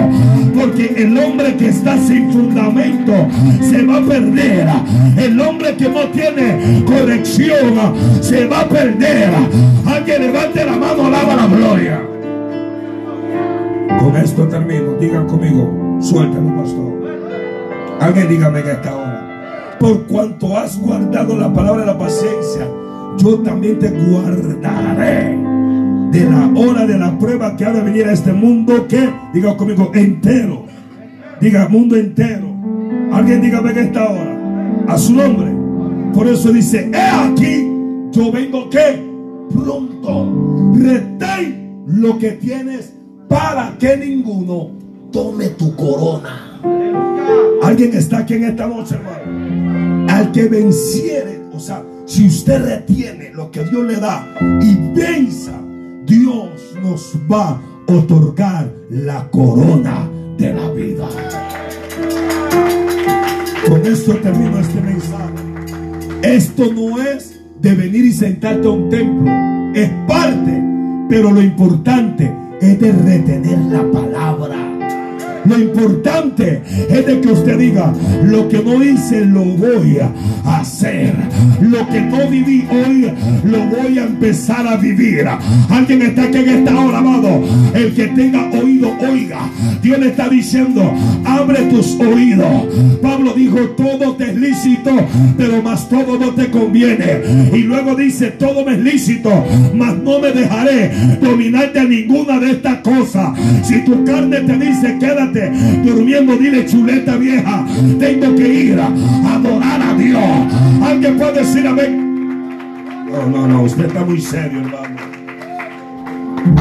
Porque 0.53 0.93
el 0.95 1.17
hombre 1.17 1.57
que 1.57 1.69
está 1.69 1.97
sin 1.97 2.31
fundamento 2.31 3.13
se 3.61 3.83
va 3.83 3.97
a 3.97 4.01
perder. 4.01 4.67
El 5.17 5.41
hombre 5.41 5.75
que 5.75 5.89
no 5.89 6.01
tiene 6.09 6.83
corrección 6.85 7.79
se 8.21 8.45
va 8.45 8.59
a 8.59 8.69
perder. 8.69 9.31
Alguien 9.87 10.21
levante 10.21 10.63
la 10.63 10.73
mano, 10.73 11.07
alaba 11.07 11.35
la 11.35 11.47
gloria. 11.47 12.03
Con 13.99 14.15
esto 14.17 14.47
termino. 14.47 14.93
Digan 14.99 15.25
conmigo, 15.25 15.97
suéltalo, 15.99 16.55
pastor. 16.57 16.91
Alguien 18.01 18.29
dígame 18.29 18.59
en 18.59 18.67
esta 18.69 18.95
hora. 18.95 19.77
Por 19.79 20.03
cuanto 20.03 20.55
has 20.55 20.77
guardado 20.77 21.35
la 21.35 21.51
palabra 21.51 21.81
de 21.81 21.87
la 21.87 21.97
paciencia, 21.97 22.67
yo 23.17 23.39
también 23.39 23.79
te 23.79 23.89
guardaré 23.89 25.51
de 26.12 26.26
la 26.30 26.51
hora 26.55 26.86
de 26.86 26.97
la 26.97 27.18
prueba 27.18 27.55
que 27.55 27.66
ha 27.66 27.72
de 27.72 27.82
venir 27.82 28.05
a 28.05 28.14
este 28.14 28.34
mundo 28.34 28.88
que, 28.88 29.09
diga 29.34 29.55
conmigo, 29.55 29.91
entero. 29.93 30.66
Diga, 31.39 31.68
mundo 31.70 31.95
entero. 31.95 32.53
Alguien 33.12 33.41
dígame 33.41 33.72
en 33.72 33.78
esta 33.78 34.09
hora. 34.09 34.38
A 34.88 34.97
su 34.97 35.14
nombre. 35.14 35.51
Por 36.14 36.28
eso 36.28 36.51
dice, 36.51 36.91
he 36.93 36.97
aquí, 36.97 37.68
yo 38.12 38.32
vengo 38.32 38.70
que 38.70 39.01
pronto. 39.53 40.74
Retén 40.76 41.84
lo 41.88 42.18
que 42.18 42.32
tienes 42.32 42.93
para 43.28 43.78
que 43.80 43.95
ninguno 43.95 44.72
tome 45.12 45.47
tu 45.49 45.76
corona. 45.76 46.59
Alguien 47.64 47.93
está 47.93 48.20
aquí 48.20 48.34
en 48.34 48.43
esta 48.45 48.68
noche, 48.68 48.95
hermano. 48.95 50.12
Al 50.12 50.32
que 50.32 50.49
venciere, 50.49 51.41
o 51.53 51.59
sea, 51.59 51.84
si 52.05 52.28
usted 52.28 52.64
retiene 52.66 53.32
lo 53.34 53.49
que 53.49 53.64
Dios 53.64 53.86
le 53.86 53.95
da 53.95 54.28
y 54.62 54.76
venza, 54.93 55.61
Dios 56.12 56.76
nos 56.84 57.18
va 57.32 57.51
a 57.51 57.62
otorgar 57.88 58.70
la 58.89 59.32
corona 59.32 60.09
de 60.38 60.53
la 60.53 60.70
vida. 60.72 61.07
Con 63.66 63.86
esto 63.86 64.18
termino 64.18 64.59
este 64.59 64.82
mensaje. 64.82 65.34
Esto 66.22 66.74
no 66.74 67.01
es 67.01 67.39
de 67.62 67.76
venir 67.76 68.03
y 68.03 68.12
sentarte 68.12 68.68
a 68.68 68.72
un 68.72 68.89
templo. 68.89 69.32
Es 69.74 69.89
parte, 70.05 70.62
pero 71.07 71.32
lo 71.32 71.41
importante 71.41 72.30
es 72.59 72.78
de 72.78 72.91
retener 72.91 73.57
la 73.59 73.89
palabra. 73.89 74.11
Lo 75.45 75.59
importante 75.59 76.61
es 76.89 77.05
de 77.05 77.21
que 77.21 77.27
usted 77.29 77.57
diga, 77.57 77.93
lo 78.23 78.47
que 78.47 78.61
no 78.63 78.83
hice 78.83 79.25
lo 79.25 79.43
voy 79.43 79.97
a 79.99 80.59
hacer. 80.59 81.13
Lo 81.61 81.87
que 81.89 82.01
no 82.01 82.27
viví 82.29 82.65
hoy 82.69 83.11
lo 83.43 83.59
voy 83.65 83.97
a 83.97 84.03
empezar 84.03 84.67
a 84.67 84.77
vivir. 84.77 85.25
Alguien 85.69 86.01
está 86.03 86.23
aquí 86.23 86.37
en 86.37 86.49
esta 86.49 86.79
hora, 86.79 86.99
amado. 86.99 87.43
El 87.73 87.93
que 87.93 88.07
tenga 88.07 88.49
oído, 88.51 88.91
oiga. 88.99 89.49
Dios 89.81 89.99
le 89.99 90.07
está 90.09 90.29
diciendo, 90.29 90.93
abre 91.25 91.63
tus 91.63 91.99
oídos. 91.99 92.67
Pablo 93.01 93.33
dijo, 93.33 93.59
todo 93.77 94.15
te 94.15 94.31
es 94.31 94.35
lícito, 94.35 94.91
pero 95.37 95.61
más 95.61 95.89
todo 95.89 96.19
no 96.19 96.31
te 96.31 96.49
conviene. 96.49 97.21
Y 97.53 97.63
luego 97.63 97.95
dice, 97.95 98.31
todo 98.31 98.65
me 98.65 98.73
es 98.73 98.79
lícito, 98.79 99.31
mas 99.73 99.97
no 99.97 100.19
me 100.19 100.31
dejaré 100.31 100.91
dominar 101.21 101.73
de 101.73 101.83
ninguna 101.85 102.39
de 102.39 102.51
estas 102.51 102.77
cosas. 102.79 103.31
Si 103.63 103.83
tu 103.83 104.03
carne 104.03 104.41
te 104.41 104.57
dice, 104.57 104.97
quédate 104.99 105.30
durmiendo, 105.84 106.36
dile 106.36 106.65
chuleta 106.65 107.15
vieja, 107.17 107.65
tengo 107.99 108.36
que 108.36 108.47
ir 108.47 108.79
a 108.79 108.88
adorar 108.88 109.82
a 109.82 109.93
Dios. 109.95 110.23
Alguien 110.84 111.17
puede 111.17 111.39
decir 111.39 111.67
amén. 111.67 113.07
No, 113.09 113.27
no, 113.27 113.47
no, 113.47 113.63
usted 113.63 113.86
está 113.86 114.05
muy 114.05 114.21
serio, 114.21 114.59
hermano. 114.59 114.97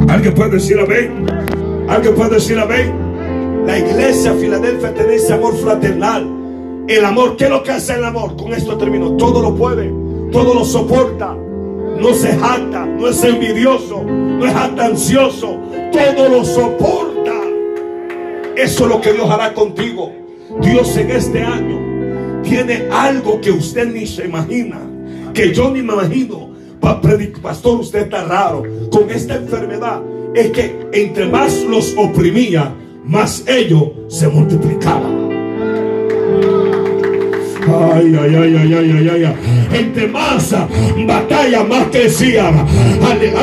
Alguien 0.09 0.35
puede 0.35 0.51
decir 0.51 0.79
amén. 0.79 1.27
Alguien 1.89 2.15
puede 2.15 2.35
decir 2.35 2.59
amén. 2.59 2.93
La 3.67 3.79
iglesia 3.79 4.33
Filadelfia 4.35 4.93
tiene 4.95 5.15
ese 5.15 5.33
amor 5.33 5.57
fraternal. 5.57 6.27
El 6.89 7.05
amor, 7.05 7.37
¿qué 7.37 7.45
es 7.45 7.51
lo 7.51 7.63
que 7.63 7.71
hace 7.71 7.95
el 7.95 8.05
amor? 8.05 8.37
Con 8.37 8.53
esto 8.53 8.77
termino. 8.77 9.13
Todo 9.13 9.43
lo 9.43 9.55
puede, 9.55 9.93
todo 10.33 10.55
lo 10.55 10.65
soporta. 10.65 11.37
No 12.01 12.15
se 12.15 12.37
jacta, 12.37 12.87
no 12.87 13.09
es 13.09 13.23
envidioso, 13.23 14.03
no 14.03 14.45
es 14.45 14.55
ansioso. 14.55 15.59
Todo 15.93 16.29
lo 16.29 16.45
soporta. 16.45 17.30
Eso 18.57 18.85
es 18.85 18.91
lo 18.91 19.01
que 19.01 19.13
Dios 19.13 19.31
hará 19.31 19.55
contigo. 19.55 20.13
Dios 20.61 20.97
en 20.97 21.11
este 21.11 21.43
año 21.43 22.43
tiene 22.43 22.89
algo 22.91 23.41
que 23.41 23.51
usted 23.51 23.93
ni 23.93 24.07
se 24.07 24.27
imagina. 24.27 24.81
Que 25.33 25.53
yo 25.53 25.71
ni 25.71 25.83
me 25.83 25.95
imagino. 25.95 26.51
Pastor, 27.43 27.81
usted 27.81 28.01
está 28.01 28.25
raro. 28.25 28.63
Con 28.91 29.11
esta 29.11 29.37
enfermedad 29.37 30.01
es 30.35 30.51
que 30.51 30.89
entre 30.93 31.27
más 31.27 31.55
los 31.63 31.95
oprimía, 31.97 32.75
más 33.05 33.45
ellos 33.47 33.91
se 34.09 34.29
multiplicaban. 34.29 35.20
Ay, 37.81 38.15
ay, 38.15 38.35
ay, 38.37 38.57
ay, 38.59 38.75
ay, 38.75 39.09
ay, 39.09 39.25
ay. 39.25 39.35
Entre 39.73 40.07
más 40.07 40.55
batalla, 41.07 41.65
más 41.65 41.87
crecía. 41.91 42.51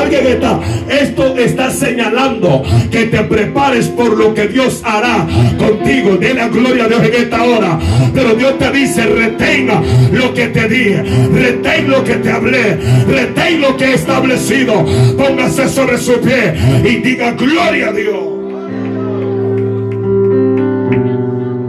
Alguien 0.00 0.26
está, 0.28 0.60
esto 0.88 1.36
está 1.36 1.70
señalando 1.72 2.62
que 2.88 3.06
te 3.06 3.24
prepares 3.24 3.88
por 3.88 4.16
lo 4.16 4.32
que 4.34 4.46
Dios 4.46 4.80
hará 4.84 5.26
contigo. 5.58 6.16
De 6.18 6.34
la 6.34 6.46
gloria 6.48 6.84
a 6.84 6.88
Dios 6.88 7.02
en 7.02 7.14
esta 7.14 7.42
hora. 7.42 7.78
Pero 8.14 8.34
Dios 8.34 8.58
te 8.58 8.70
dice, 8.70 9.06
retenga 9.06 9.82
lo 10.12 10.32
que 10.32 10.46
te 10.48 10.68
di, 10.68 10.94
retén 10.94 11.90
lo 11.90 12.04
que 12.04 12.14
te 12.14 12.30
hablé, 12.30 12.78
retén 13.08 13.60
lo 13.60 13.76
que 13.76 13.86
he 13.86 13.94
establecido. 13.94 14.84
Póngase 15.16 15.68
sobre 15.68 15.98
su 15.98 16.12
pie 16.20 16.54
y 16.84 16.96
diga 16.96 17.32
gloria 17.32 17.88
a 17.88 17.92
Dios. 17.92 18.38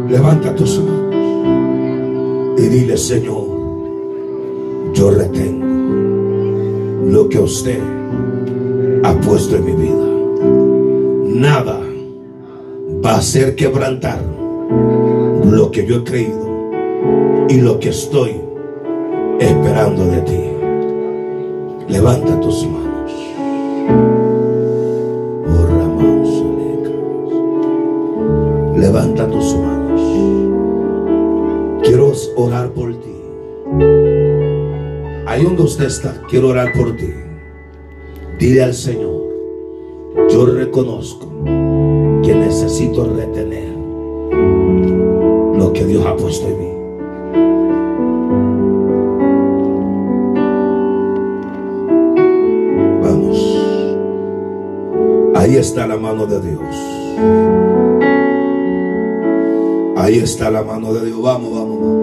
Levanta 0.09 0.55
tus 0.55 0.79
manos 0.79 0.98
y 2.59 2.67
dile, 2.67 2.97
Señor, 2.97 3.45
yo 4.93 5.11
retengo 5.11 5.65
lo 7.09 7.29
que 7.29 7.39
usted 7.39 7.79
ha 9.03 9.13
puesto 9.21 9.55
en 9.55 9.65
mi 9.65 9.71
vida. 9.71 11.39
Nada 11.39 11.79
va 13.03 13.11
a 13.11 13.17
hacer 13.19 13.55
quebrantar 13.55 14.19
lo 15.45 15.71
que 15.71 15.85
yo 15.85 15.97
he 15.97 16.03
creído 16.03 16.49
y 17.47 17.61
lo 17.61 17.79
que 17.79 17.89
estoy 17.89 18.35
esperando 19.39 20.05
de 20.05 20.21
ti. 20.21 20.39
Levanta 21.87 22.39
tus 22.41 22.65
manos. 22.65 22.78
Orar 32.43 32.71
por 32.71 32.93
ti. 32.95 33.15
Ahí 35.25 35.43
donde 35.43 35.61
usted 35.63 35.85
está, 35.85 36.21
quiero 36.29 36.49
orar 36.49 36.73
por 36.73 36.95
ti. 36.95 37.13
Dile 38.39 38.63
al 38.63 38.73
Señor, 38.73 39.21
yo 40.29 40.45
reconozco 40.45 41.27
que 42.23 42.33
necesito 42.33 43.05
retener 43.13 43.73
lo 45.57 45.71
que 45.73 45.85
Dios 45.85 46.05
ha 46.05 46.15
puesto 46.15 46.47
en 46.47 46.59
mí. 46.59 46.69
Vamos. 53.03 53.57
Ahí 55.35 55.57
está 55.57 55.85
la 55.85 55.97
mano 55.97 56.25
de 56.25 56.41
Dios. 56.41 56.75
Ahí 59.97 60.19
está 60.19 60.49
la 60.49 60.63
mano 60.63 60.93
de 60.93 61.05
Dios. 61.07 61.21
Vamos, 61.21 61.51
vamos, 61.51 61.79
vamos. 61.81 61.98